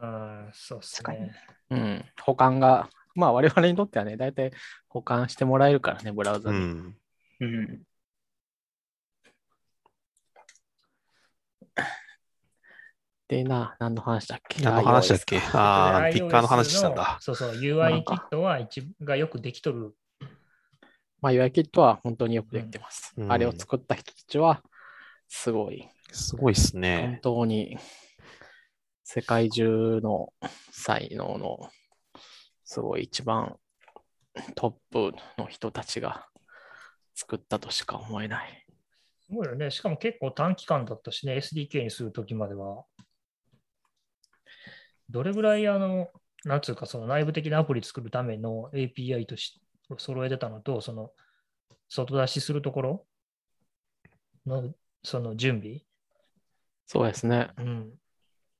[0.00, 1.34] うん、そうっす確かね。
[1.70, 2.04] うん。
[2.20, 4.52] 保管が、まあ我々にとってはね、大体
[4.88, 6.56] 保管してもらえるからね、ブラウザに。
[6.58, 6.96] うん。
[7.40, 7.82] うん。
[13.32, 14.62] でな、何の話だっけ？
[14.62, 15.38] 何の話だっけ？
[15.54, 17.16] ああ、でピッカーの話したんだ。
[17.20, 19.94] そうそう、UI キットは一がよくできとる。
[21.20, 23.14] まあ UI キットは本当によくできてます。
[23.16, 24.62] うんあれを作った人たちは、
[25.28, 27.20] すごい、すごいです本ね。
[27.22, 27.78] 当に
[29.04, 30.32] 世界中の
[30.70, 31.70] 才能の、
[32.64, 33.56] すごい一番
[34.54, 36.26] トップの人たちが
[37.14, 38.66] 作ったとしか思えない。
[39.20, 39.70] すごいよね。
[39.70, 42.84] しかも結構短期間だったしね、SDK にするときまでは。
[45.10, 46.08] どれぐらい、あの、
[46.44, 49.60] なんつうか、その内部的なアプリ作るための API とし
[49.98, 51.10] 揃えてたのと、その、
[51.88, 53.06] 外出しするところ
[54.46, 54.74] の、
[55.04, 55.80] その準備？
[56.86, 57.50] そうですね。
[57.58, 57.92] うん。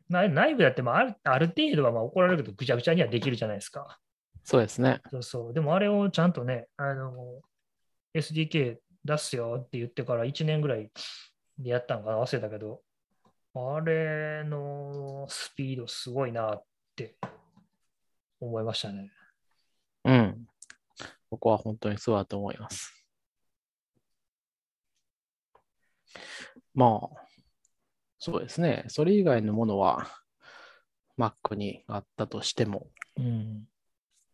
[0.08, 3.98] 内内部だって、まあ、あるある程度はまあ怒られるけど、ぐちゃぐちゃにはできるじゃないですか。
[4.44, 5.00] そうですね。
[5.10, 5.54] そうそう。
[5.54, 7.40] でもあれをちゃんとね、あの、
[8.14, 10.90] SDK 出すよって言ってから1年ぐらい
[11.58, 12.80] でやったんかな忘れたけど、
[13.54, 16.64] あれのスピードすごいなっ
[16.96, 17.16] て
[18.40, 19.10] 思いましたね。
[20.04, 20.46] うん。
[21.30, 22.92] ここは本当にそうだと思います。
[26.74, 27.26] まあ、
[28.18, 28.84] そうですね。
[28.88, 30.06] それ以外のものは
[31.18, 32.86] Mac にあったとしても、
[33.16, 33.64] うん。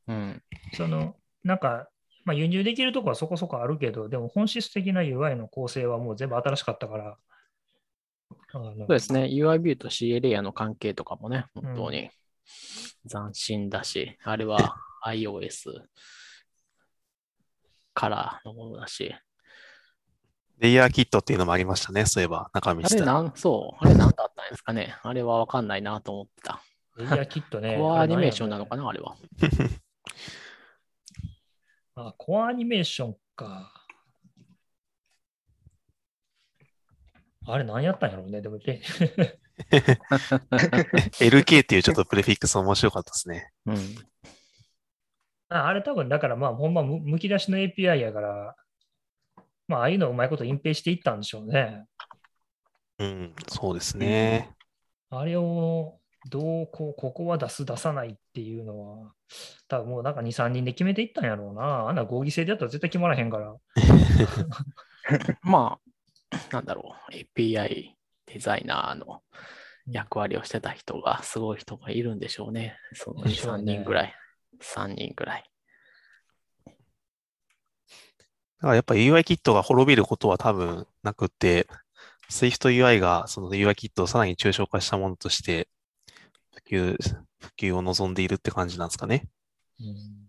[0.06, 0.42] うん。
[0.74, 1.88] その、なんか、
[2.24, 7.16] まあ、輸入できるとこはそこそこあるけど、でも本質的な UI の構成はもう全部新しかったから、
[8.50, 9.24] そうですね。
[9.24, 12.10] UIB と CA レイヤーの関係とかもね、本当に
[13.08, 14.76] 斬新だし、あれは
[15.06, 15.82] iOS
[17.94, 19.14] からのものだし、
[20.58, 22.04] レイヤーキットっていうのもありましたね。
[22.06, 23.04] そういえば、中身あれした。
[23.04, 24.96] なん、そう、あれ何だったんですかね。
[25.02, 26.60] あれはわかんないなと思ってた。
[26.96, 27.76] レイヤーキットね。
[27.78, 29.16] コアアニメーションなのかなな、あれは。
[31.94, 33.72] あ、コアアニメーションか。
[37.50, 38.42] あれ何やったんやろうね。
[38.42, 38.80] でも、レ
[41.20, 43.50] LK っていうちょっとプレフィックス面白かったですね。
[43.64, 43.76] うん。
[45.48, 48.54] ああれ多分だからまあほんまむむき出しの API やから、
[49.66, 51.86] まあああいうのをうまいこと隠蔽していったんでしょうね。
[52.98, 54.54] うん、そうですね。
[55.08, 59.12] あれをどうこう、ここは出す出さないっていうのは、
[59.68, 61.88] 多分もうなんか2、3人で決めていったんやろうな。
[61.88, 63.56] あんな合議制でやったら絶対決まらへんから。
[65.40, 65.87] まあ、
[66.50, 67.90] なんだろう、API
[68.26, 69.22] デザイナーの
[69.86, 72.76] 役割をしてた人が、すごい人がいるんでしょうね。
[72.92, 74.14] その2、3でしょうね人ぐらい。
[74.60, 75.50] 3人ぐらい。
[76.66, 81.68] だからやっぱ UI キットが滅びることは多分なくて、
[82.30, 85.68] Swift UI がその UI キットをさらに抽象化したものとして
[86.68, 86.96] 普及、
[87.38, 89.28] 普及を望んでいるって感じなんですかね。
[89.80, 90.28] うん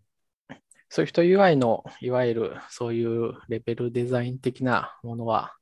[0.92, 5.54] そういう人 UI の、いわゆるそういうレベルデザイン的なものは、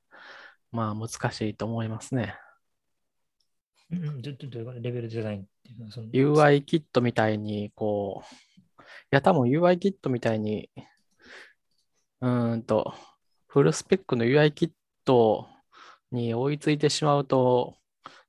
[0.71, 2.35] まあ難しいと思いますね。
[3.91, 10.69] うん、どどどういうことレベルデザインっていうのはその UI キットみたいに、こう、いや、多分 UI キットみたいに、
[12.21, 12.93] うーんと、
[13.47, 14.71] フルスペックの UI キッ
[15.05, 15.47] ト
[16.11, 17.77] に追いついてしまうと、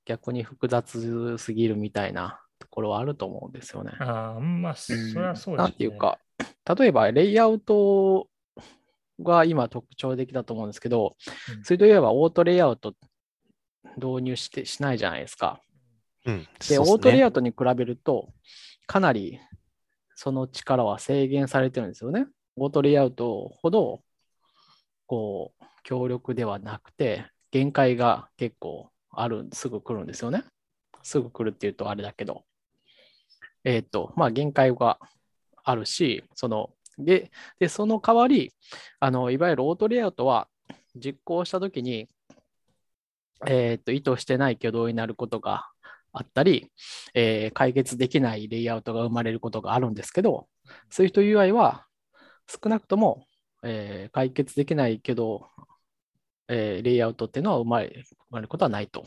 [0.04, 3.92] 逆に複雑すぎるみたいなところはあると思うんですよね。
[3.98, 5.56] ああ、まあ、そりゃそうですね。
[5.56, 6.18] なんていうか、
[6.78, 8.28] 例えばレイアウト
[9.20, 11.16] が今特徴的だと思うんですけど
[11.56, 12.94] うん、それといえばオートレイアウト
[13.96, 15.60] 導入してしないじゃないですか。
[16.26, 16.48] うん。
[16.68, 17.28] で、そうっすオートレイアね。
[17.28, 18.28] ウトに比べると、
[18.86, 19.40] かなり
[20.14, 22.26] その力は制限されてるんですよね。
[22.56, 24.02] オートレイアウトほど、
[25.06, 30.42] こう、強力ではなくて、限界が結構ある、すぐ来るんですよね。
[31.04, 32.44] すぐ来るっていうとあれだけど。
[33.64, 34.98] えっ、と、まあ、限界が
[35.62, 38.52] あるし、その、で、で、その代わり、
[39.00, 40.48] あの、いわゆるオートレイアウトは
[40.96, 42.08] 実行したときに、
[43.46, 45.68] えっ、と、意図してない挙動になることが
[46.12, 46.70] あったり、
[47.14, 50.48] えー解決できないレイアウトが生まれることがあるんですけど、
[50.90, 51.86] Swift UI は
[52.48, 53.26] 少なくとも、
[53.62, 55.46] えー解決できないけど、
[56.48, 59.06] えーレイアウトっていうのは生まれ生まれることはないと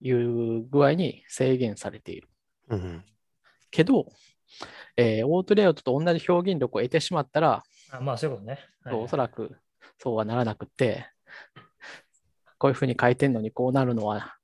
[0.00, 2.28] いう具合に制限されている。
[2.68, 3.04] うん。
[3.70, 4.06] けど、
[4.96, 8.58] えーオートレイアウトと同じ表現力を得てしまったら、あまあ、そういうことね。
[8.84, 9.56] はいおそらく
[9.98, 11.06] そうはならなくて、
[12.58, 14.36] こういうふうに書いてんのにこうなるのは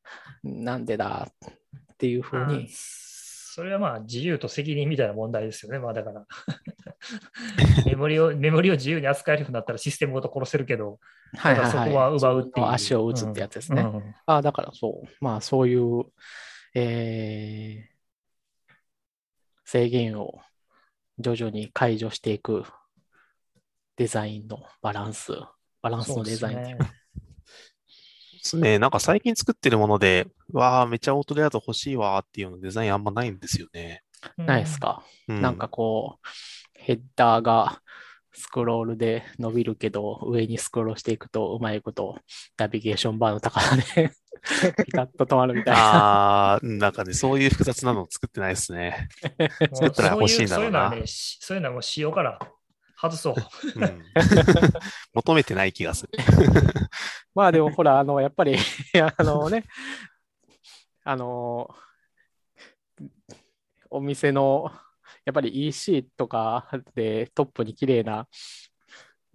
[0.43, 5.79] なんでだっていうふうまあに、それはまあ自由と責任みたいな問題ですよね。
[5.79, 6.27] まあだから
[7.85, 10.99] メモリを、メモリを自由に扱えるようになったらシステムごと殺せるけど、
[11.37, 12.67] はいただそこは奪うっていう。
[12.67, 13.83] 足を打つってやつですね。
[13.83, 16.05] うんうんああだからそう、まあそういう、
[16.75, 17.89] えー
[19.71, 20.41] 制限を
[21.21, 22.64] 徐々に解除していく
[23.95, 25.31] デザインのバランス、
[25.81, 26.91] バランスのデザインっていうかで
[28.43, 28.81] すね。
[28.81, 34.03] なんか最近作ってるもので、わあ、めっちゃオートレイアウト欲しいわーっていうようなデザインあんまないんですよね。
[34.37, 34.81] ないです。
[34.81, 36.29] か、うん、なんかこう、
[36.75, 37.81] ヘッダーが
[38.33, 42.18] スクロールで伸びるけど、上にスクロールしていくと、うまいこと、
[42.57, 44.11] ナビゲーションバーの高さで
[44.87, 45.81] ピタッと止まるみたいな。
[45.81, 49.09] ああ、なんかね、そういう複雑なのを作ってないですね。
[49.74, 52.39] 作ったら欲しいんだろうなそういうそういうのはね、しそういうのはもう仕様から
[52.97, 53.35] 外そう。
[53.76, 54.03] うん、
[55.14, 56.11] 求めてない気がする。
[57.35, 58.57] まあでもほら、あの、やっぱり
[59.18, 59.64] あのね、
[61.05, 61.74] あの、
[63.91, 64.70] お店の、
[65.24, 68.26] やっぱり EC とかでトップに綺麗な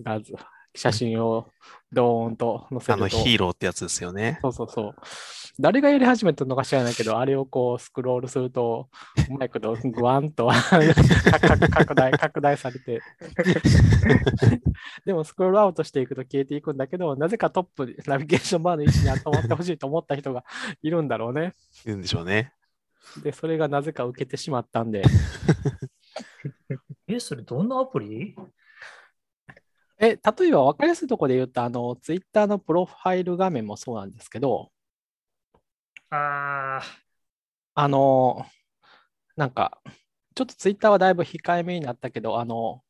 [0.01, 0.35] 画像
[0.75, 1.47] 写真を
[1.91, 4.39] ドーンと載せあのると、ヒーローってやつですよね。
[4.41, 4.95] そうそうそう。
[5.57, 8.89] 誰がやり始めたのか知らないけど、あれをこうスクロールすると、
[9.29, 13.01] うまいことグワンと拡 拡大、拡大されて。
[15.05, 20.43] でもスクロールアウトしていくと消えていくんだけど、なぜかトップに、ナビゲーションバーの位置に止まってほしいと思った人が
[20.81, 21.55] いるんだろうね。
[21.85, 22.51] いるんでしょうね。
[23.23, 25.03] で、それがなぜか受けてしまったんで。
[27.07, 28.35] え、それどんなアプリ？
[29.97, 34.71] え、例えば分かりやすいところで言うと、あの、ツイッターのプロファイル画面もそうなんですけど、
[36.09, 36.83] ああ、
[37.75, 38.45] あの、
[39.35, 39.81] なんか、
[40.35, 42.83] ちょっとツイッターはだいぶ控えめになったけど、あの、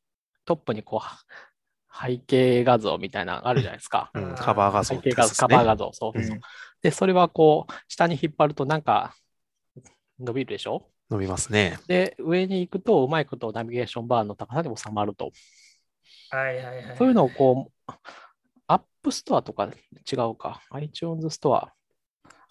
[0.46, 4.12] トップにこう、背景画像みたいなのあるじゃないですか。
[4.14, 5.48] うん、カバー画像背景画像、ってやつですね。
[5.48, 6.36] カバー画像、そうそう。
[6.36, 6.42] うん
[6.82, 9.16] で、それはこう、下に引っ張るとなんか
[10.20, 10.92] 伸びるでしょ？
[11.10, 11.80] 伸びますね。
[11.88, 15.32] で、上に行くとうまいことナビゲーションバーの高さで収まると。
[16.30, 16.98] はいはいはい。
[16.98, 17.92] そういうのをこう、
[18.68, 19.70] App Store とか
[20.12, 20.62] 違うか。
[20.72, 21.74] iTunes Store。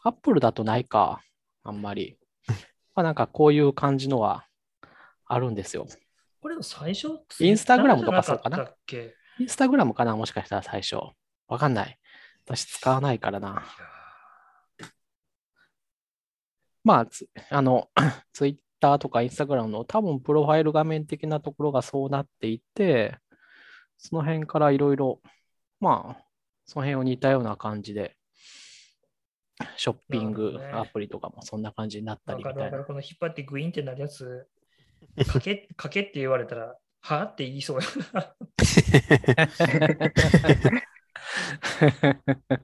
[0.03, 1.23] Apple だとないか。
[1.63, 2.19] あんまり。
[2.95, 4.47] まあなんかこういう感じのは
[5.27, 5.87] あるんですよ。
[6.41, 7.09] これの最初、
[7.41, 8.71] インスタグラムとかそうかな？
[8.87, 10.15] ツインスタグラムかな？
[10.17, 10.97] もしかしたら最初。
[11.49, 11.99] わかんない。
[12.47, 13.65] 私使わないからな。
[16.85, 17.89] まあ、つあの、
[18.35, 23.17] ツイッターとかインスタグラムの多分プロファイル画面的なところがそうなっていて、
[23.99, 25.21] その辺からいろいろ、
[25.81, 26.25] まあ、
[26.67, 28.17] その辺を似たような感じで、
[29.77, 32.85] ショッピングアプリとかもそんな感じになったわりみたいなかるわかる。。
[32.87, 34.47] この引っ張ってグイーンってなるやつ、
[35.27, 37.87] かけ、 かけって言われたら、はって言いそうや。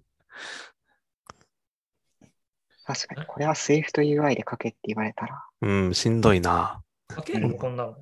[2.85, 6.83] 確かに、これは Swift UI で書けって言われたら、うん、しんどいな。
[7.07, 7.97] かけるのこんなの。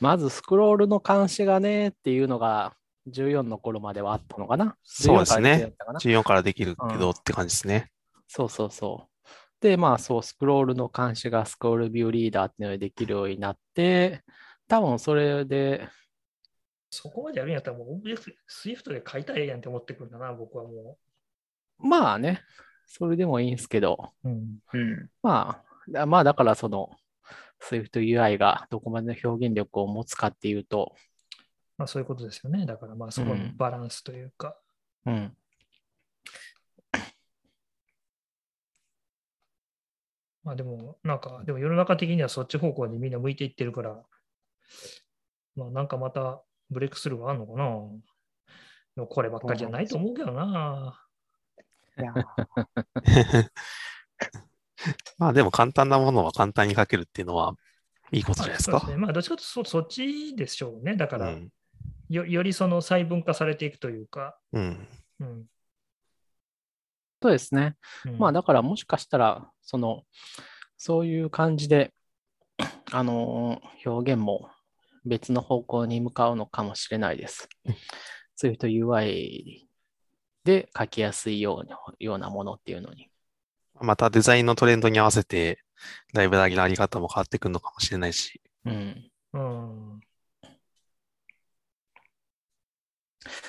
[0.00, 2.74] まずスクロールの監視がねっていうのが
[3.08, 4.76] 14の頃まではあったのかな。
[4.82, 7.90] そうです14からねだったかな14からできるけうんどって感じですね。
[8.28, 9.14] そうそうそう。
[9.60, 14.22] で、まあそう、スクロールの監視が ScrollViewReader っていうのができるようになって、
[14.68, 15.88] 多分それで、
[16.90, 20.98] そこまでやるんやったらもう、オブジェクト、 Swift で書いたらええやんって思ってくるんだな、僕はも
[21.78, 22.42] まあね、
[22.86, 24.28] それでもいいんですけど、う。
[24.28, 24.58] うん。
[24.72, 25.10] うん。
[25.22, 26.90] まあ、だまあだからその、
[27.68, 30.94] Swift UI がどこまでの表現力を持つかっていうと、
[31.76, 32.66] まあそういうことですよね。
[32.66, 34.56] だからまあそこのバランスというか。
[35.06, 35.36] うん。
[40.44, 44.02] まあでも、なんか、でも世の中的にはそっち方向にみんな向いていってるから、
[45.56, 47.64] まあ、なんかまたブレイクスルーはあるのかな
[48.96, 51.00] でもこればっかりじゃないと思うけどな。
[51.98, 53.50] いやー
[55.18, 57.56] まあでも簡単なものは簡単に書けるっていうのは
[58.12, 58.98] いいことじゃないですかそうです。
[58.98, 59.02] ね。
[59.02, 60.96] まあ、どっちかというとそそっちでしょうね。
[60.96, 61.50] だから、うん。
[62.08, 64.38] よよりその細分化されていくというか。
[64.52, 64.88] うん。
[65.20, 65.46] うん
[67.22, 67.76] そうですね。
[68.04, 70.02] うんまあだからもしかしたら、その、
[70.76, 71.94] そういう感じで、
[72.92, 74.50] あのー表現も
[75.06, 77.48] 別の方向に向かうのかもしれないです。
[78.36, 79.66] そういう人 UI
[80.44, 83.10] で書きやすいようなようなものっていうのに。
[83.84, 85.62] またデザインのトレンドに合わせて、
[86.12, 88.40] ライブラリのあり方も変わってくるのかもしれないし。
[88.64, 89.10] うん。
[89.32, 90.00] うん。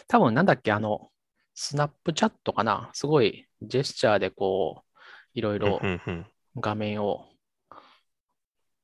[0.08, 1.10] 多分なんだっけ、あの、
[1.54, 2.90] スナップチャットかな？
[2.94, 5.00] すごいジェスチャーでこう、
[5.34, 6.26] いろいろうんうん
[6.58, 7.26] 画面を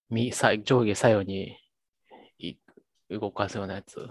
[0.10, 1.58] 右さ上下左右に
[2.38, 2.56] い
[3.10, 4.10] 動かすようなやつ。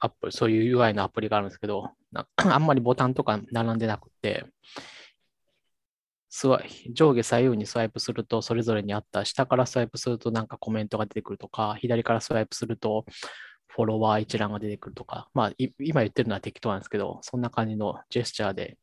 [0.00, 4.46] アプリ、そういう UI のアプリがあるんですけど、な あんまりボタンとか並んでなくて、
[6.30, 13.06] 上下左右にスワイプすると、それぞれにあった、下からスワイプするとなんかコメントが出てくるとか、左からスワイプすると
[13.66, 18.76] フォロワー一覧が出てくるとか、まあ、い今言ってるのは適当なんですけど、そんな感じのジェスチャーで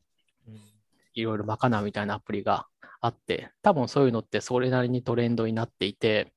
[0.48, 0.76] うん
[1.16, 2.66] いろいろ賄うみたいなアプリが
[3.00, 6.32] あって、多分そういうのってそれなりにトレンドになっていて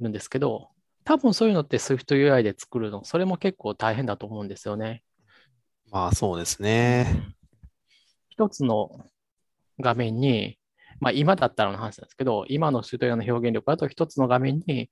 [0.00, 0.68] るんですけど、
[1.04, 5.02] 多分そういうのって SwiftUI で作るの、それも結構大変だと思うんですよね。
[5.90, 7.34] まあそうですね。
[8.28, 9.06] 一つの
[9.80, 10.58] 画面に、
[11.00, 14.90] まあ今だったらの話なんですけど、今の SwiftUI の表現力だと一つの画面に、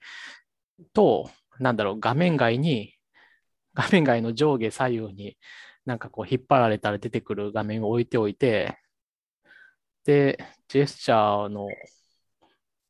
[0.95, 1.31] と、
[1.61, 2.95] なんだろう、画面外に、
[3.75, 5.39] 画面外の上下左右に
[5.87, 8.79] なんかこう引っ張られたら出てくる画面を置いておいて、
[10.05, 11.69] で、ジェスチャーの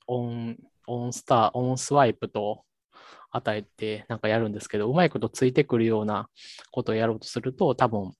[0.06, 2.64] on、on スター、 onSwipe と
[3.30, 6.28] 与えてなんかやるんですけど、うまいことついてくるような
[6.72, 8.12] ことをやろうとすると、多分、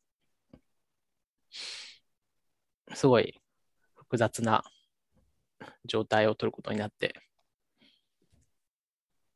[2.94, 3.41] すごい
[4.12, 4.62] 複雑な
[5.86, 7.14] 状態を取ることになって、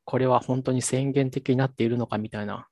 [0.05, 2.69] これは本当に宣言的になっているのかみたいな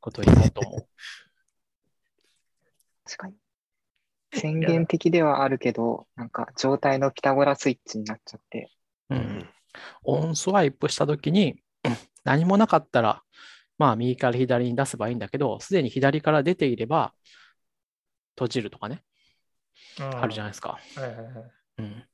[0.00, 0.88] ことを言おうと思う。
[3.04, 3.34] 確かに。
[4.32, 8.70] 宣言的ではあるけど、なんか状態のピタゴラスイッチになっちゃって、
[9.10, 9.46] ううんん。
[10.04, 11.62] オンスワイプしたときに、
[12.24, 13.22] 何もなかったら、
[13.76, 17.12] まあ右から左に出せばいいんだけど、すでに左から出ていれば、
[18.36, 19.04] 閉じるとかね、
[19.98, 20.46] あるじゃん。
[20.46, 20.78] ないですか。
[20.96, 21.24] はいはいはい。
[21.78, 22.04] うん。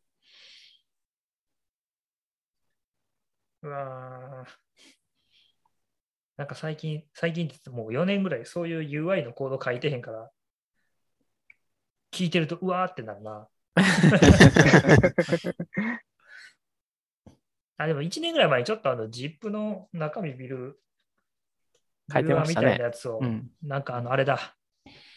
[3.62, 4.50] うわー
[6.36, 10.30] なんか最近、最近ってもう4年ぐらいそういう UI のコード書いてへんから、
[12.12, 13.48] 聞いてるとうわーってなるな。
[17.76, 20.80] あ、でも1年ぐらい前にちょっとあの ZIP の中身見る
[22.12, 23.50] 書いてましたねみたいなやつを、うん。
[23.62, 24.56] なんかあのあれだ。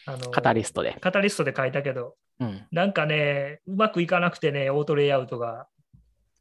[0.08, 0.98] あのカタリストで。
[1.02, 2.68] カタリストで書いたけど、うん。
[2.72, 5.68] なんかね、うまくいかなくてね、オートレイアウトが。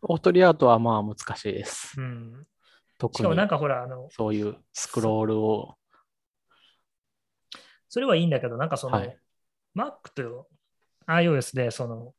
[0.03, 2.01] オートリアウトはまあ難しいです。
[2.01, 2.47] うん。
[2.99, 5.77] 特しかもなんにかほら、あの、そういうスクロールを。
[7.89, 9.17] それはいいんだけど、なんかその、はい
[9.77, 10.49] Mac と
[11.07, 12.13] iOS で、その、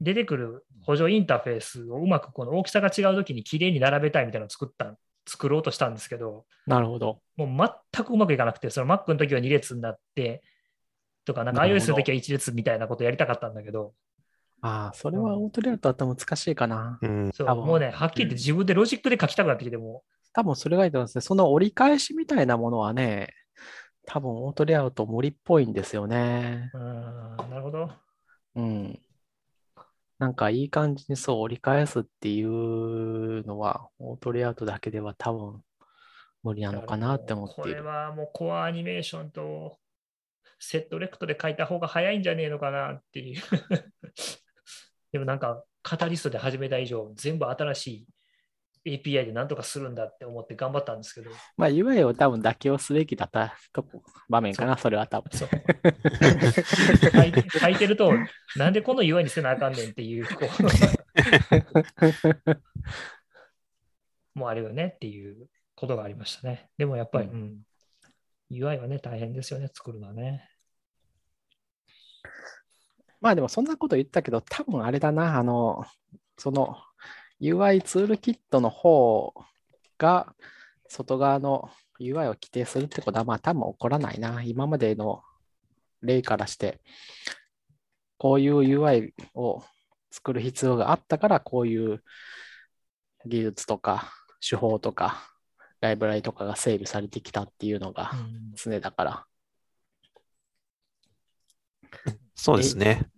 [0.00, 7.20] 出てくる補助インターフェースをうまくこの大きさが違うときに綺麗に並べたいみたいなのを作った、作ろうとしたんですけど、なるほど。
[7.36, 10.42] もう全くうまくいかなくて、その Mac の時は2列になって、
[11.24, 13.94] とか、なんか iOS どの時は1列みたいなことやりたかったんだけど、
[14.62, 16.98] ああ、それはオートリアウトだったら難しいかな。
[17.02, 17.30] うん。
[17.34, 21.22] そう多分もうね、はっきり言って自分でロジックで書きたくなってきて、も多分それがいいと思いますね。
[21.22, 23.34] その折り返しみたいなものはね、
[24.06, 26.70] 多分オートレイアウト無理っぽいんですよね。
[26.74, 26.80] う、ん、
[27.50, 27.90] なるほど。
[28.54, 29.00] うん。
[30.18, 35.60] なんかいい感じにそう折り返すっていうのは、オートレイアウトだけでは多分
[36.44, 37.84] 無理なのかなって思ってこれいる。
[37.84, 39.78] はもうコアアニメーションと
[40.64, 43.42] セットレクトで書いた方が早いんじゃねえのかなっていう。
[45.10, 48.06] でもなんか、カタリストで始めた以上、全部新し
[48.84, 55.36] い API でなんとかするんだって思って頑張ったんですけど、まあ UI を多分妥協すべきだったとこ場面かな、それは多分。
[55.36, 58.12] そう書いて書いてると、
[58.54, 60.46] なんでこの UI にせなあかんねんっていう、こ
[64.34, 66.70] う、 もうあるよねっていうことがありましたね。
[66.78, 67.62] でもやっぱり、ううん
[68.52, 70.48] UI はね、大変ですよね、作るのはね。
[73.20, 75.84] まあでもそんなこと言ったけど、多分あれだな、あの、
[76.38, 76.76] その
[77.40, 79.34] UI ツールキットの方
[79.98, 80.34] が
[80.88, 81.70] 外側の
[82.00, 84.42] UI を規定するってことは、まあ多分起こらないな。
[84.42, 85.22] 今までの
[86.00, 86.80] 例からして、
[88.18, 89.62] こういう UI を
[90.10, 92.02] 作る必要があったから、こういう
[93.26, 95.28] 技術とか手法とか
[95.80, 99.26] ライブラリとかが整備されてきたっていうのがうん常だから。
[102.34, 103.08] そうですね。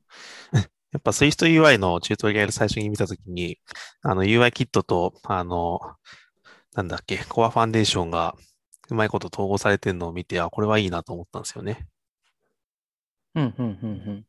[0.93, 3.59] やっぱ SwiftUI のチュートリアル最初に見たときに、
[4.03, 5.81] あの UI キットと、あの、
[6.75, 8.37] なんだっけ、Core Foundation が
[8.91, 11.87] うまいこと統合されてるのを見て、あ、これはいいなと思ったんですよね。
[13.35, 14.27] うん、うん、うん、うん。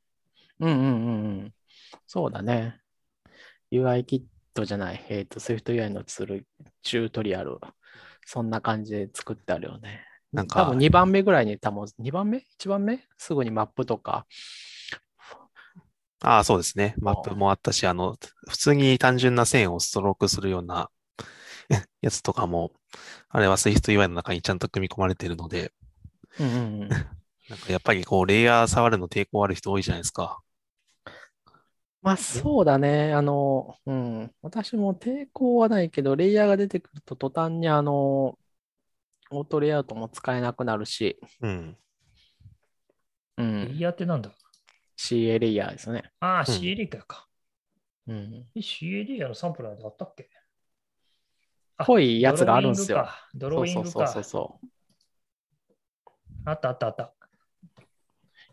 [0.60, 1.54] うん、うん、うんうん。
[2.08, 2.80] そうだね。
[3.72, 4.24] UI キッ
[4.54, 6.48] トじゃない、えっ、と、SwiftUI のツール、
[6.82, 7.60] チュートリアル、
[8.26, 10.04] そんな感じで作ってあるよね。
[10.34, 13.00] なんか多分2番目ぐらいに多分2番目 ?1 番目？
[13.18, 14.26] すぐにマップとか。
[16.22, 16.96] ああ、そうですね。
[17.00, 18.18] マップもあったし、あの、
[18.50, 20.90] 普通に単純な線をストロークするような
[22.02, 22.72] やつとかも、
[23.30, 25.72] あれは SwiftUI の中にちゃんと組み込まれているので、
[26.40, 26.90] うんうんうん。
[27.50, 30.40] なんかやっぱりこう、レイヤー触るの抵抗ある人多いじゃないですか。
[32.02, 33.14] まあそうだね。
[33.14, 34.36] あの、うん。
[34.42, 38.38] 私も抵抗はないけど、レイヤーが出てくると途端にあの、
[39.32, 41.78] オートレイアウトも使えなくなるし、うん。
[43.38, 43.66] うん。
[43.68, 44.32] レイヤーってなんだ
[44.98, 46.12] CA レイヤーですね。
[46.20, 47.28] ああ、うん CA レイヤーか。
[48.08, 48.46] うん。
[48.56, 50.30] え CA レイヤーのサンプラーであったっけ？
[51.78, 53.06] あぽいやつがあるんですよ。
[53.34, 53.90] ドローイングか。
[53.94, 54.08] ドローイングか。
[54.08, 54.68] そうそうそうそう。
[56.46, 57.14] あったあったあった。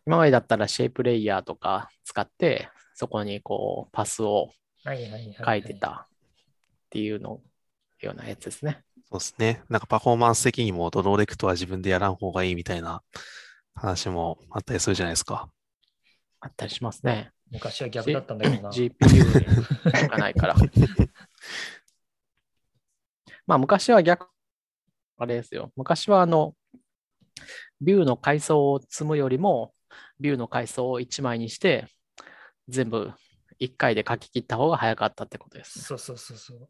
[0.05, 4.51] 今までだったらシェイプレイヤーとか使って、そこにこうパスを
[4.85, 5.79] はいはいはい、書いて。
[5.79, 7.41] たっていうの
[8.01, 8.83] ようなやつですね。
[9.13, 9.63] そうですね。
[9.69, 13.03] なんかパフォーマンス的にもドローレクトは自分でやらん方がいいみたいな
[13.75, 15.51] 話もあったりするじゃないですか。
[16.41, 17.31] あったりしますね。
[17.51, 18.71] 昔は逆だったんだけどな。
[18.73, 20.57] GPU がないから。
[23.47, 24.27] まあ昔は逆、
[25.19, 25.71] あれですよ。
[25.77, 26.55] 昔はあの、
[27.83, 29.75] ビューの階層を積むよりも、
[30.21, 31.87] ビューの階層を1枚にして、
[32.69, 33.13] 全部
[33.59, 35.83] 1回で書き切った方が早かったってことです。
[35.83, 36.69] そうそうそうそう。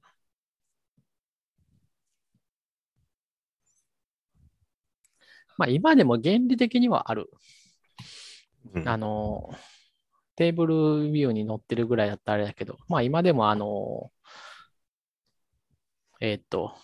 [5.58, 7.30] まあ今でも原理的にはある。
[8.74, 9.50] うんあの、
[10.36, 14.10] テーブルビューに載ってるぐらいだったらあれだけど、まあ今でもあの、
[16.20, 16.74] えーっと、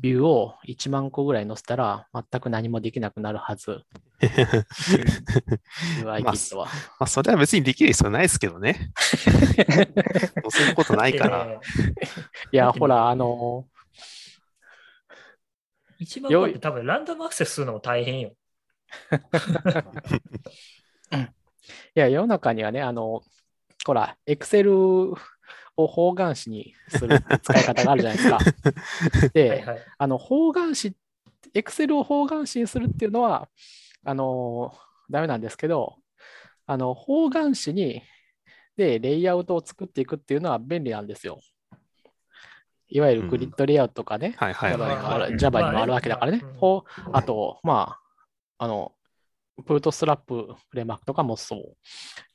[0.00, 3.82] ビューを1万個ぐらい載せたら全く何もできなくなるはず。
[4.20, 6.66] UI キまあットは。
[6.98, 8.90] まあ、それは別にできる必要ないですけどね。
[10.42, 11.60] もうそういうことないから。
[12.52, 13.66] いや、 ほら、あの、
[16.04, 18.32] 一番こって多分ランダムアクセスするのも大変よ。
[21.96, 23.22] いや、世の中にはね、あの、
[23.86, 25.14] ほら、Excel
[25.76, 28.38] を方眼紙にする使い方があるじゃないですか。
[29.32, 29.82] で、はいはい。
[29.96, 30.94] あの、方眼紙、
[31.54, 33.48] Excel を方眼紙にするっていうのは、
[34.04, 34.76] あの、
[35.08, 35.96] ダメなんですけど、
[36.66, 38.02] あの、方眼紙に、
[38.76, 41.40] で、レイアウトを作っていくっていうのは便利なんですよ。
[42.88, 45.02] いわゆるグリッドレイアウトとかね、はいはい Java はいはい。
[45.02, 47.98] にもある Java にもあるわけだからねまあと、ま
[48.58, 48.92] あ、あの、
[49.66, 51.76] プートスラップフレームワークとかもそう。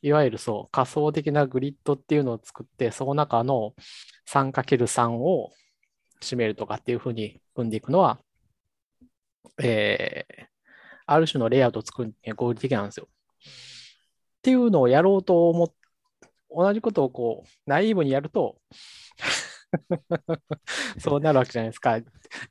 [0.02, 3.74] いわゆるそう、仮想的なグリッドっていうのを作って、その中の
[4.30, 5.52] 3×3 を
[6.22, 8.20] 占めるとかっていうふうに組んでいくのは、
[9.62, 10.46] えー、
[11.06, 13.08] ある種のレイアウトを作るには合理的なんですよ。
[13.10, 15.72] っていうのをやろうと思っ
[16.52, 18.58] 同じことをこう、ナイーブにやると、
[21.00, 22.00] そうなるわけじゃないですか。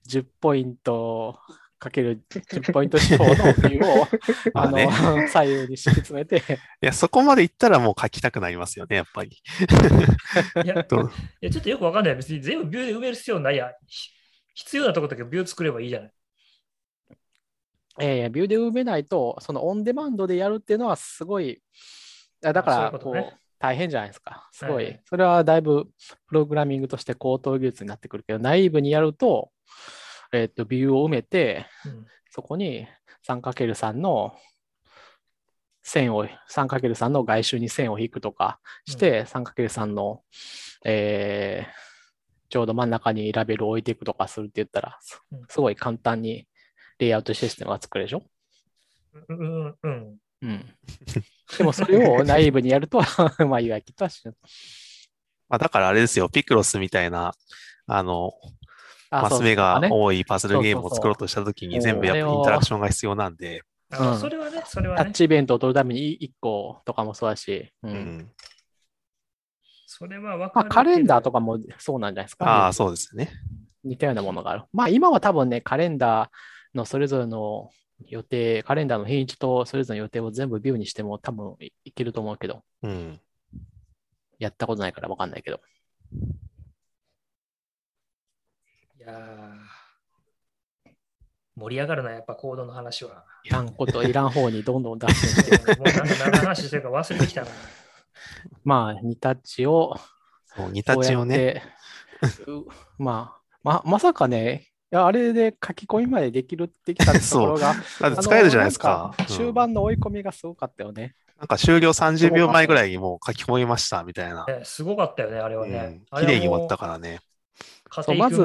[0.09, 1.39] 10ポイント
[1.79, 4.07] かける10ポイント思考のビューを
[4.53, 6.39] まあの、左右に敷き詰めて、
[6.83, 9.31] いや、そこまで行ったらもう書きたくなりますよね、やっぱり。
[10.65, 11.07] いや、 いやちょ
[11.61, 12.17] っとよくわかんない。
[12.17, 13.73] 別に全部ビューで埋める必要ないや。
[13.87, 14.11] ひ
[14.55, 16.13] 必要なとこだけビュー作ればいいじゃない。
[18.01, 21.63] えービューで埋めないと、そのオンデマンドでやるっていうのはすごい、
[22.45, 24.49] あだからこうそういうことね大変じゃないですか。
[24.53, 25.03] すごい、はい。
[25.05, 25.89] それはだいぶ
[26.27, 29.51] プログラミングとして高等技術になってくるけど、ナイーブにやると、
[30.33, 32.07] えっとビューを埋めて、うん。
[32.31, 32.87] そこに
[33.27, 34.37] 3×3 の
[35.83, 40.23] 線を、3×3 の外周に線を引くとかして、3×3 の、
[40.85, 41.89] えー
[42.51, 44.99] ちょうど真ん中にラベルを置いていくとかするって言ったら、
[45.49, 46.49] すごい簡単に
[46.99, 48.23] レイアウトシステムが作れるでしょ。
[49.29, 50.51] うんうんうん。
[50.51, 50.65] うん。
[51.57, 53.01] でもそれをナイーブにやると、
[53.49, 54.33] まあ、いわゆるとはしま
[55.57, 57.35] あ、だからあれですよ、ピクロスみたいな、
[57.87, 58.33] あの、
[59.11, 65.05] あマス目が多いパズルゲームを作ろうとしたときに全部やっぱインタラクションが必要なんで、あうんそれはね、それはね。
[65.05, 68.33] タッチイベントを取るために1個とかもそうだし、ううんん。
[69.87, 70.71] それはわかまあ、る。
[70.71, 71.39] カレンダーとか。
[71.39, 72.47] かもそうなんじゃないですか。
[72.47, 73.33] ああ、そうですね。
[73.83, 74.65] 似たようなものがある。
[74.73, 77.71] まあ今は多分ね、カレンダーのそれぞれの
[78.07, 83.21] 予定、カレンダーの日にちとそれぞれの予定を全部ビューにしても多分いいけると思うけど、うん。
[84.39, 85.61] やったことないからわかんないけど。
[89.09, 89.69] やー
[91.57, 93.25] 盛り上がるな、やっぱコードの話は。
[93.43, 97.49] いらんこと、いらん方にどんどん出してて、 もうなんか何の話してるか忘れてきたな。
[98.63, 99.97] まあ、ニタッチを、
[100.45, 101.65] そう、ニタッチをね、
[102.21, 102.43] こうやって。
[102.45, 102.65] う
[103.03, 109.15] まあ、ま、まさかね、いや、あれで書き込みまでできるって きたところが、だって使えるじゃないですか。
[109.17, 111.15] あのなん終うん盤の追い込みがすごかったよね。
[111.39, 114.45] なんか終了30秒前ぐらいにもう書き込みましたみたいな。
[114.47, 115.81] ねすごかったよね、あれはうねん。
[115.81, 117.21] あれはもう綺麗に終わったからね。
[118.19, 118.37] まず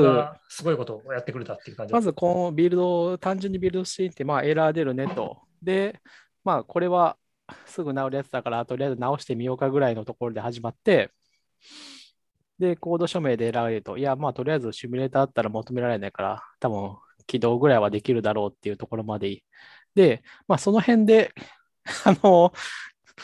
[0.48, 5.38] すごいことをやってくれたっていう感じだまず、このビルド、単純にビルドしていて、まあ、エラー出るねと。
[5.62, 6.00] で、
[6.44, 7.18] まあ、これは
[7.66, 11.12] すぐ直るやつだから、とりあえず直してみようかぐらいのところで始まって、
[12.60, 16.98] で、コード署名で選べると、いや、まあ、とりあえずシミュレーターあったら求められないから、多分
[17.28, 19.44] 起動ぐらいはできるだろうっていうところまでいい。
[19.96, 21.34] で、まあ、その辺で、
[22.06, 22.54] あの、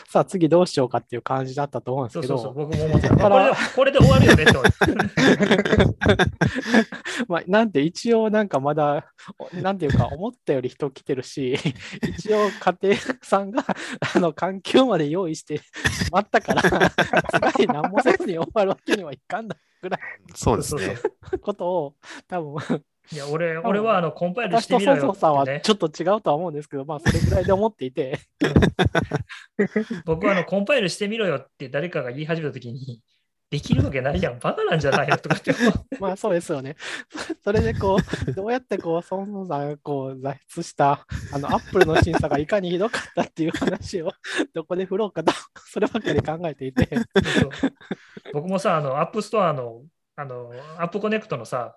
[0.08, 3.16] さあ次どうしようかっていう感じだったと思うんですけど、そうそうそう、僕も思ってた。
[3.16, 4.62] だからこれで終わるよねと。
[7.28, 9.12] まあ、なんて一応なんかまだ、
[9.52, 11.56] なんていうか思ったより人来てるし、
[12.18, 13.64] 一応家庭さんが
[14.14, 15.64] あの環境まで用意してし
[16.12, 16.90] まったから、 さ
[17.32, 20.00] すがに何もせずに終わるわけにはいかんだぐらい
[20.34, 20.96] そうですね。
[21.32, 21.94] のことを
[22.28, 25.60] 多分いや、俺俺はあのコンパイルしてみろよソンさんはってね。
[25.62, 28.20] ちょっと違うとは思うんですけど、まあそれぐらいで思っていて、
[30.04, 33.02] 僕はあのコンパイルしてみろよって誰かが言い始めたときに、
[33.50, 35.52] できるわけないやん、バカなんじゃないのとかって。
[35.98, 36.76] まあそうですよね。
[37.42, 44.12] それでこう、どうやってこう、ソンソンさんがこう、挫折した、あの、アップルの審査がいかにひどかったっていう話を、
[44.54, 45.32] どこで振ろうかと、
[45.66, 47.72] そればっかり考えていて、そう
[48.32, 49.82] 僕もさ、あの、 App Store の、
[50.14, 51.76] あの、 App Connect のさ、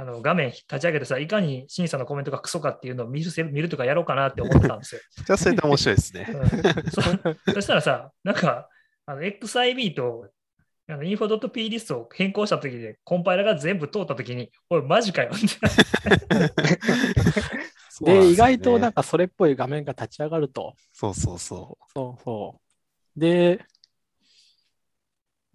[0.00, 5.02] あの画面立ち上げてさ、いかに審査のコメントがクソかっていうのを見るせ見るとかやろうかなって思ってたんですよ。
[5.26, 6.26] じゃあそれで面白いですね。
[6.32, 6.48] うん
[6.90, 7.02] そ
[7.52, 8.66] そしたらさ、なんか、
[9.04, 10.26] あの XIB と
[10.88, 15.46] あの info.p リストを変更したときで、コンパイラが全部通ったときに、おい、マジかよって。
[15.46, 15.50] で、
[17.90, 22.58] そうなんすよね意外となんかそれっぽい画面が立ち上がると、そうそうそそうそ
[23.16, 23.20] う。
[23.20, 23.66] で、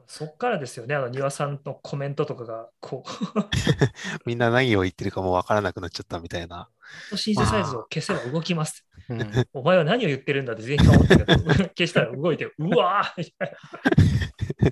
[0.08, 3.44] そっからですよね、あの庭さんのコメントとかが、こう、う。
[4.26, 6.70] みんな何を言ってるかもわからなくなっちゃったみたいな。
[7.16, 8.86] シンセサイズを消せば動きます。
[9.10, 11.34] うん、お前は何を言ってるんだって全員が思ったけど、
[11.78, 14.72] 消したら動いて、うわーみたいな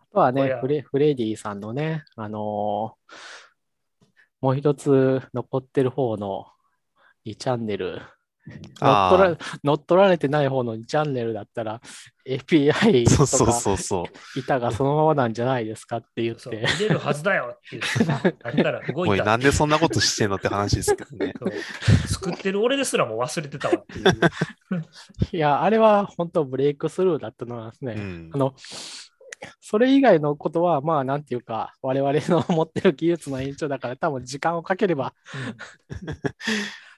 [0.00, 3.46] あとはねフレ、フレディさんのね、あのー
[4.46, 6.46] もう一つ残ってる方の
[7.24, 8.02] 2チャンネル、
[8.80, 11.80] 乗っ取らあ乗っ取られてない方の2チャンネルだったら
[12.26, 14.38] API あ、そうそうとかそうそう。
[14.38, 19.24] 板がそのままなんじゃないですかって言って、入れるはずだよって言って、だったら 動おい、いた。
[19.24, 21.34] なんでそんなことしてんのって話ですけどね。
[22.06, 24.04] 作ってる俺ですらも忘れてたわっていう。
[25.32, 28.38] いや、あれは本当ブレイクスルーだったのはですね、うんあ。
[28.38, 28.54] の、
[29.60, 35.14] それ以外のことは、まあ、なんていうか、我々の持ってる技術の延長だから、多分時間をかければ、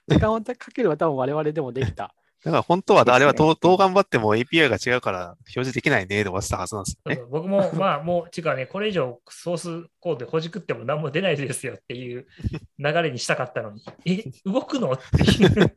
[0.09, 2.13] 時間をかければ多分我々でもできた。
[2.43, 7.15] だから本当はあれはどうどう頑張っても API が違うから表示できないねで終わってたはずなんですよね。
[7.17, 12.27] そうそう僕も、まあ、もう、ちかね、これ以上ソースコードでほじくっても何も出ないですよっていう
[12.79, 14.93] 流れにしたかったのに、え、 動くの？
[14.93, 15.73] っていう。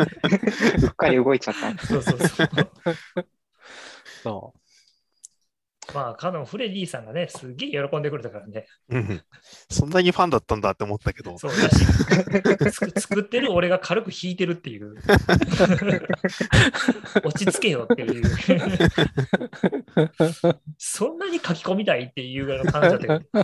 [0.83, 1.85] うっかり動いちゃった。
[1.85, 2.49] そうそうそう。
[4.23, 4.55] そ
[5.95, 8.67] まあ、かのフレディさんがね、すげえ喜んでくれたからね。
[8.89, 9.23] うん。
[9.69, 11.85] そんなにファンだったんだって思ったけど、そうだし、
[12.95, 14.95] つ作ってる俺が軽く弾いてるっていう。
[17.25, 18.23] 落ち着けよっていう。
[20.79, 23.41] そんなに書き込みたいっていうぐらいの感じだったけど。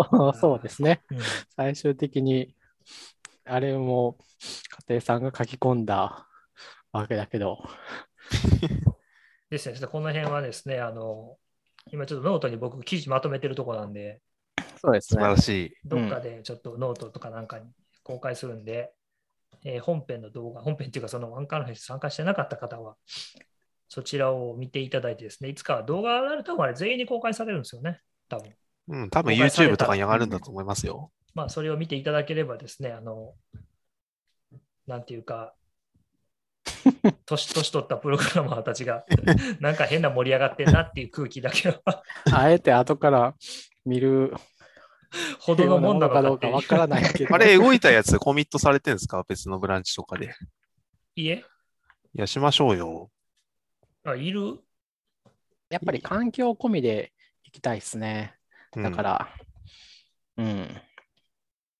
[0.00, 1.02] うそうそうですね。
[1.10, 1.18] うん
[1.54, 2.54] 最終的に、
[3.44, 4.16] あれも
[4.88, 6.26] 家庭さんが書き込んだ
[6.92, 7.62] わけだけど、
[9.52, 11.36] ですね、ちょっとこの辺はですね、あの、
[11.90, 14.22] 今ちょっとノートに僕記事まとめてるとこなんで、
[14.80, 15.34] そうですね素晴。
[15.34, 15.74] らしい。
[15.84, 17.66] どっかでちょっとノートとかなんかに
[18.02, 18.92] 公開するんで、
[19.64, 22.96] えー本編の動画、本編っていうかそのワンカーの編集参加してなかった方は、
[23.88, 28.00] そちらを見ていただいてですね、いつかは動画が上がるとあれ全員に公開されるんですよね、
[28.30, 28.54] 多分。
[28.88, 31.12] うん、多分 YouTube たとかに上がるんだと思いますよ。
[31.34, 33.34] まあ、それを見ていただければですね、あの、
[34.86, 35.54] なんていうか、
[37.26, 39.04] 年年取ったプログラマーたちが、
[39.60, 42.02] なんか変な盛り上がってんなっていう空気だけは、
[42.32, 43.34] あえて後から
[43.84, 44.34] 見る
[45.40, 47.34] ほどのもんなのかどうかわからないけど。
[47.34, 49.22] あれ、動いたやつコミットされてるんですか？
[49.28, 50.34] 別のブランチとかで。
[51.16, 51.44] いえ？
[52.14, 53.10] いや、しましょうよ。
[54.04, 54.58] あ、いる？
[55.70, 57.12] やっぱり環境込みで
[57.44, 58.34] 行きたいですね。
[58.76, 59.28] うんだから、
[60.38, 60.80] うん。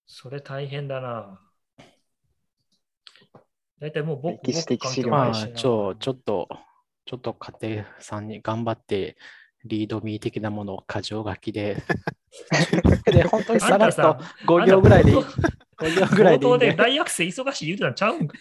[0.07, 1.41] それ大変だな。
[3.83, 5.11] 大体もう僕、歴史的資料
[5.57, 6.49] ちょ、ちょっと、
[7.05, 9.17] ちょっと家庭さんに頑張って、
[9.65, 11.83] リードミー的なものを箇条書きで
[13.11, 15.17] で、本当にさらっとあんたさ5行ぐらいでいい。
[15.17, 16.77] あん5行ぐらいでいいんで冒頭で。
[16.77, 18.39] 大学生忙しい言うてたんちゃうんか。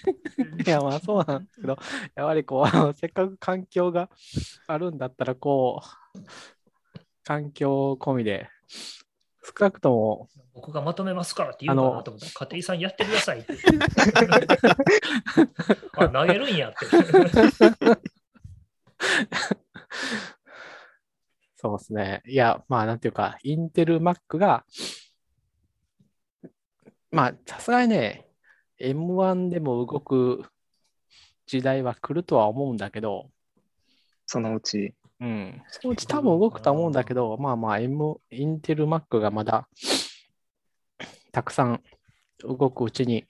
[0.64, 1.78] いや、まあそうなんですけど、
[2.14, 4.12] やはりこう、せっかく環境が
[4.68, 5.82] あるんだったら、こ
[6.14, 6.20] う、
[7.24, 8.48] 環境込みで、
[9.44, 13.56] 少なくとも、僕がまとめますからって言うかなと思ったら、家庭さんやってくださいって。
[15.98, 16.86] あ、投げるんやって。
[21.56, 22.22] そうですね。
[22.26, 24.66] いや、まあ、なんていうか、インテル Mac が、
[27.12, 28.28] まあ、さすがにね、
[28.80, 30.44] M1 でも動く
[31.46, 33.30] 時代は来るとは思うんだけど、
[34.26, 34.96] そのうち。
[35.22, 39.70] うん、そのうち多分動くとは思うんだけど、まあまあ、M、インテル Mac がまだ
[41.32, 41.84] たくさん
[42.40, 43.26] 動くうちに、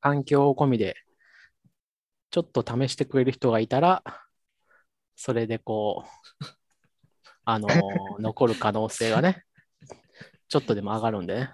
[0.00, 0.96] 環境込みで、
[2.30, 4.02] ちょっと試してくれる人がいたら、
[5.14, 6.04] それでこ
[6.40, 6.40] う、
[7.46, 9.44] あのー残る可能性がね、
[10.48, 11.50] ちょっとでも上がるんでね。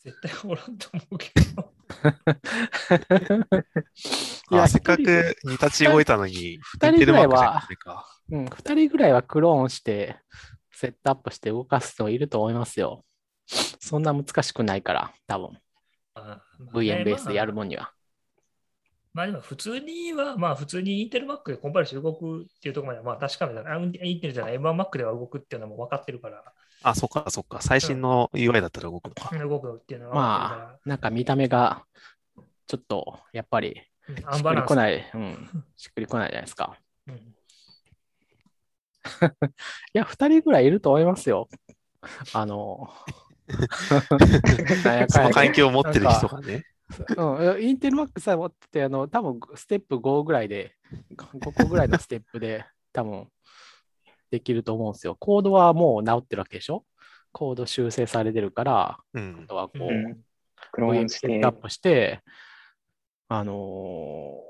[0.00, 1.72] 絶対おらんと思うけど。
[4.50, 7.62] いやあせっかく煮立ち動いたのに、二人ぐらいは
[8.30, 10.16] うん、2人ぐらいはクローンして、
[10.72, 13.04] セットアップして動かす人いると思いますよ。
[13.80, 15.58] そんな難しくないから、多分
[16.14, 17.92] あまあ VM ベースでやるまあもんには。
[19.14, 26.44] まあでも普通には、まあ普通にインテル Mac でコンパイルして動くっていうところまでは、まあ確かめたら、あインテルじゃない、M1 Mac では動くっていうのはもう分かってるから、
[26.82, 27.60] あ、そっか、そっか。
[27.60, 29.36] 最新の UI だったら動くのか。
[29.36, 31.84] 動くっていうのはまあ、なんか見た目が、
[32.66, 34.62] ちょっと、やっぱり、しっくンバランス。
[34.62, 36.78] りこない、うん、しっくりこないじゃないですか。
[37.06, 37.34] うん
[39.94, 41.48] いや、2人ぐらいいると思いますよ。
[42.34, 42.90] あの、
[43.48, 43.56] な
[44.26, 46.64] んやかんやその環境を持ってる人がね。
[47.16, 50.74] うん、インテルマックさえ持ってて、あの、多分ステップ5ぐらいで、
[51.16, 53.28] 5個ぐらいのステップで、 多分
[54.30, 55.16] できると思うんですよ。
[55.18, 56.84] コードはもう直ってるわけでしょ？
[57.32, 59.46] コード修正されてるから、うんあ。
[59.46, 60.24] とはこう、うん
[60.72, 62.20] クローンしてセットアッ、プして、
[63.28, 64.42] あの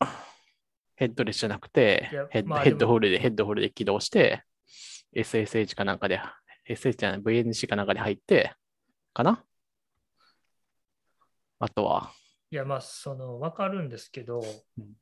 [0.00, 0.06] ー
[0.94, 4.44] ヘッドレスじゃなくてヘッ,、まあヘッドホールで、ヘッドホールで起動して、
[5.14, 6.20] SSH かなんかで、
[6.68, 8.54] SSH じゃない、VNC かなんかで入って、
[9.12, 9.44] かな？
[11.58, 12.12] あとは、
[12.50, 14.40] いや、まあ、その、分かるんですけど
[14.78, 14.94] うん、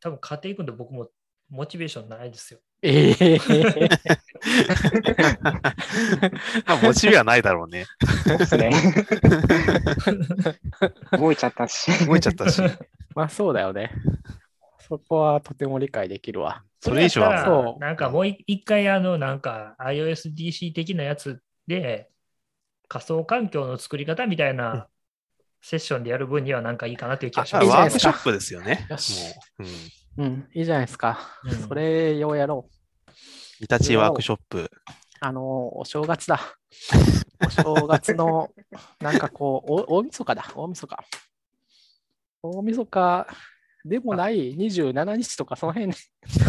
[0.00, 1.08] 多分家庭君と僕も
[1.48, 2.60] モチベーションないですよ。
[2.82, 3.38] ええ
[6.66, 7.86] まあ、モチベはないだろうね。
[8.24, 8.70] そうですね。
[11.18, 12.06] 動いちゃったし。
[12.06, 12.62] 動いちゃったし。
[13.14, 13.90] まあそうだよね。
[14.88, 16.62] そこはとても理解できるわ。
[16.80, 22.08] それ以上はうなんかもう一一回、あの、なんか iOSDC 的なやつで、
[22.88, 24.88] 仮想環境の作り方みたいな
[25.60, 27.66] セッションでやる分にはなんかいいかなっていう気あがします。
[27.66, 28.86] ワークショップですよね。
[28.88, 29.68] よしもう、うん。
[30.16, 31.18] うん、いいじゃないですか。
[31.44, 32.72] うんそれをやろう。
[33.60, 34.70] 煮立ちワークショップ。
[35.20, 36.40] あの、お正月だ。
[37.44, 38.50] お正月の、
[39.00, 41.04] なんかこう、お大晦日だ、大晦日。
[42.42, 43.26] 大晦日
[43.84, 45.92] でもない27日とか、その辺、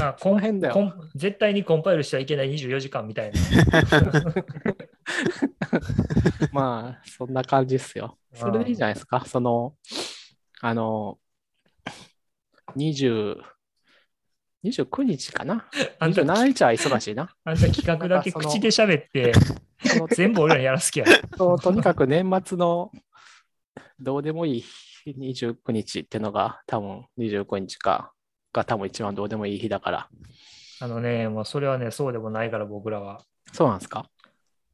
[0.01, 3.39] あコンこの辺だよ絶対にコンパイルしちゃいけない24時間みたいな。
[6.51, 8.17] まあ、そんな感じっすよ。
[8.33, 9.23] それでいいじゃないですか。
[9.25, 9.75] その、
[10.61, 11.17] あの、
[12.75, 13.35] 20、
[14.65, 15.65] 29日かな？
[15.99, 17.33] あんた ?27 日は忙しいな。
[17.45, 19.31] あんた企画だけ口で喋って、
[20.15, 21.05] 全部俺らにやらすきや。
[21.37, 22.91] ととにかく年末の
[23.99, 28.11] どうでもいい日29日ってのが多分29日か
[28.53, 30.09] が多分一番どうでもいい日だから。
[30.81, 33.21] あのね、もうそれはね、そうでもないから僕らは。
[33.53, 34.05] そうなんですか？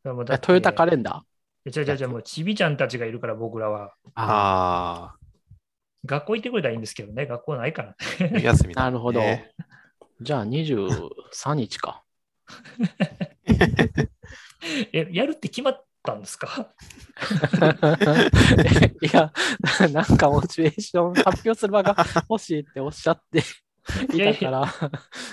[0.04, 1.72] でもだってトヨタカレンダー？
[1.72, 3.94] じゃじゃじゃもうちびちゃんたちがいるから僕らは。
[4.16, 5.16] ああ
[6.06, 7.90] 学校行ってくれたらいいんですけどね、学校ないから。
[7.90, 9.20] あ、冬休みだなるほど。
[9.20, 9.52] ね
[10.22, 12.04] じゃあ23日か。
[14.94, 16.72] え、やるって決まったんですか？
[19.02, 19.34] いや、
[19.92, 21.96] なんかモチベーション発表する場が
[22.30, 23.40] 欲しいっておっしゃって
[24.14, 24.74] いたから、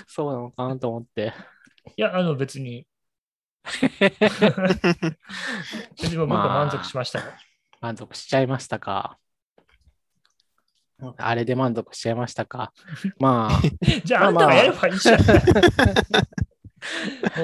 [0.07, 1.33] そうなのかなと思って。
[1.95, 2.85] いや、あの別に。
[5.95, 7.25] 別に僕は満足しましたよ。
[7.79, 9.17] 満足しちゃいましたか。
[11.17, 12.71] あれで満足しちゃいましたか？
[13.19, 13.61] まあ、
[14.03, 15.19] じゃあ、あんたがやればいいじゃん。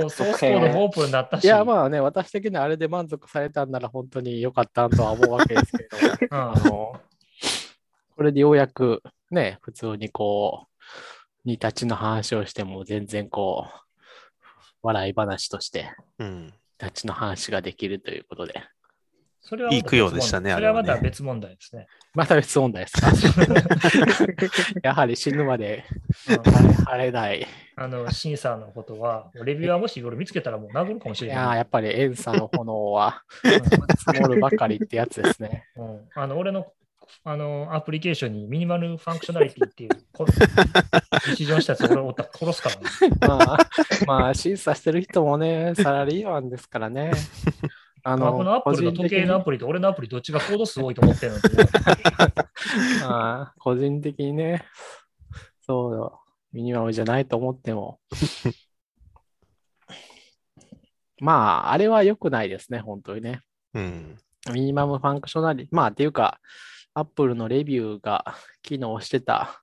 [0.01, 1.43] もうソースコードもオープンになったし。
[1.45, 5.87] いや、まあね、私的にはあれで満足されたんなら本当に良かったとは思うわけですけ
[6.27, 6.99] ど、ああの、
[8.15, 10.69] これでようやくね、普通にこう、
[11.45, 13.79] 煮立ちの話をしても全然こう、
[14.81, 16.45] 笑い話として、うん。
[16.81, 18.63] 煮立ちの話ができるということで、
[19.41, 21.87] それはまたいい供養でしたね別問題それはまた別問題ですね。
[22.13, 23.09] また別問題ですか？
[24.83, 25.83] やはり死ぬまで
[26.29, 26.43] うん
[26.73, 27.47] 晴れない。
[27.75, 31.57] あの、審査のことは、レビューはもし俺見つけたらもう殴るかもしれない。
[31.57, 33.23] やっぱり遠さの炎は
[34.11, 35.65] 積もるばかりってやつですね。
[35.77, 36.67] うんうんあの俺の
[37.23, 40.25] あのアプリケーションに minimal functionality っていう、こ
[41.35, 43.15] 日常したやつ俺おったら殺すからね。
[43.19, 43.57] まあ、
[44.05, 47.11] まあ、審査してる人もね、サラリーマンですからね。
[48.03, 51.39] ああこのアップルの時計のアプリと俺のアプリどっちがコード数多いと思ってるの
[53.03, 54.65] あ個人的にね、
[55.61, 56.11] そう、
[56.55, 57.99] ミニマムじゃないと思っても。
[61.21, 63.41] まあ、あれは良くないですね、本当にね。
[63.73, 64.17] うん。
[64.53, 66.39] minimum functionality まあ、っていうか、
[66.93, 69.61] アップルのレビューが機能してた、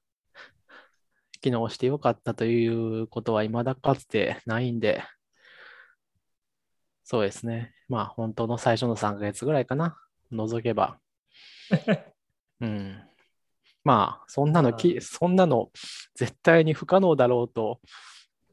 [1.40, 5.02] 機能してよかったということは未だかつてないんで、
[7.08, 7.72] そうですね。
[7.88, 9.96] まあ、本当の最初の3ヶ月ぐらいかな、
[10.32, 10.98] 除けば。
[12.60, 13.00] うん。
[13.84, 15.70] まあ、そんなのき、そんなの
[16.16, 17.80] 絶対に不可能だろうと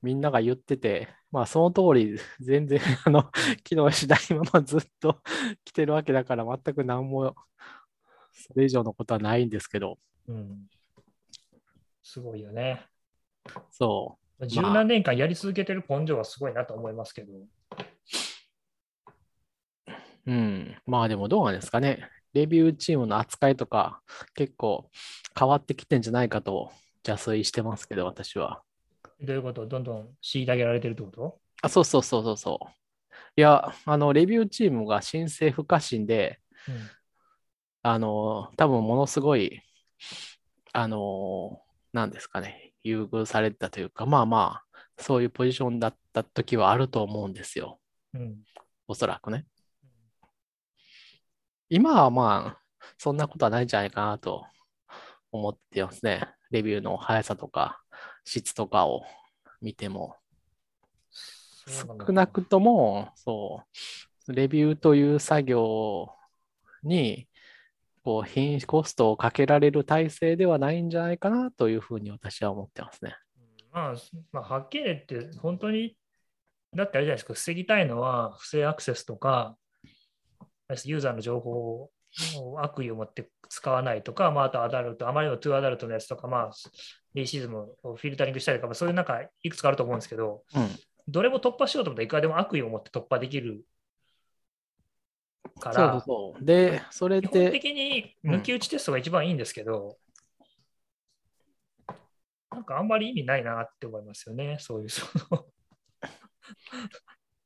[0.04, 3.32] みんなが言ってて、まあ、その通り、全然、 あの、
[3.64, 5.24] 機能しないままずっと
[5.66, 7.36] 来てるわけだから、全く何も、
[8.34, 9.98] それ以上のことはないんですけど、
[10.28, 10.70] うん。
[12.04, 12.86] すごいよね。
[13.72, 17.34] そ十何年間やり続けてる根性はすごいなと思いますけど。
[20.26, 20.32] う。
[20.32, 20.76] うん。
[20.86, 22.10] まあ、でもどうなんですかね。
[22.34, 24.02] レビューチームの扱いとか、
[24.34, 24.90] 結構
[25.38, 26.72] 変わってきてんじゃないかと
[27.08, 28.62] 邪推してますけど、私は。
[29.22, 29.68] どういうこと？
[29.68, 31.40] どんどん虐げられてるってこと？
[31.62, 32.68] あ、そうそうそうそうそう。
[33.36, 36.76] いや、あの、レビューチームが申請不可侵で、うん
[37.86, 39.62] あの、多分ものすごい、
[40.72, 47.80] あの、なんですかね、優遇されてたというか、まあまあ、そういうポジションだった時はあると思うんですよ。
[48.14, 48.38] うん。
[48.88, 49.46] おそらくね。
[51.70, 54.46] 今はまあ、そんなことはないんじゃないかなと
[55.32, 56.28] 思ってますね。
[56.52, 57.82] レビューの速さとか
[58.26, 59.04] 質とかを
[59.62, 60.16] 見ても。
[61.66, 63.64] 少なくとも、そ
[64.28, 66.10] う、レビューという作業
[66.84, 67.28] に、
[68.04, 73.16] こう、品質コストをかけられる体制ではないんじゃないかなというふうに私は思ってますね。
[73.72, 73.96] まあ、
[74.34, 75.96] まあ、はっきり言って、本当に、
[76.76, 79.56] だってあれじゃないですか、防ぎたいのは不正アクセスとか、
[80.86, 81.92] ユーザーの情報を
[82.62, 86.52] 悪意を持って使わないとか、まあ、あとアダルト、あまりのトゥアダルトのやつとか、まあ、
[87.14, 90.70] レイシズムをフィルタリングしたりとか、まあそういうなんかいくつかあると思うんですけど、うん。
[91.08, 93.66] どれも突破しようと思ったらいくらでも悪意を持って突破できる
[95.60, 96.46] かそうそうら、そう。
[96.46, 99.98] で、それ基本で、的に抜き打ちテストが一番いいんですけど、
[102.52, 105.46] なんかあんまり意味ないなって思いますよね、そういうその。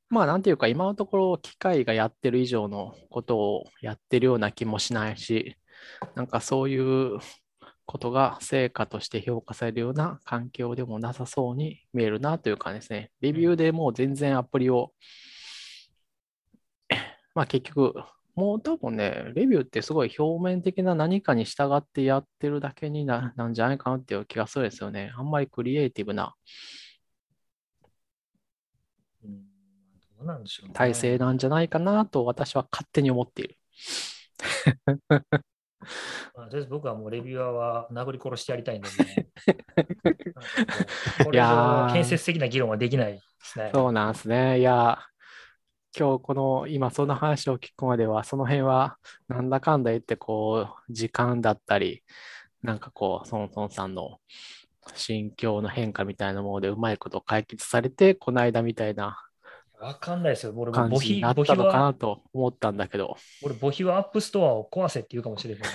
[0.09, 5.57] まあ、なんていうか、今のところ、機械がやってる以上のことをやってるような気もしないし、
[6.15, 7.19] なんかそういう
[7.85, 13.11] ことが成果として評価されるような環境でもなさそうに見えるなという感じですね。
[13.21, 14.93] レビューでもう全然アプリを、
[17.35, 17.93] まあ結局、
[18.35, 25.11] もう多分ね、レビューってすごい表面的な何かに従ってやってるだけにななんじゃないかなっていう気がするんですよね。
[25.17, 26.35] あんまりクリエイティブな
[29.23, 29.57] うん
[30.05, 30.73] どうなんでしょうね。
[30.73, 33.57] 体制なんじゃないかなと私は勝手に思っている。
[36.35, 39.27] まあとりあえず僕はもうレビュアーは殴り殺してやりたいんでね。
[41.31, 43.72] いや建設的な議論はできないですね。
[43.73, 44.60] そうなんですね。
[44.60, 44.99] いや、
[45.98, 52.03] 今日この今その話を聞くまでは、その辺はなんだかんだ言ってこう、時間だったり、
[52.61, 54.19] なんかこう、ソンソンさんの
[54.95, 59.26] 心境の変化みたいなものでうまいこと解決されて、この間みたいな
[59.79, 60.53] わかんないですよ。
[60.55, 63.17] 俺も感母比母比じになったのかは、なと思ったんだけど。
[63.43, 65.69] 俺母比はアップストアを壊せって言うかもしれない。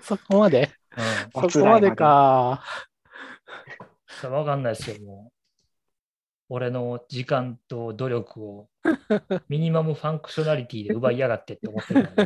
[0.00, 0.70] そこまで？
[1.34, 2.62] うんそこまでか。
[4.08, 5.32] さわかんないですよ、もう。
[6.50, 8.68] 俺の時間と努力を
[9.48, 12.08] ミニマムファンクショナリティで奪いやがってって思ってる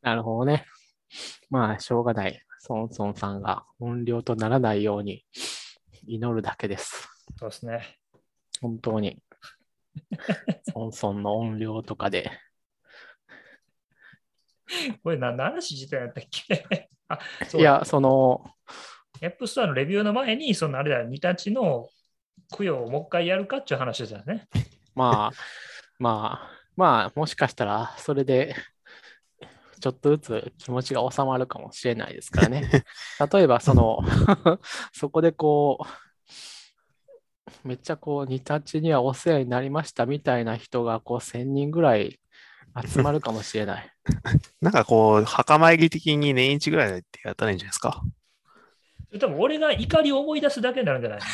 [0.00, 0.64] なるほどね。
[1.50, 2.42] まあ、しょうがない。
[2.66, 5.24] ソンソンさんが怨霊とならないように
[6.04, 7.08] 祈るだけです。
[7.38, 7.96] そうですね。
[8.60, 9.22] 本当に。
[10.72, 12.28] ソンソンの怨霊とかで。
[15.04, 16.88] これ何の話自体やったっけ？
[17.08, 17.20] あ、
[17.54, 18.44] いや、その、
[19.22, 21.88] App Store のレビューの前に、そのあれだよ、ニタチの
[22.56, 24.48] 供養をもう一回やるかっていう話ですよね。
[24.92, 25.32] まあ、
[26.00, 28.56] まあ、まあ、もしかしたら、それで、
[29.80, 32.84] ちょっとずつ気持ちが収まるかもしれないですからね。
[33.32, 34.00] 例えば、その、
[34.92, 35.78] そこでこ
[37.64, 42.18] う、めっちゃこう、ニタッチにはお世話になりましたみたいな人が、こう、1000人ぐらい
[42.86, 43.90] 集まるかもしれない。
[44.60, 48.02] なんかこう、墓参り的に年一ぐらいでやったらいいんじゃないですか。
[49.20, 51.20] 多分俺が怒りを思い出すだけになるんじゃない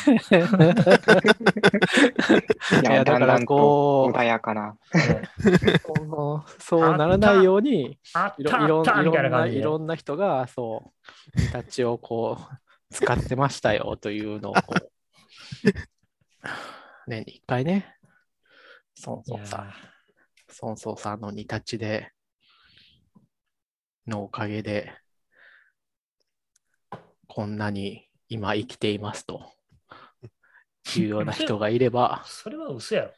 [2.81, 4.77] いや、だからだんだんとこう穏やかな。
[5.85, 7.97] そうそうならないように、
[8.37, 10.93] いろんないろんな人が、そ
[11.35, 14.91] う、ニタッチをこう、使ってましたよというのをこう、
[17.07, 17.97] 年 に一回ね、
[18.93, 19.73] ソンいやソンさん、
[20.49, 22.11] ソンソンさんのニタッチで、
[24.07, 24.93] のおかげで、
[27.35, 29.41] こんなに今生きていますと
[30.95, 33.11] いうような人がいれば、それは嘘やろ。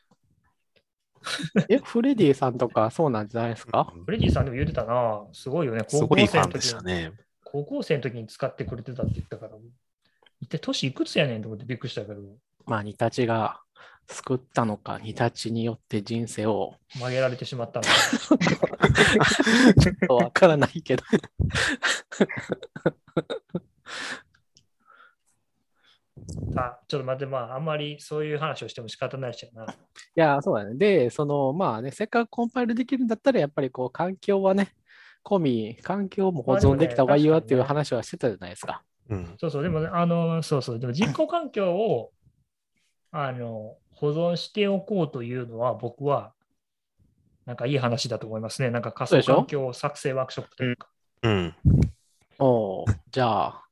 [1.68, 3.94] え、フレディさんとかそうなんじゃないですか？
[4.06, 5.26] フレディさんでも言ってたな。
[5.34, 5.84] すごいよね。
[5.86, 7.12] す高校生の時に、ね。
[7.44, 9.58] 高校生の時に使ってくれてたって言ったから、
[10.40, 12.22] 一体年いくつやねんと思ってびっくりしたけど、
[12.66, 13.60] まあ、ニタチが
[14.08, 17.92] 救ったのか、ニタチによって人生を曲げられてしまったのか。
[19.82, 21.04] ちょっとわからないけど。
[26.56, 29.66] あ、ちょっと待って、まあ、あんまりそういう話をしても仕方ないしやな。
[29.66, 29.68] い
[30.16, 30.76] や、そうだね。
[30.76, 34.74] で、その、まあね、せっかくコンパイルできるんだったら、やっぱりこう、環境はね、
[35.24, 38.84] 込み、環境も保存できた方がいいわっていう話はしてたじゃないですか。
[39.10, 39.36] うん。
[39.38, 42.12] そうそう、でもね、あの、そうそう、でも実行環境を、
[43.12, 46.34] あの、保存しておこうというのは、僕は、
[47.45, 48.72] なんかいい話だと思いますね。
[48.72, 50.90] なんか仮想環境作成ワークショップというか。
[51.24, 51.56] うん。
[52.40, 53.65] おお、じゃあ、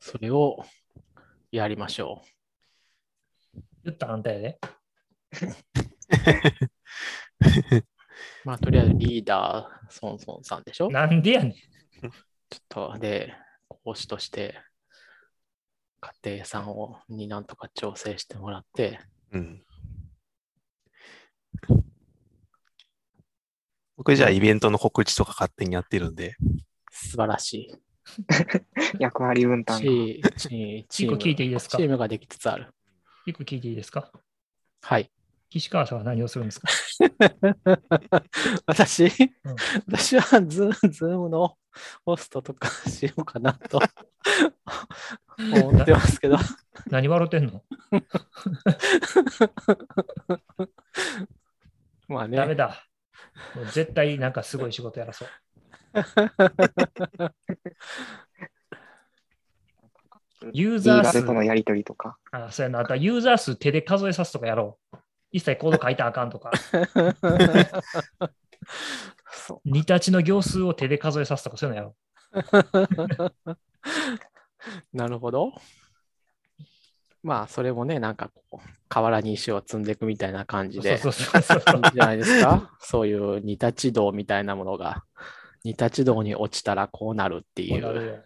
[0.00, 0.64] それを
[1.52, 2.22] やりましょ
[3.84, 4.58] 言ったらあんたやで。
[4.60, 4.66] う。
[8.44, 11.52] まあ、とりあえずリーダー、ソンソンさんでしょなんでやねん。
[11.52, 13.34] ちょっと、で、
[13.68, 14.58] 講師として、
[16.00, 19.00] 家庭さんをになんとか調整してもらって、
[19.32, 19.64] うん。
[23.96, 26.36] 僕じゃあイベントの告知とか勝手にやってるんで、
[26.90, 27.89] 素晴らしい。
[28.98, 29.80] 役割分担が。
[29.82, 31.76] チーチーチーム一個聞いていいですか？
[31.78, 32.72] チームができつつある。
[33.26, 34.10] 一個聞いていいですか？
[34.82, 35.10] はい。
[35.50, 36.68] 岸川さんは何をするんですか？
[38.66, 39.10] 私、ん
[39.88, 41.56] 私はズズームの
[42.04, 43.80] ホストとかしようかなと
[45.38, 46.36] 思ってますけど、
[46.86, 47.64] 何笑ってんの？
[52.08, 52.86] まあね、ダメだ。
[53.56, 55.28] もう絶対なんかすごい仕事やらそう。
[60.52, 62.16] ユーリザー数と、のやりとりとか。
[62.30, 64.96] あそうやな、あとはユーザー数手で数えさすとかやろう。
[65.32, 66.50] 一切コード書いたらあかんとか、
[69.30, 71.96] そ煮立ちの行数を手で数えさすとか、そういうのやろ
[72.32, 73.34] う
[74.96, 75.52] なるほど。
[77.22, 80.82] まあ、それもね、なんかこう、河原に石を積んでいくみたいな感じう。
[80.82, 85.04] で、そうそうそうそうじゃないですかそういう似立ち道みたいなものが、
[85.64, 88.24] 似立ち道に落ちたらこうなるっていう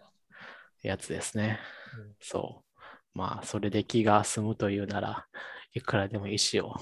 [0.81, 1.59] やつですね
[1.97, 2.15] うん。
[2.19, 2.79] そう。
[3.13, 5.25] まあ、それで気が済むというなら
[5.73, 6.75] いくらでも石を。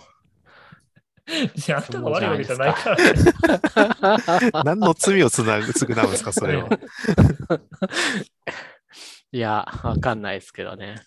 [1.26, 3.14] 別にあんたが悪いわけじゃないからね。
[4.66, 6.70] 何の罪をつなぐ、償うんですか、それは。
[9.32, 11.02] いや、わかんないですけどね。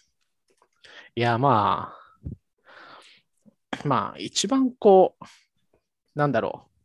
[1.15, 5.25] いや、まあ、まあ、一番こう、
[6.19, 6.76] なんだろう。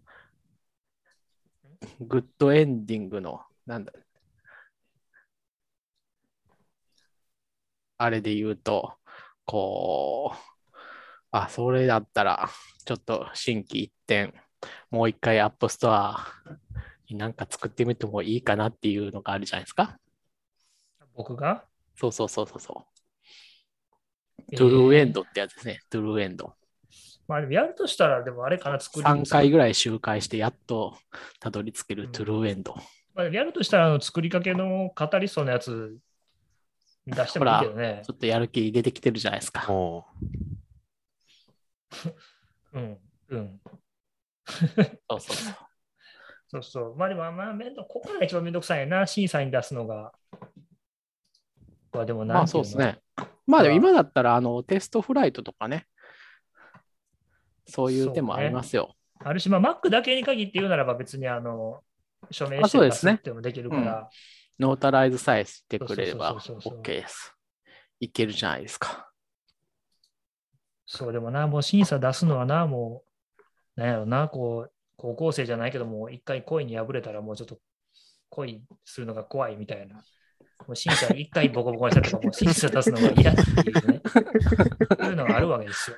[2.00, 3.92] グッドエンディングの、なんだ、
[7.98, 8.94] あれで言うと、
[9.46, 10.78] こう、
[11.32, 12.50] あ、それだったら、
[12.86, 14.34] ちょっと心機一転、
[14.90, 16.28] もう一回 App Store
[17.10, 20.00] になんか作ってみてもいいかなっていうのがあるじゃないですか。
[21.16, 21.66] 僕が？
[21.96, 22.86] そうそうそうそうそ
[24.52, 24.56] う。
[24.56, 25.80] トゥルーエンドってやつですね。
[25.90, 26.56] トゥルーエンド。
[27.32, 30.98] まあでもやるとしたら、でもあれかな、作り3回ぐらい周回してやっと
[31.40, 32.76] たどり着けるトゥルーエンド。
[33.16, 35.98] まあ、やるとしたら、あの作りかけのカタリストのやつ
[37.08, 38.12] 出してもいいけどねち。
[38.12, 39.66] ょっとやる気出てきてるじゃないですか。
[39.72, 40.08] も
[42.76, 42.98] うん。
[43.30, 43.62] うん。
[44.46, 45.56] そうそうそう。
[46.50, 46.96] そうそう。
[46.98, 50.12] まあでも、まあ、めんどここが一番めんどくさいな、審査に出すのが。
[51.94, 53.00] まあでもなんまあそうですね。
[53.48, 55.88] まあでも今だったらあのテストフライトとかね。
[57.68, 58.96] そういう手もありますよ。
[59.20, 61.82] あるし、まあ Mac だけに限って言うならば別にあの、
[62.30, 64.10] 署名あしてってもできるから、
[64.60, 67.36] ノータライズさえしてくれれば OK です。
[68.00, 69.12] いけるじゃないですか。
[70.86, 73.04] そうでもな、もう審査出すのはな、も
[73.78, 77.58] う、なんやろな、こう、高校生じゃないけども、一回恋に破れたらもうちょっと
[78.30, 80.04] 恋するのが怖いみたいな
[80.68, 84.02] もう審査一回ボコボコにしたとか、もう審査出すのが嫌っていうね。
[85.00, 85.98] そういうのがあるわけですよ。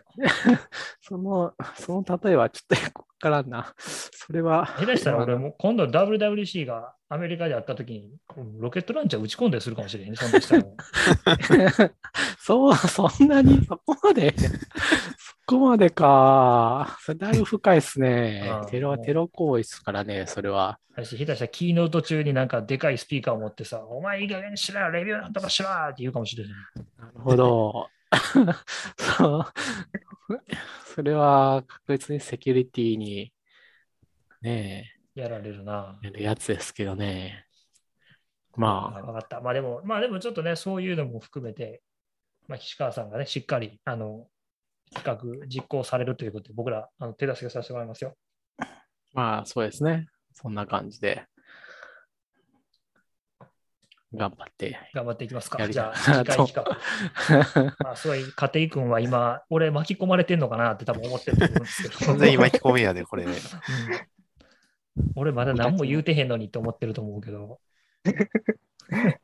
[1.01, 3.73] その、その例えはちょっとからんな。
[3.79, 4.65] それは。
[4.77, 8.11] 下手したら俺もう今度 WWC がアメリカであった時に、
[8.59, 10.75] ロケットランチャー打ち込んだりするかもしれんね、そんなしたらもう
[12.37, 16.97] そう、そんなに、そこまで、 そこまでか。
[17.01, 18.69] それだいぶ深いですねうん。
[18.69, 20.79] テロ、テロ行為ですからね、それは。
[20.95, 26.53] だし、下手したらキーノート中になんかでかいスピーカーを持ってさ、お前いい加減にしろよ、レビューなんとかしろって言うかもしれない。
[26.97, 27.87] なるほど。
[29.17, 29.45] そう。
[30.95, 33.33] それは確実にセキュリティに、
[34.41, 35.99] ねやられるな。
[36.03, 37.45] え、やるやつですけどね。
[38.55, 39.41] まあ、わかった。
[39.41, 41.81] まあでも、まあでもちょっとね、そういうのも含めて、
[42.47, 44.27] まあ、岸川さんがね、しっかり、あの、
[44.93, 48.15] 企画実行されるということで、僕ら、あの手助けさせてもらいますよ。
[48.57, 48.65] あ、
[49.13, 50.07] まあそうですね。
[50.33, 51.25] そんな感じで。
[54.13, 54.77] 頑張って。
[54.93, 55.67] 頑張っていきますか。
[55.67, 56.63] じゃあ、次回企画。
[57.79, 62.05] まあ、すごい、家庭君は今、俺巻き込まれてんのかなって多分思ってると思うんですけど。
[62.05, 63.23] 完全に巻き込みやで、これ。
[63.25, 63.33] うん
[65.15, 67.59] 俺まだ何も言うてへんのにって思ってると思うけど。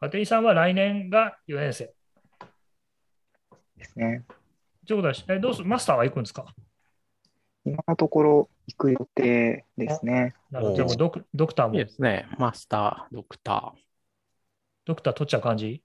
[0.00, 1.94] 家庭さんは来年が4年生。
[3.78, 4.24] ですね。
[4.86, 6.54] ということはえどうすマスターは行くんですか？
[7.64, 10.34] 今のところ行く予定ですね。
[10.50, 10.86] なるほど。
[10.96, 12.26] ドクドクターいいも、ですね。
[12.38, 13.74] マスター、ドクタ
[14.86, 15.66] ドクター取っちゃう感じ？
[15.68, 15.82] い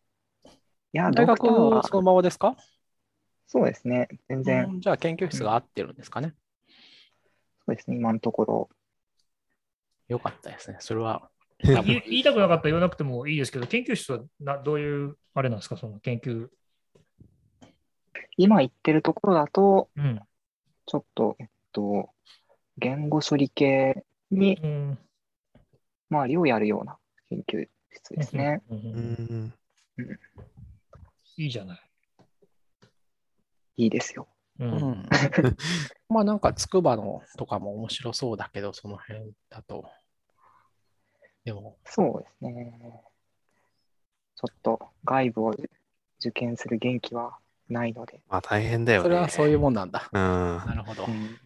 [0.94, 1.12] や、ー。
[1.12, 2.56] 大ドクターは学そのままですか？
[3.48, 4.08] そうですね。
[4.28, 6.34] 全然、うんじゃあ研究室が合ってるんですかね？
[7.66, 7.98] そうですね。
[7.98, 8.70] 今のところ。
[10.08, 10.78] よかったですね。
[10.80, 11.30] それは。
[11.62, 16.48] 言い言いたくなかったら言わなくてもいいですけど、研究室はなどういう、あれなんですか、その研究。
[18.38, 20.22] 今行ってるところだと、うん。
[20.86, 22.12] ちょっと、えっと、
[22.80, 24.98] 言語処理系にうん
[26.12, 26.98] 周りをやるような
[27.30, 28.62] 研究室ですね。
[31.38, 31.80] いいじゃない。
[33.78, 34.28] いいですよ。
[34.60, 35.10] ううんん。
[36.10, 39.90] まあなんか筑波のとかも面白そうだけど、その辺だと。
[41.46, 43.04] でも、そうですね。
[44.36, 45.56] ちょっと外部を
[46.20, 47.38] 受験する元気は
[47.70, 48.22] ないので。
[48.28, 49.04] まあ大変だよね。
[49.04, 50.10] それはそういうもんなんだ。
[50.12, 50.22] うん。
[50.22, 51.12] なるほどう。
[51.12, 51.40] ん、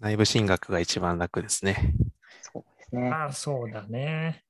[0.00, 1.94] 内部進学が一番楽ですね。
[2.42, 3.10] そうですね。
[3.10, 4.44] まあ、そうだね。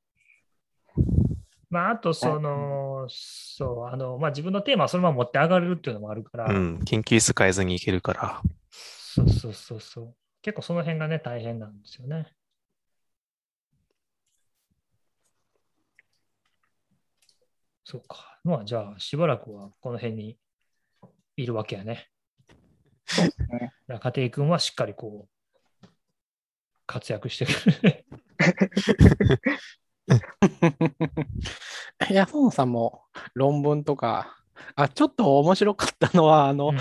[1.68, 6.80] まあ、あと、その、そう、あの、まあ、自分のテーマをそのまま持って上がれるっていうのもあるから、うん。
[6.84, 8.42] 研究室変えずにいけるから。
[8.70, 10.16] そうそうそうそう。
[10.42, 12.32] 結構その辺がね、大変なんですよね。
[17.84, 18.40] そうか。
[18.44, 20.38] まあ、じゃあ、しばらくはこの辺に
[21.36, 22.08] いるわけやね。
[23.48, 25.35] ねだから家庭君はしっかりこう、
[26.86, 28.06] 活躍してくれる。
[32.10, 33.02] いや、孫さんも
[33.34, 34.36] 論文とか、
[34.74, 36.76] あ、ちょっと面白かったのは、あの、うん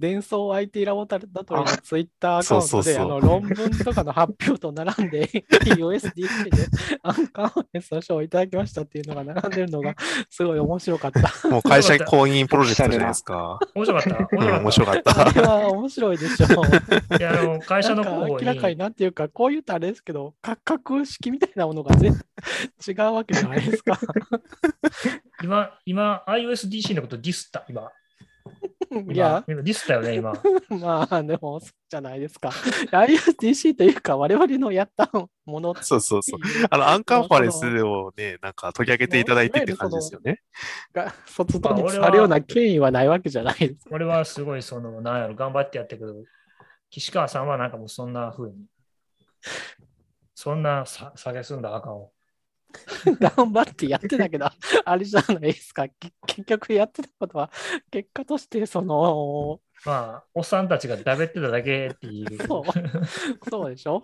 [0.00, 5.26] 伝送 IT ラボタルダトリのツイッターアカウントで、の論文とかの発表と並んで、
[5.76, 6.66] USDC で
[7.02, 9.94] アンカー OS の賞をいただきましたっていうのが並んでるのが、
[10.30, 11.48] すごい面白かった。
[11.48, 13.60] もう会社 公認プロジェクトじゃないですか。
[13.74, 15.28] 面白かったうん、面面白かった。
[15.28, 16.46] あれは面白いでしょ。
[16.46, 17.16] た。
[17.18, 22.22] いや、あの、会社のなんか候補明らかにに、なんていうか、こう言うとあれですけど、価格式みたいなものが全然
[22.88, 23.98] 違うわけじゃないですか。
[25.42, 27.90] 今、今、iOSDC のことディスった、今。
[28.90, 30.32] 今いや、今ディスったよね、今。
[30.80, 32.48] まあ、でも、そうじゃないですか。
[32.48, 35.08] ISDC というか、我々のやった
[35.44, 36.40] ものそうそうそう。
[36.70, 40.42] あの、アンカンファレンスをね、なんか取り上げていただいてって感じですよね。
[40.92, 43.86] が卒業にされるような権威はないわけじゃないです。
[43.92, 46.14] 俺はすごい、その、なんやろ、頑張ってやったけど、
[46.90, 48.56] 岸川さんはなんかもうそんな風に、
[50.34, 52.10] そんなさ下げすんだらあかんを。
[53.20, 54.46] 頑張ってやってたけど、
[54.84, 55.88] あれじゃないですか。
[55.88, 57.50] け結局やってたことは、
[57.90, 62.38] 結果として、その、まあ、おっさんたちがだべってただけっていう。
[62.46, 64.02] そうそうでしょ？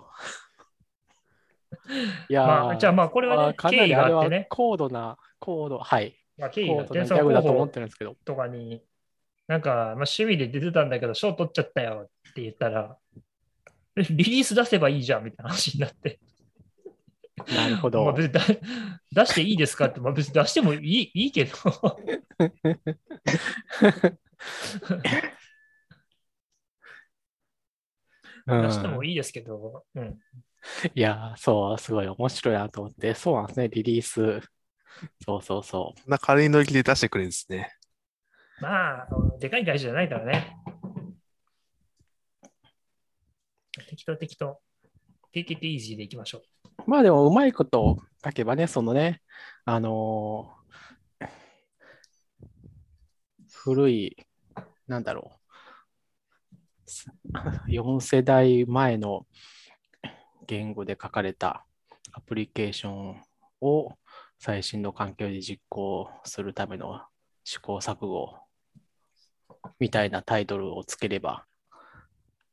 [2.29, 6.17] いやー、まあ、じゃあまあ、これはね、かなりあれはがあってね、高度な、高度、はい。
[6.39, 8.17] まあ、経緯が天才候補てるんですけど。
[8.25, 8.83] とかに、
[9.47, 12.97] なんか、まあ、趣味で出てたんだけど、賞取っちゃったよって言ったら、
[13.97, 16.19] えリリース出せばいいじゃんみたいな話になって、
[17.55, 18.13] なるほまあ、ど。
[18.13, 18.41] 別にだ
[19.13, 21.53] 出していいですかって、まあ、別に出してもいいいいけど、
[28.47, 29.11] 出してもい。
[29.11, 30.19] いいですけど、うん、
[30.95, 34.41] いやー、そう、すごい面白いなと思って、そうなんですね、リリース。
[35.25, 37.71] そうそうそこんな軽い乗り気で出してくれるんですね。
[38.61, 39.09] まあ、
[39.39, 40.57] でかい会社じゃないからね。
[43.89, 44.59] 適当適当。
[45.37, 46.43] Take it easy でいきましょう。
[46.87, 49.21] まあでも、うまいこと書けばね、そのね、
[49.67, 50.57] あのー
[53.49, 54.17] 古い、
[54.87, 55.33] なんだろ
[57.67, 59.27] う、4世代前の
[60.47, 61.67] 言語で書かれた
[62.13, 63.23] アプリケーション
[63.61, 63.93] を
[64.39, 67.03] 最新の環境で実行するための
[67.43, 68.39] 試行錯誤
[69.81, 71.45] みたいなタイトルをつければ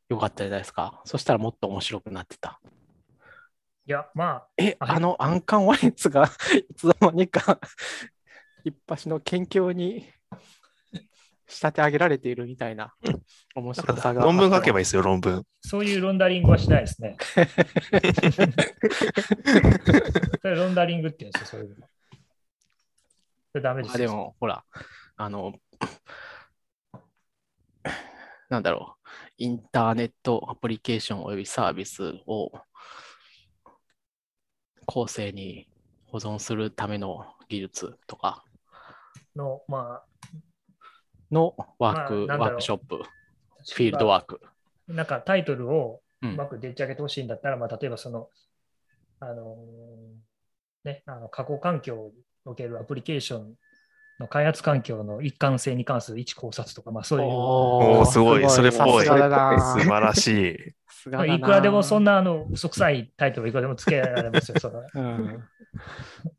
[0.10, 1.01] よかったじゃないですか。
[1.05, 2.60] そしたらもっと面白くなってた。
[3.85, 4.93] いや、まえ、あれ？
[4.93, 6.26] あのアンカンワインツが
[6.69, 7.60] いつの間にか
[8.64, 10.07] 一発の研究に
[11.47, 12.93] 仕立て上げられているみたいな
[13.55, 14.23] 面白さが。
[14.23, 14.85] 論文書けばいいい。
[14.85, 15.39] ですよ、論文。
[15.39, 17.18] あ、そういうロンダリングはしないですね。
[20.41, 21.88] それロンダリングって言うんですよ、そういうの。
[23.51, 24.64] それダメですでも、ほら、
[25.18, 25.60] あの、
[28.49, 29.07] なんだろう、
[29.38, 32.51] インターネットアプリケーションおよびサービスを
[34.85, 35.68] 後世に
[36.07, 38.43] 保存するための技術とか。
[39.35, 40.01] の、ま
[41.31, 43.07] のワーク、まあワークショップ、あ、
[43.73, 44.41] フィールドワーク。
[44.88, 48.30] なんかタイトルをううんまくでっち上げてほしいんだったら、まあ、例えばその、
[49.19, 53.53] あのーね、あの過去環境におけるアプリケーション
[54.19, 58.49] の開発環境の一貫性に関する一考察とか、まあ、そういう、おーすごい。
[58.49, 59.05] それっぽい。
[59.05, 60.73] 素晴らしい。
[61.04, 64.60] さすがいくらでもそんなあの嘘くさいタイトルいくらでもつけられますよ。
[64.60, 65.44] その うん、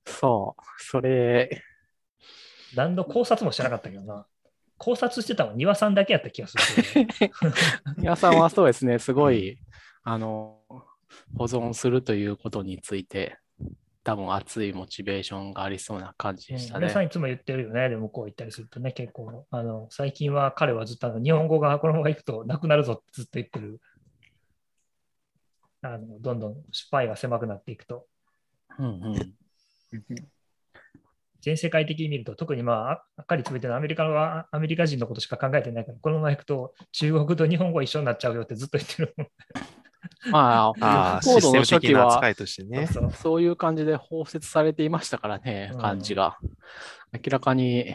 [0.07, 1.63] そう、それ、
[2.75, 4.27] 何度考察もしてなかったけどな。
[4.77, 6.57] 考察してたのは庭さんだけやった気がす
[6.99, 7.35] るけど。
[7.97, 9.59] 皆さんはそうですね、すごい、
[10.03, 10.61] あの、
[11.37, 13.39] 保存するということについて、
[14.03, 16.81] 多分熱いモチベーションがありそうな感じでしたね。
[16.81, 17.89] 皆さんいつも言ってるよね。
[17.89, 23.81] でもこう言ったりするとね、結構、あの、最近は彼はずっとあの日本語がこのままいくとなくなるぞってずっと言ってる。
[25.85, 28.07] あの、どんどん失敗が狭くなっていくと。
[28.79, 29.37] うんうん
[31.41, 39.15] 全世界的に見ると、特にまあ、あ赤りつめてるアメリカはアメリカ人のことしか考えてないから、このままいくと中国と日本語は一緒になっちゃうよってずっと言ってる。
[40.33, 42.87] まああ、あ、 コードのシステム初期は的な扱いとしてね。
[42.87, 46.39] そうそういう感じで包摂されていましたからねうん、感じが。
[47.13, 47.95] 明らかに、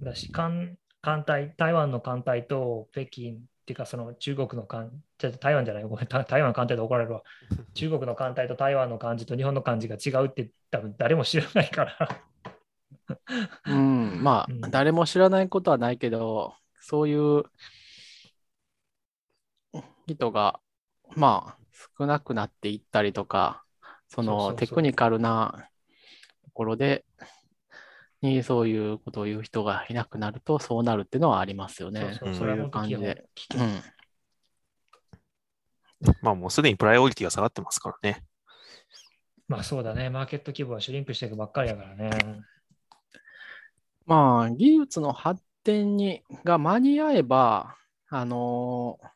[0.00, 7.22] だし、艦艦隊、台湾の艦隊と北京っていうか、その中国の艦、台湾じゃない、ごめん、台台湾の艦隊で怒られるわ。
[7.74, 12.22] 中国の艦隊と台湾の漢字と日本の漢字が違うって多分誰も知らないから。
[13.66, 17.44] うん、まうんあ、誰も知らないことはないけど、そういう
[20.06, 20.60] 人が、
[21.16, 21.58] まあ、
[21.98, 23.64] 少なくなっていったりとか、
[24.08, 25.68] そのテクニカルな
[26.44, 27.04] ところで、
[28.22, 32.00] にそういうことを言う人がいなくなると、そうなるっていうのはありますよね。
[32.00, 33.24] そうそううんそういう感じで。
[33.54, 33.82] うん。
[36.22, 38.24] まあもうすでにプライオリティが下がってますからね。
[39.48, 42.10] まあそうだね、マーケット規模はシュリンクしていくばっかりやからね。
[44.06, 47.76] まあ、技術の発展にが間に合えば、
[48.08, 49.08] あのー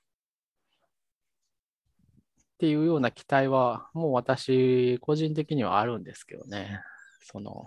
[2.54, 6.80] っていうような期待は、もう私、個人的にはあるんですけどね。
[7.20, 7.66] その、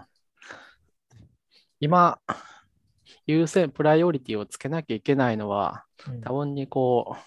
[1.79, 2.19] 今、
[3.27, 7.21] 優先、プライオリティをつけなきゃいけないのは、うん多分にこう、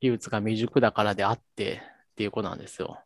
[0.00, 1.82] 技術が未熟だからであって
[2.12, 2.98] っていうことなんですよ。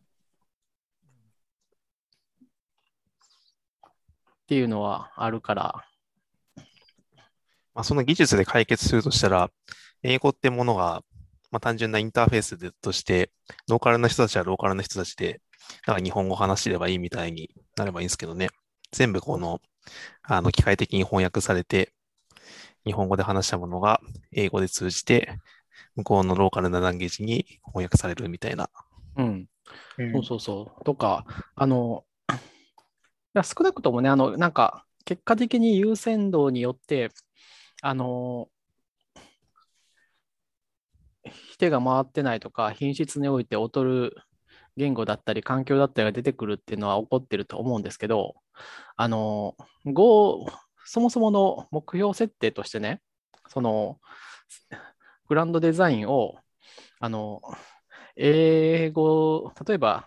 [4.25, 5.85] っていうのはあるから、
[7.75, 9.51] まあその技術で解決するとしたら、
[10.03, 11.03] 英語ってものが、
[11.51, 13.31] まあ単純なインターフェースでとして、
[13.69, 15.41] ローカルな人たちはローカルな人たちで、
[15.87, 18.49] なんか日本語話してればいいみたいになればいいんですけどね。
[18.93, 19.61] 全部この、
[20.23, 21.93] あの、機械的に翻訳されて、
[22.85, 24.01] 日本語で話したものが
[24.33, 25.39] 英語で通じて、
[25.97, 28.71] 向こうのローカルなランゲージに翻訳されるみたいな。
[29.17, 29.49] うん、
[29.99, 30.85] うんそうそうそう。
[30.85, 32.35] とか、あの、い
[33.35, 37.11] や少なくともね、あの、なんか、結果的に優先度によって、
[37.83, 38.49] あの、
[41.59, 44.17] 手が回ってないとか、品質において劣る
[44.77, 48.35] 言語だったり、環境だったりが出てくるっていうのは起こってると思うんですけど、
[48.97, 50.47] あの、Go、
[50.85, 53.01] そもそもの目標設定としてね、
[53.49, 53.99] その、
[55.29, 56.37] グランドデザインを、
[57.01, 57.43] あの、
[58.17, 60.07] 英語、例えば、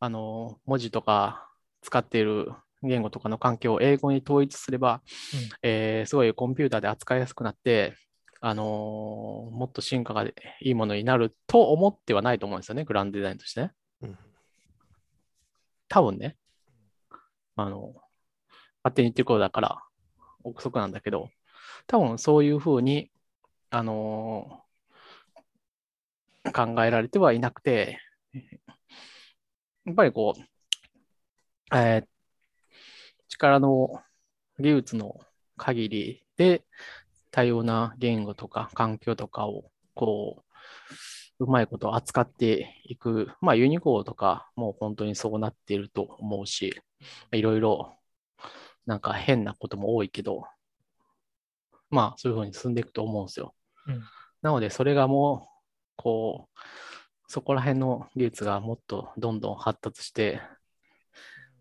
[0.00, 1.48] あの、文字とか
[1.82, 2.52] 使っている
[2.82, 5.02] 言語とかの環境を英語に統一すれば、
[5.32, 7.94] うんえーすごいコンピューターで扱いやすくなって、
[8.40, 8.66] あのー
[9.54, 13.72] もっと進化がいいものになると思ってはないと思うんですよね、グランドデザインとしてね。
[15.88, 16.36] 多分ね。
[17.56, 17.94] あの、
[18.82, 19.82] 勝手に言ってることだから、
[20.42, 21.30] 憶測なんだけど、
[21.86, 23.10] 多分そういうふうに、
[23.70, 24.64] あのー
[26.52, 27.98] 考えられてはいなくて、
[29.86, 32.14] やっぱりこう、えー
[33.28, 34.02] 力の
[34.60, 35.18] 技術の
[35.56, 36.62] 限りで
[37.32, 39.64] 多様な言語とか環境とかを
[39.94, 40.43] こう
[41.40, 46.80] う、うまいこと扱っていく、まあユニコードとかもう本当にそうなっていると思うし、
[47.32, 47.96] いろいろ
[48.86, 50.44] なんか変なことも多いけど、
[51.90, 53.54] まあそういうふうに進んでいくと思うんですよ。
[53.86, 54.02] うん
[54.44, 55.48] なのでそれがもう、
[55.96, 56.58] こう、
[57.28, 60.38] そこら辺の技術がもっとどんどん発達して、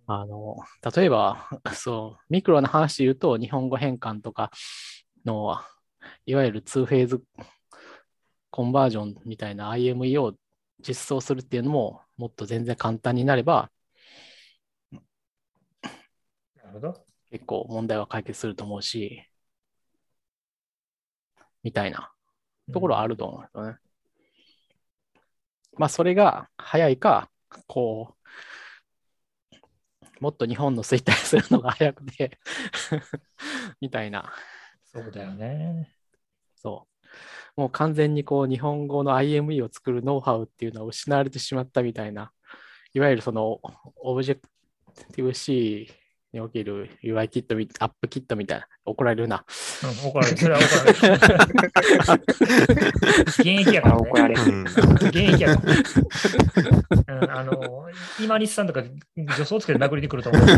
[0.06, 0.58] あの、
[0.94, 4.52] 例えば、 そう、ミクロな話で言うと、日本語変換とか
[5.24, 5.58] の、
[6.26, 7.24] いわゆる2フェーズ
[8.54, 10.36] コンバージョンみたいな IME を
[10.80, 13.72] 実装するっていうのも、もっと全然簡単になれば、
[16.58, 17.04] なるほど。
[17.32, 19.24] 結構問題は解決すると思うし、
[21.64, 22.14] みたいな
[22.72, 23.78] ところはあると思うんですよね。
[25.76, 27.32] まあ、それが早いか、
[27.66, 28.16] こう、
[30.20, 32.38] もっと日本の衰退するのが早くて、
[33.82, 34.32] みたいな、
[34.84, 35.92] そうだよね。
[36.56, 36.94] そう。
[37.56, 42.32] もう完全にこう、日本語の IME を作るノウハウっていうのは失われてしまったみたいな、
[42.94, 43.60] いわゆるその、
[44.02, 44.42] オブジェク
[45.14, 45.92] ティブ C
[46.34, 49.46] における UI キットみ、アップキットみたいな、怒られるな。
[49.84, 50.38] うん、怒られる。
[50.38, 50.76] それは怒
[51.08, 52.24] られる。
[53.38, 54.02] 現役やからね。
[54.02, 54.42] あ怒られる。
[54.42, 55.62] うん現役やか
[57.06, 57.16] ら。
[57.22, 57.88] うん、あの、
[58.20, 60.48] 今西さんとか助走つけて殴りに来ると思う。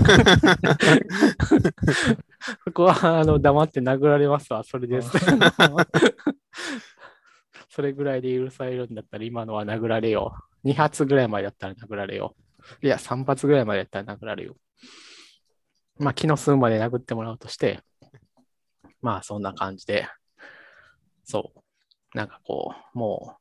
[2.64, 5.12] そこは、あの、黙って殴られますわ、それです。
[7.69, 10.34] それぐらいで許されるんだったら、今のは殴られよ。
[10.64, 12.36] 2発ぐらいまでだったら殴られよ。
[12.82, 14.56] いや、3発ぐらいまでだったら殴られよ。
[15.98, 17.82] まあ、気の数まで殴ってもらうとして、
[19.02, 20.07] まあ、そんな感じで、
[21.23, 22.18] そう。
[22.18, 23.38] なんかこう、も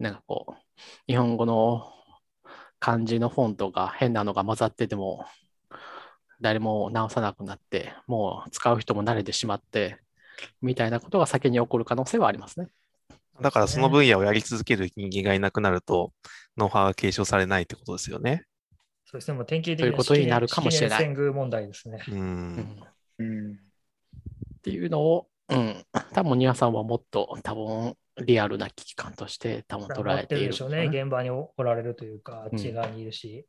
[0.00, 0.54] う、なんかこう、
[1.06, 1.92] 日本語の
[2.78, 5.26] 漢字のフォントが変なのが混ざってても、
[6.40, 10.03] 誰も直さなくなって、もう使う人も慣れてしまって、
[10.62, 12.68] みたいなことが先に起こる可能性はありますね。
[13.40, 16.12] だからその分野をやり続ける人間がいなくなると、
[16.56, 18.44] ノウハウが継承されないってことですよね。
[19.04, 22.02] そうですね、もう典型的ということになるかもしれない問題ですね。
[22.08, 22.12] う。
[22.12, 22.20] うん
[22.56, 22.82] ん
[23.18, 23.52] うん。
[23.52, 23.56] っ
[24.62, 27.94] ていうのを、うん、多分ニワさんはもっと多分
[28.24, 30.86] リアルな危機感として多分捉えているるでしょうね。
[30.86, 33.44] 現場におられるというか、あっち側にいるし。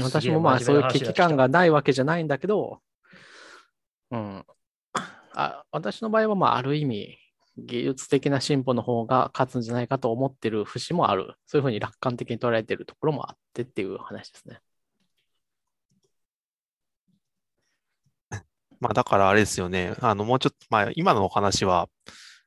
[0.00, 2.80] 私もまあすそういう危機感がないわけじゃないんだけど、
[4.12, 4.44] うん、
[5.34, 7.18] あ私の場合はまあある意味
[7.56, 11.34] 技術的な進歩の方が勝つんじゃないかと思ってる節もある。
[11.46, 14.60] そういうふうに楽観的に捉えてるところもあってっていう話ですね。
[18.80, 19.94] まあだからあれですよね。
[20.00, 21.88] あの、もうちょっと、まあ今のお話は、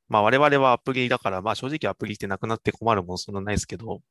[0.10, 4.02] まあ我々はアプリだから、まあ正直アプリってなくなって困るもんそんなないですけど、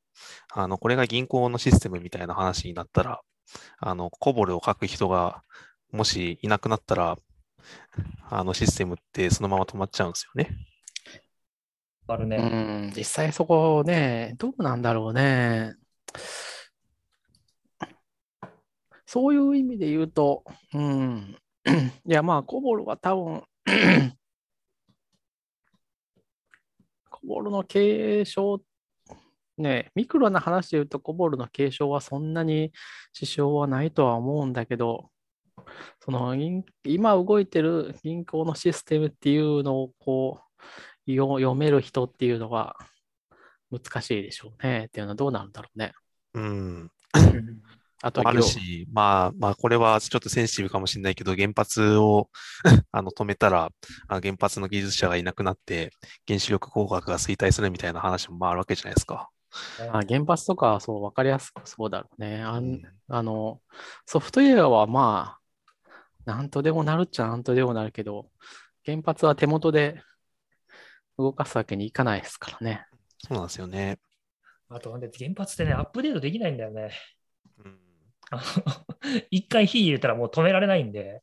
[0.53, 3.21] あの、これが銀行のシステムみたいな話になったら、
[3.79, 5.43] あの、コボルを書く人が
[5.91, 7.17] もしいなくなったら、
[8.29, 10.49] あのシステムってそのまま止まっちゃうんですよね。
[12.07, 12.37] うあるね。
[12.37, 15.75] ん、実際そこね、どうなんだろうね。
[19.05, 20.43] そういう意味で言うと、
[20.73, 21.37] うん、
[22.05, 23.43] いやまあ、コボルは多分、
[27.09, 28.61] コボルの継承、
[29.57, 32.71] ね、ミクロな話で言うと、コボルの継承はそんなに
[33.13, 35.09] 支障はないとは思うんだけど、
[35.99, 40.39] その銀今動いてる銀行のシステムっていうのをこ
[41.07, 42.75] うよ読める人っていうのは
[43.71, 44.85] 難しいでしょうね。
[44.87, 45.93] っていうのはどうなるんだろうね。
[46.33, 46.91] うん。
[48.01, 52.29] あとあるし、まあまあこれはちょっとセンシティブかもしれないけど、原発を
[52.91, 53.71] あの止めたら、
[54.07, 55.91] あ原発の技術者がいなくなって、
[56.27, 59.29] 原子力工学が衰退するみたいな話もまああるわけじゃないですか。
[59.79, 62.43] あ原発とかはそう分かりやすくそうだろうね。
[62.43, 63.61] あんうんあの
[64.05, 65.39] ソフトウェアはまあ、
[66.25, 68.29] なんとでもなるっちゃなんとでもなるけど、
[68.85, 70.01] 原発は手元で
[71.17, 72.85] 動かすわけにいかないですからね。
[73.19, 73.99] そうなんですよね。
[74.69, 76.91] あと、で原発ってね、アップデートできないんだよね。
[77.63, 77.79] うん
[78.31, 78.41] あの
[79.29, 81.21] 一回火入れたらもう止められないんで、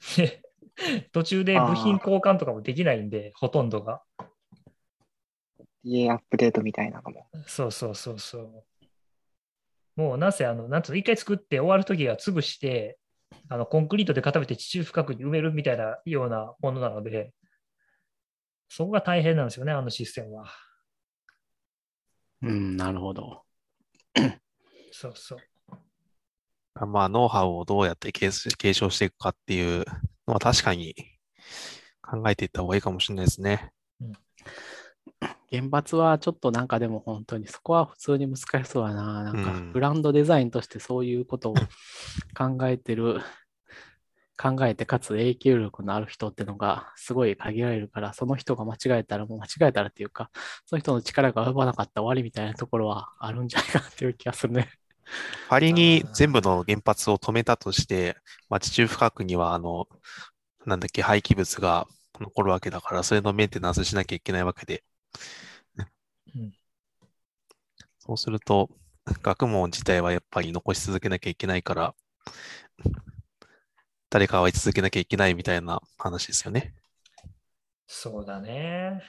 [1.12, 4.02] 途中で部品交換とかもできないんで、ほとんどが。
[5.82, 7.26] 家アップデートみたいなのも。
[7.46, 8.64] そうそうそうそう。
[9.96, 12.98] もうなぜ、あの、なんつうの、一回作って終わるときは潰して、
[13.48, 17.32] あの、コンクリートで固めて地中深くに埋めるみたいなようなものなので、
[18.68, 20.46] そこが大変なんですよね、あのシステムは。
[22.42, 23.42] うん、なるほど。
[24.90, 26.86] そうそう。
[26.86, 29.84] まあ、ノウハウをどうやって継継承していくかっていう
[30.26, 30.94] のは確かに
[32.00, 33.72] 考えていった方がいいかもしれないですね。
[35.52, 39.22] 原発はちょっとなんかでも本当にそこは普通に難しそうだな。
[39.22, 41.54] なんかうんブランドデザインとしてそういうことを
[42.34, 43.20] 考えてる、
[44.38, 50.30] 考えてかつ影響力のある人ってのがすごい限られるから、その人が間違えたらもう間違えたらっていうか、
[50.64, 54.70] その人の力が及ばなかったら終わりみたいなところはあるんじゃないかなっていう気がするね。
[55.50, 58.16] 仮に全部の原発を止めたとして、
[58.48, 59.86] まあ、地中深くには、あの、
[60.64, 61.86] なんだっけ、廃棄物が
[62.20, 64.82] 残るわけだから、それのメンテナンスしなきゃいけないわけで。
[66.34, 66.52] うん
[68.04, 68.68] そうすると、
[69.22, 71.94] 学問自体はやっぱり残し続けなきゃいけないから、
[74.10, 76.74] 誰かは居続けなきゃいけないみたいな話ですよね。
[77.86, 79.00] そうだね。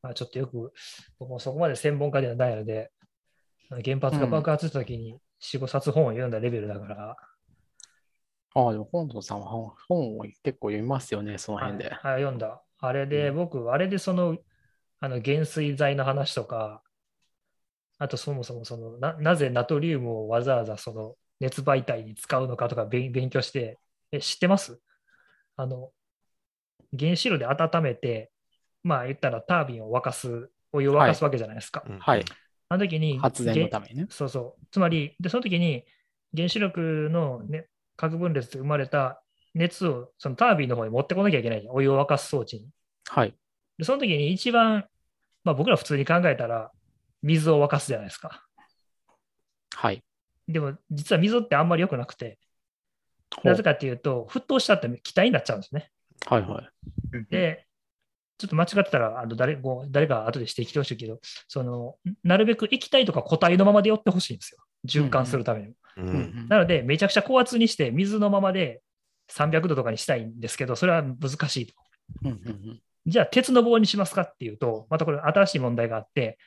[0.00, 0.72] まあ、ちょっとよく、
[1.18, 2.90] 僕もそこまで専門家ではないので、
[3.84, 7.16] 原発が爆発した時に4、5冊本を読んだレベルだから、
[8.54, 11.90] ああ、でも本藤さんは本本を結構読みますよね、その辺で。
[11.90, 12.62] はい、はい読んだ。
[12.80, 14.38] あれで、うん僕、あれでその、
[15.00, 16.82] あの、減衰剤の話とか、
[17.98, 23.78] あとそもそもそのな、なぜナトリウムをわざわざその熱媒体に使うのかとか勉勉強して、
[24.12, 24.80] え、知ってます？
[25.56, 25.90] あの、
[26.98, 28.30] 原子炉で温めて、
[28.84, 31.84] まあ言ったらタービンを沸かす、お湯を沸かすわけじゃないですか。
[31.86, 32.24] うんはい。
[32.68, 34.06] あの時に、発電のためにね。
[34.10, 34.66] そうそう。
[34.70, 35.84] つまり、で、その時に
[36.36, 37.66] 原子力の、ね、
[37.96, 39.22] 核分裂で生まれた
[39.54, 41.66] 熱をそのタービンの方に持ってこなきゃいけない。
[41.70, 42.68] お湯を沸かす装置に。
[43.08, 43.34] はい。
[43.78, 44.84] で、その時に一番、
[45.44, 46.70] まあ僕ら普通に考えたら、
[47.22, 48.44] 水を沸かすじゃないですか。
[49.74, 50.02] はい。
[50.46, 52.38] でも、実は水ってあんまり良くなくて、
[53.44, 55.90] なぜかっていうと、沸騰したって気体になっちゃうんですね。
[56.26, 57.26] はいはい。
[57.30, 57.66] で、
[58.38, 64.58] ちょっと間違ってたら、あの誰もう誰か後で指摘してほしいけど、その、なるべく液体とか固体のままで寄ってほしいんですよ。
[64.86, 65.66] 循環するために。
[65.66, 68.82] ううんんなので、めちゃくちゃ高圧にして、水のままで
[69.30, 71.74] 300度とかにしたいんですけど、それは難しいと。
[72.24, 76.38] うんうんうんじゃあ、鉄の棒にしますかっていうと、またこれ新しい問題があって、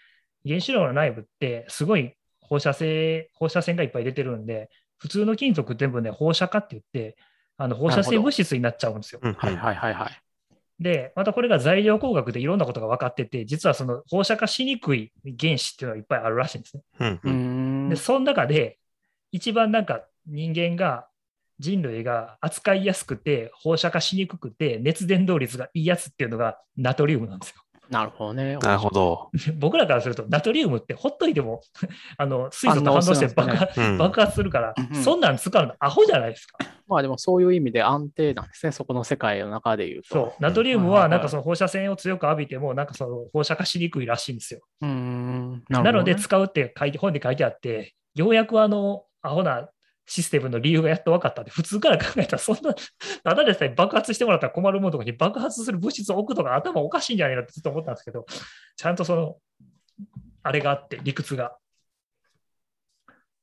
[0.47, 7.17] 原子炉の内部ってすごい放射性、放射線がいっぱい出てるんで、普通の金属全部ね、放射化って言って、
[7.57, 9.19] あの放射性物質になっちゃうんですよ。
[9.23, 10.21] うんはいはいはいはい。
[10.79, 17.19] で、またこれが材料工学でいろんなことが分かってて、実はその放射化しにくい原子っていうのがいっぱいあるらしいんですね。
[17.23, 17.95] うんで、。
[17.95, 18.79] その中で、
[19.31, 21.07] 一番なんか人間が、
[21.61, 27.61] 人類が扱いやすくて、放射化しにくくて、熱伝導率がいいやつっていうのがナトリウムなんですよ。
[27.91, 28.55] なるほどね。
[28.55, 29.29] なるほど。
[29.59, 31.61] 僕らからすると、ナトリウムってほっといても、
[32.17, 36.57] あの水素と反応して爆反応すね発,、うん爆発するから、うんうんそんなん使うのアホじゃないですか。
[36.87, 38.71] まあでもそういう意味で安定なんですね。
[38.71, 40.07] そこの世界の中で言うと。
[40.07, 40.41] そう。
[40.41, 44.61] ナトリウムはなんかその放射線を強く浴びても、なんかその放射化しにくいらしいんですよ。
[44.81, 45.63] うーん。
[45.69, 49.69] ななるほどねので使うって書いて本に書いてあって、ようやくあの、アホな
[50.05, 52.73] システムの理由がやっと分かったって、普通から考えたら、そんな、
[53.23, 58.25] ただでさえ爆発してもらったら困るものとかに爆発する物質を置くとか頭おかしいんじゃないかってずっと思ったんですけど、
[58.75, 59.37] ちゃんとその、
[60.43, 61.49] あれがあって、理屈が。
[61.49, 61.53] っ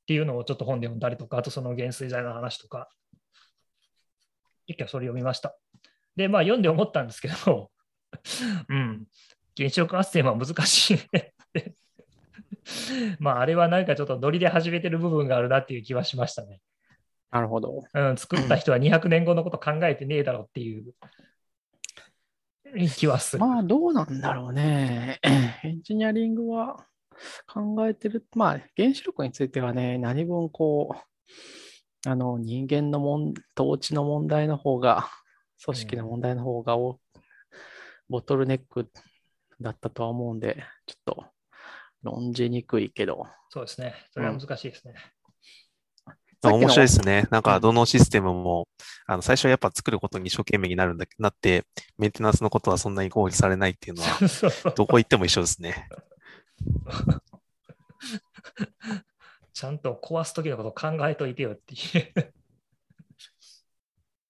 [0.08, 2.88] ていうのをちょっと本で読んだりとか、あとその減衰剤の話とか、
[4.66, 5.56] 一回それ読みました。
[6.16, 7.70] で、まあ読んで思ったんですけど、
[8.68, 9.06] うん、
[9.56, 11.74] 原子力発電は難しいねって
[13.18, 16.60] まあ、あれはなんかちょっとノリで始めてる部分があるなっていう気はしましたね。
[17.30, 17.84] なるほど。
[17.92, 20.94] うん、作った人は200年後のこと考えてねえだろうっていう
[22.96, 23.44] 気はする。
[23.44, 25.18] まあどうなんだろうね。
[25.62, 26.86] エンジニアリングは
[27.46, 28.26] 考えてる。
[28.34, 35.08] まあ原子力についてはね、何分こう、あの人間のもん統治の問題の方が、
[35.64, 36.98] 組織の問題の方がお、
[38.08, 38.90] ボトルネック
[39.60, 41.24] だったとは思うんで、ちょっと
[42.02, 43.26] 論じにくいけど。
[43.50, 43.94] そうですね。
[44.12, 44.94] それは難しいですね。
[46.40, 47.26] さっきの面白いですね。
[47.30, 48.68] なんうんかどのシステムも、
[49.06, 51.64] あの最初はやっぱ作ることに一生懸命になるんだなって、
[51.98, 55.88] メンテナンスのことはそんなに合理されないっていうのは、どこ行っても一緒ですね。
[59.52, 62.32] ちゃんと壊すときのことを考えといてよっていう。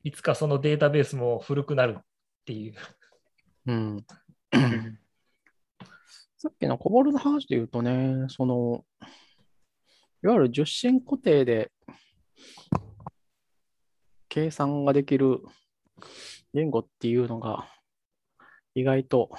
[0.05, 2.05] いつかそのデータベースも古くなるっ
[2.47, 2.75] ていう。
[3.67, 4.07] うん。
[6.41, 8.85] さっきのコボルの話で言うとね、その、
[10.23, 11.73] いわゆる十進固定で
[14.29, 15.41] 計算ができる
[16.55, 17.67] 言語っていうのが
[18.77, 19.31] 意外と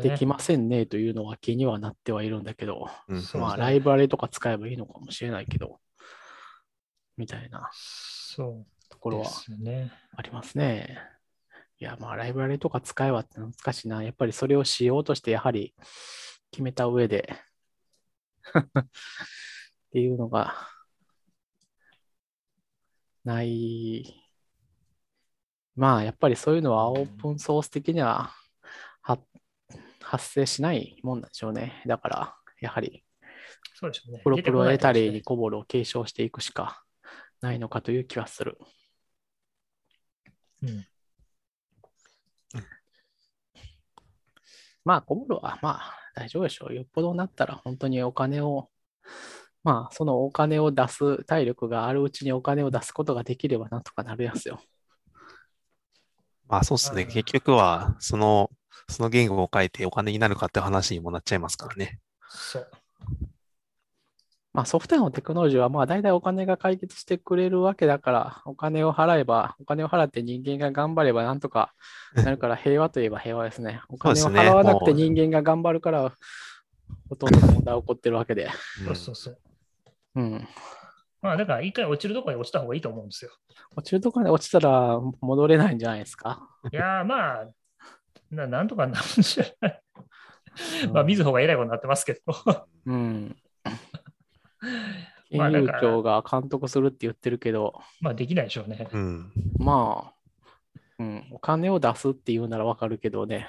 [0.00, 0.26] でき。
[0.26, 5.80] ませんねというのは気にはなってはいるんだけど、うんそうまあライブラリとか使えばいいのかもしれないけど、
[7.16, 7.68] みたいな
[8.88, 9.30] ところは。
[10.16, 11.19] ありますね。
[11.80, 14.02] いや、まあ、ライブラリとか使えばって難しいな。
[14.02, 15.74] やっぱりそれをしようとして、やはり
[16.50, 17.34] 決めた上で
[18.54, 18.84] っ
[19.90, 20.54] ていうのが
[23.24, 24.14] ない。
[25.74, 28.34] まあ、やっぱりそういうのはオープンソース的には
[29.00, 29.18] は
[30.02, 31.82] 発生しないもんなんでしょうね。
[31.86, 33.02] だから、やはり、
[33.74, 34.20] そうでしょうね。
[34.22, 36.84] プロプロエタリーにコボルを継承していくしか
[37.40, 38.58] ないのかという気はする。
[40.62, 40.89] うん
[44.84, 46.74] まあ、コボルはまあ大丈夫でしょう。
[46.74, 48.68] よっぽどなったら本当にお金を、
[49.62, 54.60] まあ、そのお金を出す体力があるうちにお金を出すことができればなんとかなるやつよ。
[56.48, 57.02] まあそうですね。
[57.02, 58.50] うん結局は、その、
[58.88, 62.00] その言語を変えてお金になるかって話にもなっちゃいますからね。
[62.28, 62.70] そう。
[64.52, 71.72] まあ、ソフトウェアのテクノロジーはまあ大体お金が解決してくれるわけだから、お金を払えば、お金を払って人間が頑張ればなんとか
[72.16, 73.80] なるから平和といえば平和ですね。
[73.88, 76.12] お金を払わなくて人間が頑張るから、
[77.08, 78.50] ほとんどの問題が起こってるわけで。
[78.84, 79.38] そうそうそう。
[80.16, 80.48] うん。
[81.22, 83.30] まあ、だから一回落ちるところに落ちた方がいいと思うんですよ。
[83.76, 86.48] 落ちるところで落ちたら戻れないんじゃないですか？
[86.72, 87.48] いやー、まあ、
[88.32, 89.82] ななんとかなるんじゃない。
[90.92, 92.20] まあ、みずほが偉いことになってますけど。
[92.86, 93.36] うん。
[95.30, 98.88] 金融庁が監督するって言ってるけど、まあ、できないでしょうね。
[98.92, 99.32] うん。
[99.58, 100.14] まあ、
[100.98, 103.48] うん、お金を出すっていうならわかるけどね。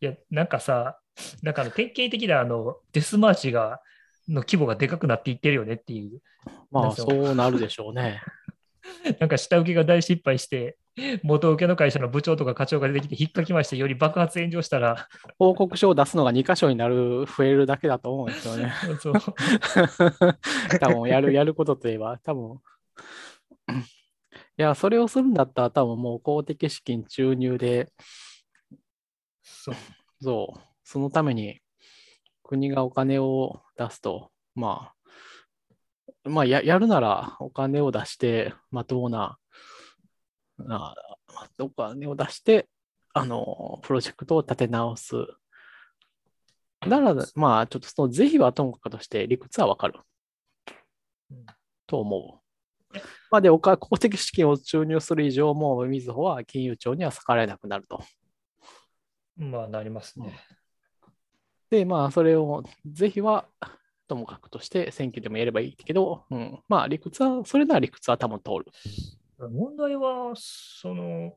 [0.00, 0.98] いや、なんかさ、
[1.42, 3.80] なんかあの典型的なあのデスマーチが
[4.28, 6.20] の規模がでかくなっていってるよねっていう、
[6.70, 8.22] まあ、そうなるでしょうね。
[9.18, 10.76] なんか下請けが大失敗して、
[11.24, 15.08] 元請けの会社の部長とか課長が出てきて、引っかきまして、より爆発炎上したら、
[15.38, 18.72] 報告書を出すのが2箇所になる、増えるだけだと思うんですよね。
[19.00, 19.14] そう。
[20.80, 22.60] 多分やる、やることといえば、多分。
[24.56, 27.92] いや、それをするんだったら、多分もう公的資金注入で、
[29.42, 29.74] そう。
[30.22, 31.60] そう、そのために
[32.42, 34.92] 国がお金を出すと、ま
[36.24, 39.38] あ、まあや、やるならお金を出して、まともな、
[40.68, 40.94] あ
[41.58, 42.68] お金を出して、
[43.12, 45.14] あの、プロジェクトを立て直す。
[46.86, 50.00] なら、まあ、ちょっとその是非はともかくとして理屈はわかる
[51.30, 51.46] うん。
[51.86, 52.98] と思う。
[53.30, 58.02] まあ、で、お金公的資金を注入する以上、もうみずほは金融庁には逆らえなくなると。
[59.36, 60.38] まあ、なりますね。
[61.70, 63.48] で、まあ、それを、是非は
[64.06, 68.66] ともかくとして選挙でもやればいいけど、うん、まあ、理屈は、それなら理屈は多分通る。
[69.38, 71.36] 問題は、その、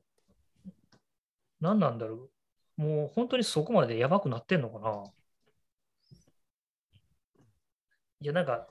[1.60, 2.30] 何なんだろ
[2.78, 2.82] う。
[2.82, 5.04] もう本当にそこまでやばくなってんのかな
[8.22, 8.68] いや、なんか、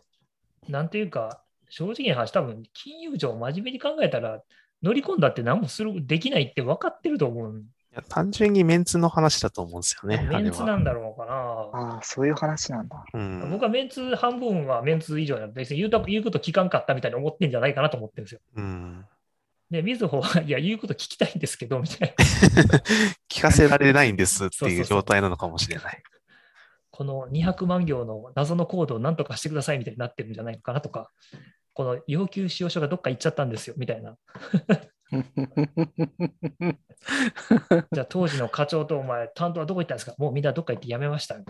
[0.68, 4.42] なんていうか、正直な話、多分金融庁を真面目に考えたら、
[4.82, 7.60] 乗り込んだって何もするできないって分かってると思う。
[7.60, 7.64] い
[7.96, 10.28] や単純にメンツの話だと思うんですよね。
[10.30, 10.78] メンツなは。
[10.78, 11.32] んだろうかな。
[11.32, 13.04] ああ、そういう話なんだ。
[13.14, 13.50] うん。
[13.50, 18.40] 僕はメンツ半分はメンツ以上なので、別に言うた言うこと聞かんかったみたいに思ってんじゃないかなと思ってるんですよ。
[18.56, 19.06] うん。
[19.70, 22.24] で、みずほは、いや、言うこと聞きたいんですけど、みたいな。
[23.28, 26.02] 聞かせられないんですっていう状態なのかもしれない。
[26.90, 31.10] この200万行の謎のコードを何とかしてくださいみたいになってるんじゃないのかなとか、
[31.74, 34.16] この要求使用書がどっか行っちゃったんですよみたいな。
[37.92, 40.14] じゃあ当時の課長とお前、担当はどこ行ったんですか？
[40.16, 41.36] もうみんなどっか行って辞めました。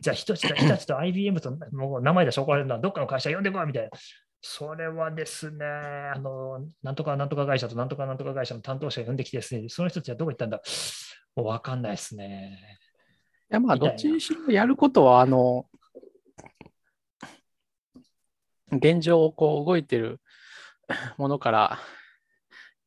[0.00, 3.90] じゃあ日立と日立と IBM ともう名前出して怒られるのはどっかの会社呼んでこいみたいな。
[4.44, 10.60] それはですね、あの、なんとかなんとか会社となんとかなんとか会社の担当者が呼んできてですね、その人たちはどこ行ったんだ？
[11.36, 12.58] もう分かんないですね。
[13.50, 15.66] いや、まあ、どっちにしろやることは、あの、
[18.72, 20.20] 現状をこう動いてる
[21.18, 21.78] ものから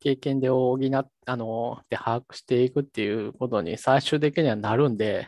[0.02, 5.26] 経験で補っ、あの、で把握していくっていうことに最終的にはなるんで、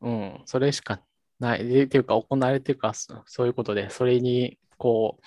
[0.00, 1.00] うん、それしか
[1.44, 5.24] ない、でっていうか、行われてるか、そそういうことで、それに、こう、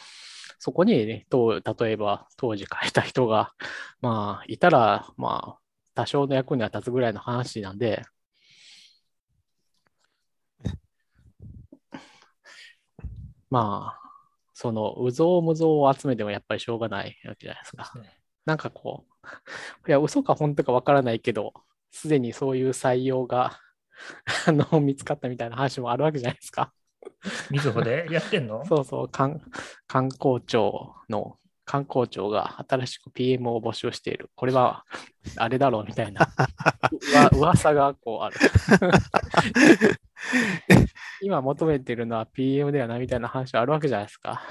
[0.59, 3.53] そこに、ね、と例えば当時書いた人が、
[4.01, 5.59] まあ、いたら、まあ、
[5.93, 8.03] 多少の役には立つぐらいの話なんで、
[13.49, 13.99] まあ、
[14.53, 17.91] その、うぞうむぞうを集めてもやっぱりしょうがないわけじゃないですか。
[18.45, 19.23] なんかこう、
[19.89, 21.53] いや、嘘か本当かわからないけど、
[21.91, 23.59] すでにそういう採用が
[24.47, 26.71] あの見つかったみたいな話もあるわけじゃないですか。
[27.49, 28.07] みずほで？
[28.09, 28.65] やってんの？
[28.67, 29.41] そうそう、観
[29.87, 34.29] 観光庁の、観光庁が新しく PM を募集している。
[34.35, 34.85] これは、
[35.35, 36.27] あれだろうみたいな、
[37.13, 38.37] うわ 噂がこうある。
[41.21, 44.41] 今求めてるのは PM ではないみたいな話あるわけじゃないですか。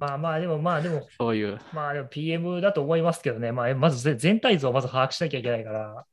[0.00, 1.58] まあまあ、でもまあでも、そういう。
[1.72, 6.06] まあでも PM だと思いますけどね、まあ、まずぜ全体像をまず把握しなきゃいけないから、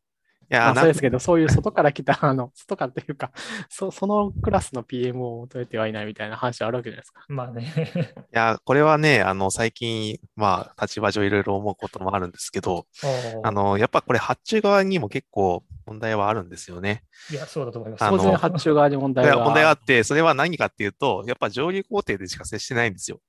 [0.49, 3.32] や、まあ、なそうですけど、そういう外から来た、 あの、外からというか、
[3.69, 7.26] そそのクラスの PM を求めてはいないみたいな話あるわけじゃないですか。
[7.28, 7.74] まあね。
[8.18, 12.86] いや、これはね、あの、最近、まあ、立場上いろいろ思うこともあるんですけど、
[13.44, 17.03] あの、やっぱこれ発注側にも結構問題はあるんなね。
[17.32, 18.10] いや、そうだと思います。
[18.10, 19.44] 当然発注側に問題が。
[19.44, 23.19] 問題があって、それは何かっていうと、やっぱ上流工程でしか接してないんですよ。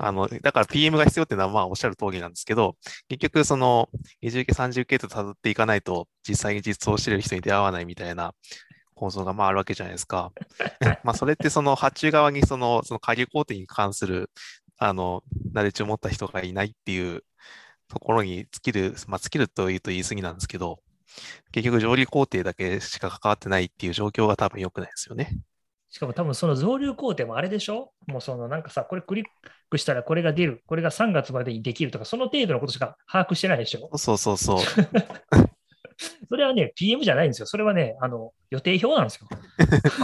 [0.00, 2.76] あの、だから PM が必要っていうのはまあおっしゃる通りなんですけど、
[3.08, 3.88] 結局その
[4.20, 8.34] 二重系三重系と辿っていかないと実際に実装してる人に出会わないみたいな
[8.94, 10.32] 構造がまああるわけじゃないですか。
[11.04, 14.30] まあそれってその発注側にその、その下流工程に関する、
[14.78, 17.24] あの、ナレッジを持った人がいないっていう
[17.88, 20.80] ところに尽きる、まあ尽きるというと言い過ぎなんですけど、
[21.52, 25.38] 結局上流工程だけしか関わってないっていう状況が多分良くないですよね。
[25.90, 27.92] しかも多分その増流工程もあれでしょ？
[28.06, 29.24] もうそのなんかさ、これクリッ
[29.70, 33.96] クしたらこれが出る、これが3月までにできるとか、その程度のことしか把握してないでしょ？
[33.96, 34.58] そうそうそう。
[36.28, 37.46] それはね、PM じゃないんですよ。
[37.46, 39.26] それはね、あの予定表なんですよ。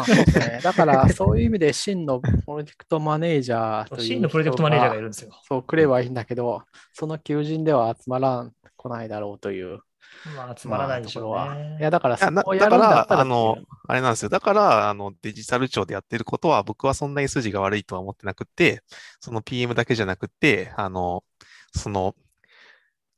[0.00, 0.60] あそうですね。
[0.62, 5.02] だから、 そういう意味で真のプロジェクトマネージャーという真のプロジェクトマネージャーがいる。
[5.02, 5.30] るんですよ。
[5.46, 6.62] そう、くればいいんだけど、
[6.94, 9.80] その求人では集まらん、来ないだろうという。
[10.36, 11.76] まあ、つまらないでしょうまあところはね。
[11.80, 14.28] いや、だから、いやなそこをやるんだったらだからあのあれなんですよ。
[14.28, 18.82] だから、あの、デジタル庁でやってることは、僕はそんなに筋が悪いとは思ってなくて、
[19.20, 21.24] その PM だけじゃなくて、あの、
[21.74, 22.14] その、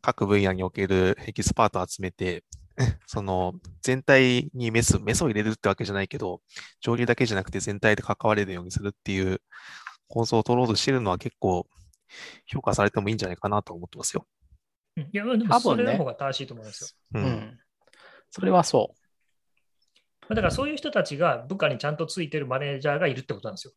[0.03, 2.45] 各分野におけるエキスパートを集めて、
[3.07, 6.41] その、全体にメス、メスを入れるってわけじゃないけど、
[6.81, 9.41] 上流だけじゃなくて全体で関われるようにするっていう
[10.09, 11.67] 構想を取ろうとしてるのは結構
[12.47, 14.27] 評価されてもいいんじゃないかなと思ってますよ。
[14.97, 17.20] うんいや、でもそれの方が正しいと思いますよ。
[17.20, 17.23] う。
[17.23, 17.59] うんん。
[18.31, 18.94] それはそ
[20.23, 23.73] まあだからそういう人たちが部下にちゃんとついてるマネージャーがいるってことなんですよ。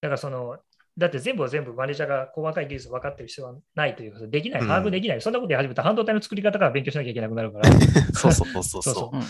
[0.00, 0.58] だからその、
[0.98, 7.70] だって全部は全部マネージャーが細かい技術分かってる必要はないというか、できない、うん把握できない、そんなことや始めたら半導体の作り方から勉強しなきゃいけなくなるから、
[8.14, 9.20] そうそうそうそうそうそうう。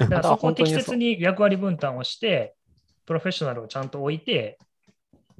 [0.00, 0.08] うん。
[0.10, 2.54] だからそこを適切に役割分担をして、
[3.06, 4.58] プロフェッショナルをちゃんと置いて、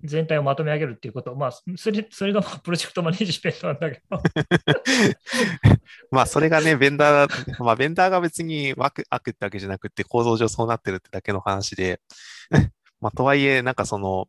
[0.03, 4.23] 全体をまとめ上げるっていうこと、まあ、それそれがまあプロジェクトマネジメントなんだけど、
[6.11, 7.31] まあ、それがね、ベンダー、
[7.65, 12.01] まあ、ベンダーが別に悪、悪ってわけじゃなくて、構造上そうなってるってだけの話で、
[13.03, 14.29] まあ、とはいえ、なんかその、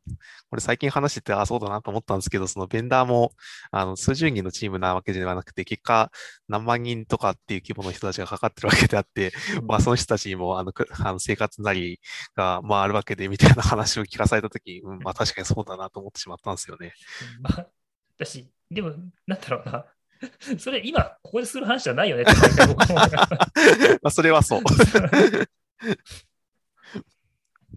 [0.50, 3.32] これ最近話してて、あ、そうだなと思ったんですけど、そのベンダーも、
[3.70, 6.12] あの、数十人のチームなわけではなくて、結果、
[6.48, 9.32] 何万人とかっていう規模の人たちがかかってるわけであって、
[9.68, 12.00] まあ、その人たちにも、あの、くあの生活なり
[12.36, 16.94] が、まあ、あるわけで、みたいな話を聞かされたとき、うん、まあ、確かにそうだなと思ってしまったんですよね。
[17.42, 17.68] まあ、
[18.18, 18.90] だし、でも、
[19.28, 19.86] なんだろうな、
[20.58, 22.34] それ今、ここでする話じゃないよねって
[24.02, 24.62] まあ、それはそう。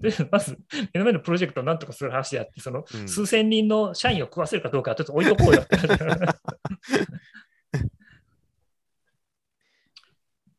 [0.01, 0.59] で まず、
[0.93, 5.77] 目の前のプロジェクトをなんとかする話であって、そのうん数千人の社員を食わせるかどうかはちょっと置いとこうよって。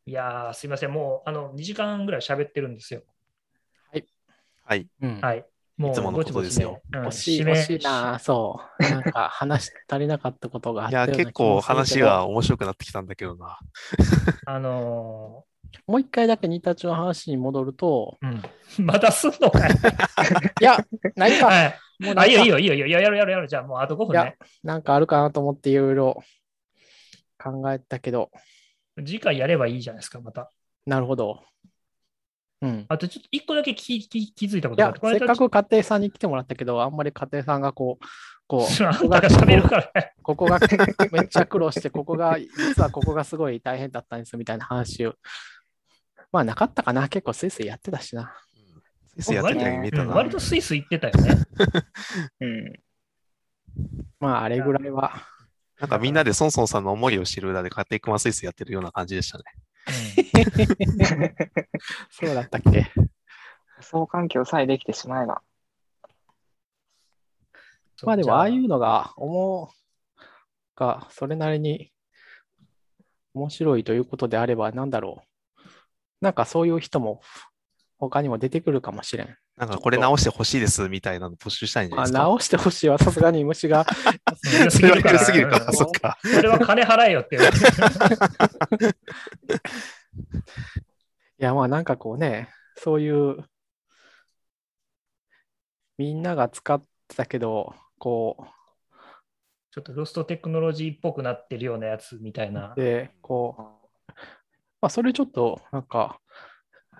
[0.06, 3.02] いやー、すいません、もうあの2時間ぐらい喋ってるんですよ。
[4.64, 4.88] はい。
[5.00, 5.20] うん。
[5.20, 5.46] はい。
[5.78, 8.82] もういつものことですよ惜しい、いな、そう。
[8.82, 13.58] なんか 話足りなかったことがあっいや、たような結構気もするけど話が面白くなってきたんだけどな。
[14.44, 15.44] あの
[15.86, 18.40] もう一回だけニタチの話に戻ると、ー
[18.78, 19.70] うん、 またすんのかい
[20.60, 20.76] いや、
[21.16, 21.46] ないか。
[21.46, 23.48] はいあ、もうなんかいいよ、いいよ、いいよ、やろうやろうやろう。
[23.48, 24.36] じゃあもうあと5分ね。
[24.62, 26.22] なんかあるかなと思っていろいろ
[27.38, 28.30] 考えたけど、
[28.98, 30.50] 次回やればいいじゃないですか、また。
[30.86, 31.42] なるほど。
[32.60, 32.86] うん。
[32.88, 38.04] あとちょっと1個だけ気気気づいたことがあっせっかく家庭さんに来てもらったけど、あんまり家庭さんがこう、
[38.46, 40.12] こう、あんたが喋るからね。
[40.22, 40.58] ここが
[41.12, 45.14] めっちゃ苦労して、ここが、実はここがすごい大変だったんですみたいな話を。
[46.32, 47.08] まあなかったかな。
[47.08, 48.34] 結構スイスイやってたしな。
[49.16, 50.04] 先生やってるように見えたな。
[50.04, 51.34] うん割とスイス行ってたよね。
[52.40, 52.72] うん。
[54.20, 55.26] まああれぐらいは。
[55.80, 59.44] なんかみんなでソンソンさんの思いを知る裏で家庭クマスイスやってるような感じでしたね。
[62.10, 62.90] そうだったっけ。
[62.92, 65.42] 仮想環境さえできてしまえば。
[68.02, 68.64] まあでもああいう。
[68.64, 69.78] うのが思う
[70.76, 71.92] が、それなりに
[73.34, 75.27] 面白いということであれば、なんだろう。
[76.20, 77.20] なんかそういう人も
[77.98, 79.36] 他にも出てくるかもしれん。
[79.56, 82.18] なんかこれ直してほしいですみたいなの募集したいんじゃないあですか？
[82.22, 83.80] 直してほしいはさすがに虫が。
[83.82, 85.64] んそれは緩すぎるか。
[85.66, 86.16] うんそっか。
[86.22, 88.86] それは金払えよって言われて。
[91.40, 93.44] いやまあなんかこうね、そういう
[95.96, 98.36] みんなが使ってたけど、こ
[99.72, 102.80] ちょっとロストテクノロジーっぽくなってるようなやつみたいなう、。
[102.80, 103.76] で、こ
[104.08, 104.12] う、
[104.80, 106.20] まあそれちょっとなんか、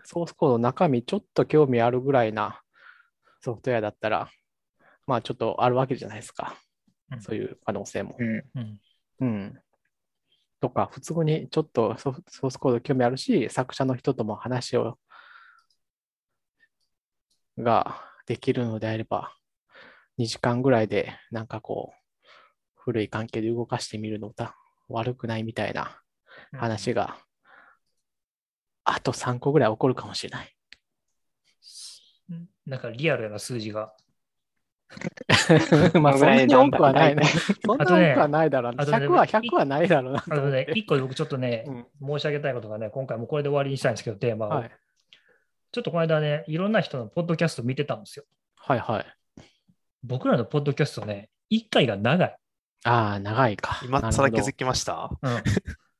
[0.05, 2.63] ソースコードの中身ちょっと興味あるぐらいな
[3.41, 4.31] ソフトウェアだったら、
[5.07, 6.57] まあちょっとあるわけじゃないですか。
[7.13, 8.17] うんそういう可能性も。
[8.19, 8.45] うん。
[8.55, 8.81] うん
[9.21, 9.59] うん。
[10.61, 14.99] とか、普通にちょっとソースコード興味あるし、作者の人とも話を
[17.59, 19.33] ができるのであれば、
[20.19, 22.29] 2時間ぐらいでなんかこう、
[22.75, 24.57] 古い関係で動かしてみるのた
[24.89, 26.01] 悪くないみたいな
[26.53, 27.17] 話が、
[28.91, 30.55] あと3個ぐらい起こるかもしれない。
[32.31, 33.95] うんなんかリアルな数字が。
[36.01, 37.23] まあ、そんなに多くはないね。
[37.65, 40.73] そんな多くはないだろうね100は100はないだろうなとあのね思っ、て。
[40.79, 41.65] 一個僕ちょっとね、
[42.01, 44.49] うん申し上げたいことがね、今回もこれで終わりにしたいんですけど、テーマを。
[44.51, 44.71] はい。
[45.73, 48.25] ちょっとこの間ね、いろんな人のポッドキャスト見てたんですよ。
[48.57, 49.07] はいはい。
[50.03, 52.37] 僕らのポッドキャストね、1回が長い。
[52.85, 53.81] ああ、長いか。
[53.85, 55.11] 今なるほど更気づきました？
[55.21, 55.43] うん、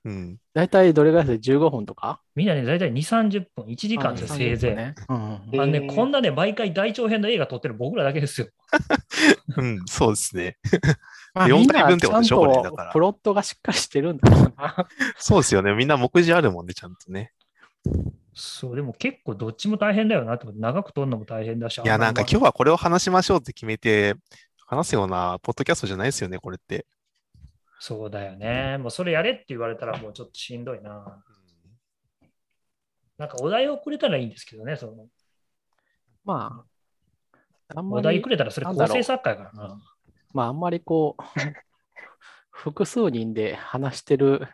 [0.09, 0.37] うん。
[0.55, 2.21] 大体どれぐらいで15分とか？
[2.35, 4.75] みんなね、大体2、30分、1時間であせいぜい。
[4.75, 4.95] ね。
[5.09, 8.49] うんうんあのね、こんなね、毎回大長編の映画撮ってる僕らだけですよ。
[9.59, 10.57] うん、そうですね。
[11.35, 14.89] まあ4みんな回分ってことでしょちゃんとこれだからプロットがしっかりしてるんだろうな。
[15.19, 15.75] そうですよね。
[15.75, 17.33] みんな目次あるもんね、ちゃんとね。
[18.33, 21.79] そう、でも結構どっちも大変だよなって、長く撮るのも大変だし。
[21.85, 24.15] いや、なんか今日日はこれを話しましょうって決めて、
[24.67, 26.87] 話すようなポッドキャストじゃないですよね、これって。
[27.79, 28.79] そうだよね。
[28.79, 31.23] もうそれやれって言われたらもうちょっとしんどいな。
[33.19, 35.09] なんかお題をくれたらいいんですけどね、その
[36.25, 36.65] ま
[37.73, 39.81] あ、あんまお題りくれたらそれ構成作家やからな。
[40.33, 41.23] まあ、あんまりこう、
[42.51, 44.47] 複数人で話してる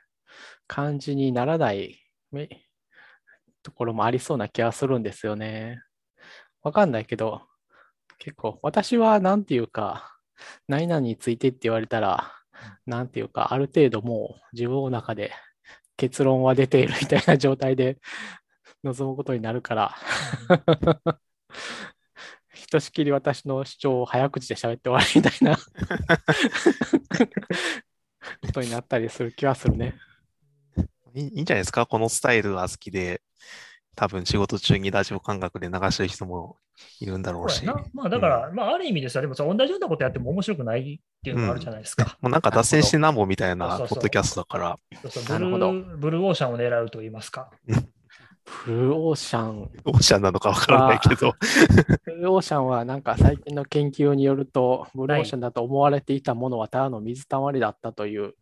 [0.67, 1.99] 感じにならない
[2.31, 2.49] め
[3.63, 5.83] ところもありそうな気がするんですよね。
[6.63, 7.43] わかんないけど、
[8.19, 10.17] 結構、私はなんていうか、
[10.69, 12.33] 何々についてって言われたら、
[12.87, 15.33] なんていうか、ある程度もう自分の中で
[15.97, 17.99] 結論は出ているみたいな状態で
[18.83, 19.95] 臨むことになるから、
[22.53, 25.57] ひとしきり私の主張を早口で喋って終わりみたいな
[28.47, 29.95] ことになったりする気はするね。
[31.15, 31.87] いいんじゃないですか？
[31.87, 33.23] このスタイルが好きで、
[33.95, 36.57] 多分仕事中にラジオ感覚で流してる人も
[37.01, 37.65] いるんだろうし。
[37.65, 42.17] まあだから、まあある意味でさ、でもさ、同じようなことやっても面白くないっていうのもあるじゃないですか。
[42.21, 45.25] もうなんか脱線してなんぼみたいなポッドキャストだから、そうそう。
[45.25, 45.73] なるほど。
[45.73, 47.51] ブルーブルーオーシャンを狙うと言いますか。
[48.67, 51.35] ブルーオーシャン、オーシャンなのかわからないけど、
[52.05, 58.35] ブルーオーシャンはなんか最近の研究によると、ブルーオーシャンだと思われていたものはただの水たまりだったという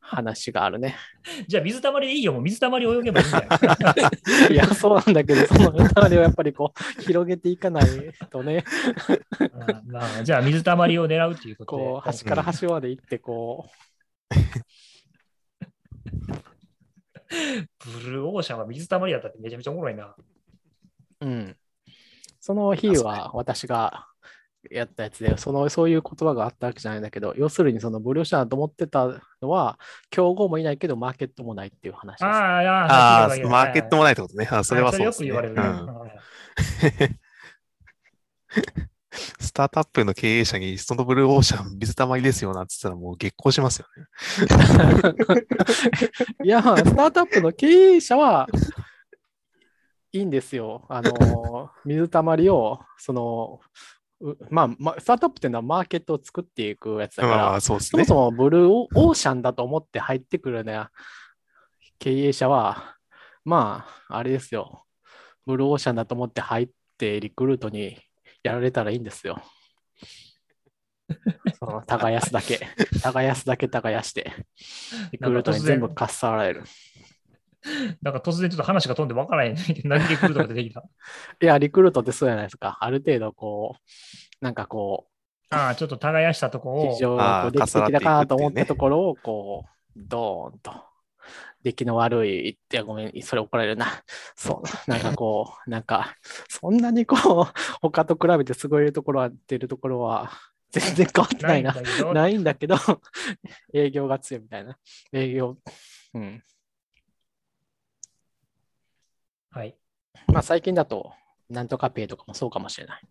[0.00, 0.96] 話があるね。
[1.46, 3.46] じゃあ水たまりでいいよ、もう水たまり泳げばいいんだよ。
[4.50, 7.84] いや、そうなんだけど、その水たまりをやっぱりこう、広げていかない
[8.30, 8.64] とね、
[9.40, 9.44] う
[9.88, 11.82] んまあ、じゃあ水たまりを狙うということで。
[11.84, 13.68] こう、端から端まで行って、こ
[17.28, 20.14] ブルーオーシャンは水たまりだったってめちゃめちゃおもろいな。
[21.20, 21.56] う、うん。
[22.40, 24.07] その日は私が
[24.70, 29.06] やったやつで、その、そういう言葉があったわけじゃないんだけど、要するにそのブルーオーシャンだと思ってた
[29.42, 29.78] のは、
[30.10, 32.24] 競合もいないけど、マーケットもないっていう話です。
[32.24, 34.48] ああ、あマーケットももないってことね。
[34.50, 35.28] あそれはそうですね。
[35.28, 35.62] よく言われるね。
[35.62, 36.10] うんはい
[39.40, 44.04] スタートアップの経営者に、そのブルーオーシャン水たまりですよなんて言ったらもう激高しますよね。
[46.44, 48.46] いや、スタートアップの経営者は
[50.12, 50.86] いいんですよ。
[50.88, 53.66] あの、水たまりを、その、う
[54.50, 57.60] まあ、まあ、スタートアップっていうのはマーケットを作っていくやつだから、ね。
[57.60, 60.86] そもそもブルーオーシャンだと思って入ってくるね、
[61.98, 62.96] 経営者は、
[63.44, 64.84] まあ、あれですよ。
[65.46, 66.68] ブルーオーシャンだと思って入っ
[66.98, 67.96] てリクルートに
[68.42, 69.40] やられたらいいんですよ。
[71.58, 72.60] その耕すだけ、
[73.02, 74.32] 耕すだけ耕して、
[75.12, 76.64] リクルートに全部かっさられる。
[78.02, 79.56] なんか突然ちょっと話が飛んで分からへん。
[79.84, 80.82] 何で来るとか出てきた？
[81.40, 82.78] いや、リクルートってそうじゃないですか。
[82.80, 85.06] ある程度、こう、なんかこ
[85.50, 86.98] ああ、ちょっと耕したとこう、を非。
[86.98, 90.72] 常にこうできてきたかなと思ったところを、こう、ドーンと、
[91.62, 93.86] 出来の悪いって、ごめん、それ怒られるな。
[94.36, 96.14] そう、なんかこう、なんか、
[96.48, 100.30] そんなにこう、他と比べてすごいところは、出るところは、
[100.70, 101.72] 全然変わってないな。
[101.72, 102.76] んだけどないんだけど、
[103.72, 104.78] 営業が強いみたいな。
[105.12, 105.56] 営業、
[106.14, 106.42] うん。
[109.50, 109.76] はい。
[110.28, 111.12] まあ最近だと、
[111.48, 113.02] なんとかペイとかもそうかもしれない。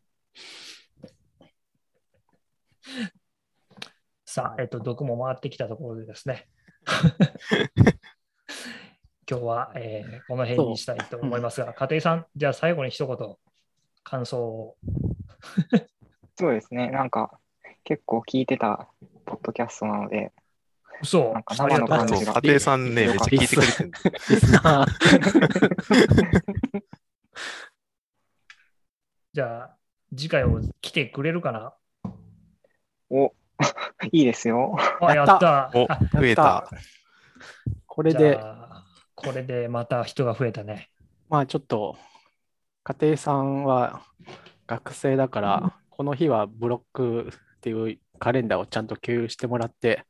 [4.26, 6.47] さあ、えっと、毒も回ってきたところでですね。
[9.30, 13.35] 今日は、えーこの辺にしたいと思いますが、家庭さん、じゃあ最後に一言、
[14.03, 14.77] 感想を。
[16.35, 16.89] そうですね。
[16.91, 17.39] なんか、
[17.84, 18.88] 結構聞いてた
[19.26, 20.31] ポッドキャストなので、
[21.02, 23.91] 嘘なんかありがとうございますそう、家庭さんね、めっちゃ聞いてくれてる。
[29.34, 29.76] じゃあ、
[30.15, 31.74] 次回も来てくれるかな？
[33.10, 33.34] お、
[34.11, 34.76] いいですよ。
[35.02, 35.72] あ、ややっったた。
[35.76, 36.68] おあ、増えた。
[36.72, 36.78] じ
[37.86, 38.40] これで、
[39.15, 40.90] これでまた人が増えたね。
[41.30, 41.98] まあちょっと、
[42.84, 44.02] 家庭さんは
[44.65, 50.06] 学生だから、この日はブロックっていうカレンダーをちゃんと共有してもらって、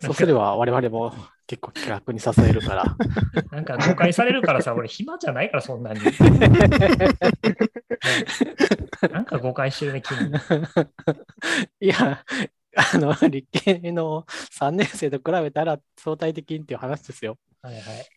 [0.00, 1.12] そうすれば我々も
[1.46, 2.96] 結構気楽に支えるから。
[3.52, 6.00] なんか誤解されるからさ、 俺暇じゃないからそんなに。
[9.12, 10.32] なんか誤解してるね、君。
[11.80, 12.24] いや、
[12.76, 17.38] あの、理系の3年生と比べたら相対的にっていう話ですよ。
[17.60, 18.13] はいはい。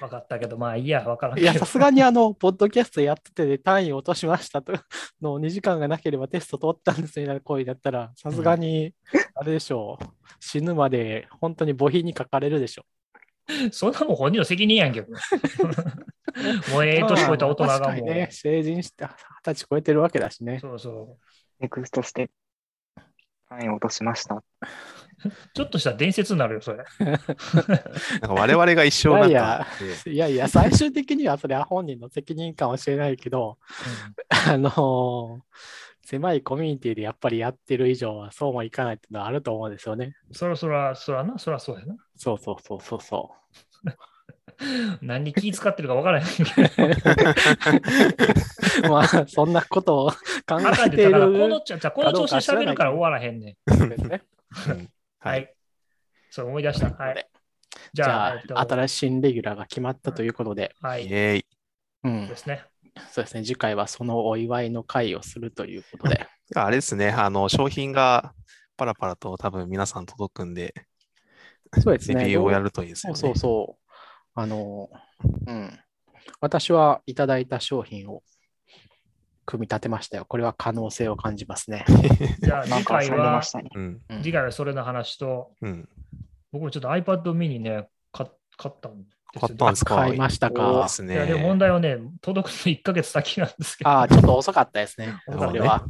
[0.00, 4.72] 分かったけど、まあいいや、分からんいや、けどさすがにあの、ポッドキャストやってて単位を落としましたと
[5.20, 8.94] の2時間がなければテスト通ったんですみたいな声だったら、さすがに、
[9.34, 10.04] あれでしょう、
[10.40, 12.84] 死ぬまで本当に母品に書かれるでしょ。
[13.72, 15.08] そんなもん本人の責任やんけど。
[16.70, 17.96] もうええ年超えた大人まあがもう。
[17.96, 19.08] 確かにね、成人して二
[19.54, 20.58] 十歳超えてるわけだしね。
[20.60, 21.16] そうそ
[21.58, 22.30] ネクストして
[23.48, 24.36] 単位を落としました。
[24.36, 24.42] う。
[25.54, 26.84] ちょっとした伝説になるよ、それ。
[27.00, 29.66] なんか我々が一生なんいや
[30.04, 33.58] か、いやいや、最終的にはそれは本人の責任かもしれないけど、
[34.48, 40.16] あのー狭いコミュニティでやっぱりやってる以上はそうもいかないっていうのはあると思うんですよね。
[40.28, 41.96] うん、そらそら、そらな、そらそうやな。
[42.16, 43.30] そうそうそうそうそ
[45.02, 46.50] 何に気使ってるか分からへんけど。
[48.86, 48.90] う。
[48.90, 50.10] まあ、そんなことを
[50.46, 53.84] 考えていでだからこのるちゃじゃあこの調子で喋るから終わらへんねん。
[53.84, 54.22] んですね。
[54.50, 54.76] は
[55.30, 55.46] はいい。。
[56.30, 56.90] そう思い出した。
[56.90, 57.28] はい。
[57.92, 61.06] じじゃあ、新しい新レギュラーが決まったということで、はい。
[61.06, 61.46] イェーイ。
[62.04, 62.64] うんで、すね。
[63.10, 68.34] そうですね、次回はそのお祝いの会をするということで、 あれですね、あの、商品が
[68.76, 70.74] パラパラと多分皆さん届くんで、
[71.80, 72.22] そうですね。
[72.22, 73.18] レビューをやるといいですよね。
[73.18, 73.77] そうそうそう。
[74.38, 74.88] あの、
[75.48, 75.78] うん。
[76.40, 78.22] 私はいただいた商品を
[79.44, 80.26] 組み立てましたよ。
[80.26, 81.84] これは可能性を感じますね。
[82.40, 83.70] じゃあ次回はね。
[83.74, 84.00] うん。
[84.08, 85.88] うん次回はそれの話と、うん。
[86.52, 89.40] 僕もちょっと iPad mini ね、買買ったんですよ。
[89.40, 89.96] 買ったんですか？
[89.96, 90.88] 買いましたかで。
[90.88, 91.44] すいや、でもね。
[91.46, 93.90] 問題はね、届くの1ヶ月先なんですけど。
[93.90, 95.06] ああ、ちょっと遅かったですね。
[95.06, 95.84] なるほどねそれは。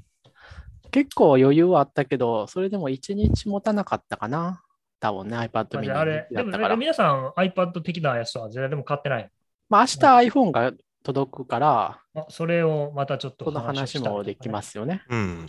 [0.91, 4.63] 結構余裕はあったけど、それでも1日持たなかったかな。
[5.01, 6.77] 多分ね、iPad まあ mini じゃああれ、でもだったから。
[6.77, 9.31] 皆さん iPad 的なやつは全然でも買ってない。
[9.69, 10.73] まあ、明日 iPhone が
[11.03, 15.05] 届くから、あそれをまたちょっとその話もできますすよね。
[15.09, 15.47] うん。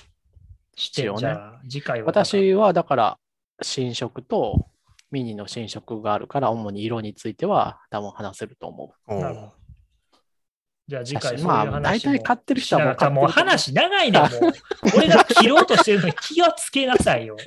[0.76, 1.36] して、一応ね
[1.70, 2.08] 次回は。
[2.08, 3.18] 私はだから
[3.62, 4.68] 新色と
[5.12, 9.14] ミニの新色があるから、主に色については多分話せると思う。
[9.14, 9.60] おなるほど
[10.90, 14.30] じゃあ次だ回まあ、大体買ってる人はもう買ってるもう話長いな、もう。
[14.98, 17.38] 俺が切ろうとしてるのに気をつけなさいよ。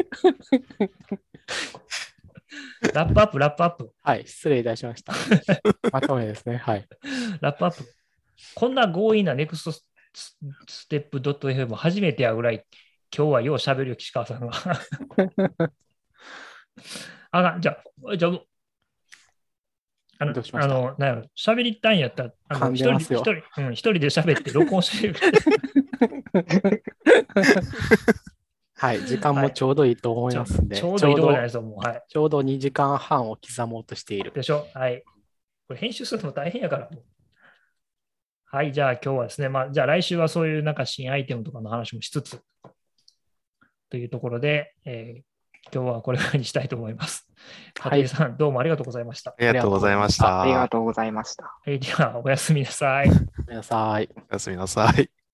[2.95, 5.13] ラップアップ、ラップアップ、はい、失礼いたしました。
[5.93, 6.57] まとめですね。
[6.57, 6.87] はい。
[7.41, 7.85] ラップアップ。
[8.55, 9.87] こんな強引なネクストス
[10.89, 12.65] テップ .fm 初めてやぐらい、
[13.17, 14.51] 今日はよう喋るよ、岸川さんが。
[17.31, 18.41] あが、じゃあ、じゃあ、
[20.19, 25.15] あの、しあの、なんやろ、喋りたいんやったら、あの、一人一人、うん、一人で喋って録音してる。
[28.83, 31.87] はい、時間もちょうどいいと思いますんで、ちょうどいいとこじゃないちょですよ、もう。
[31.87, 32.03] はい。
[32.09, 34.33] ちょうど2時間半を刻もうとしている。
[34.33, 34.67] でしょ？
[34.75, 35.05] はい。
[35.69, 36.91] これ編集するの大変やから。
[38.47, 42.41] はい、じゃあ今日はですね、まあ、じゃあ来週はそういうなんか新アイテムとかの話もしつつ、
[43.89, 45.23] というところで、えー
[45.73, 47.29] 今日はこれぐらいにしたいと思います。
[47.79, 49.31] はいさん、どうもありがとうございました。
[49.31, 50.43] ありがとうございました。
[50.43, 51.45] ありがとうございました。
[51.45, 53.09] はい、ではおやすみなさい。
[53.09, 53.15] ご
[53.47, 54.09] めんなさい。
[54.29, 55.22] おやすみなさい。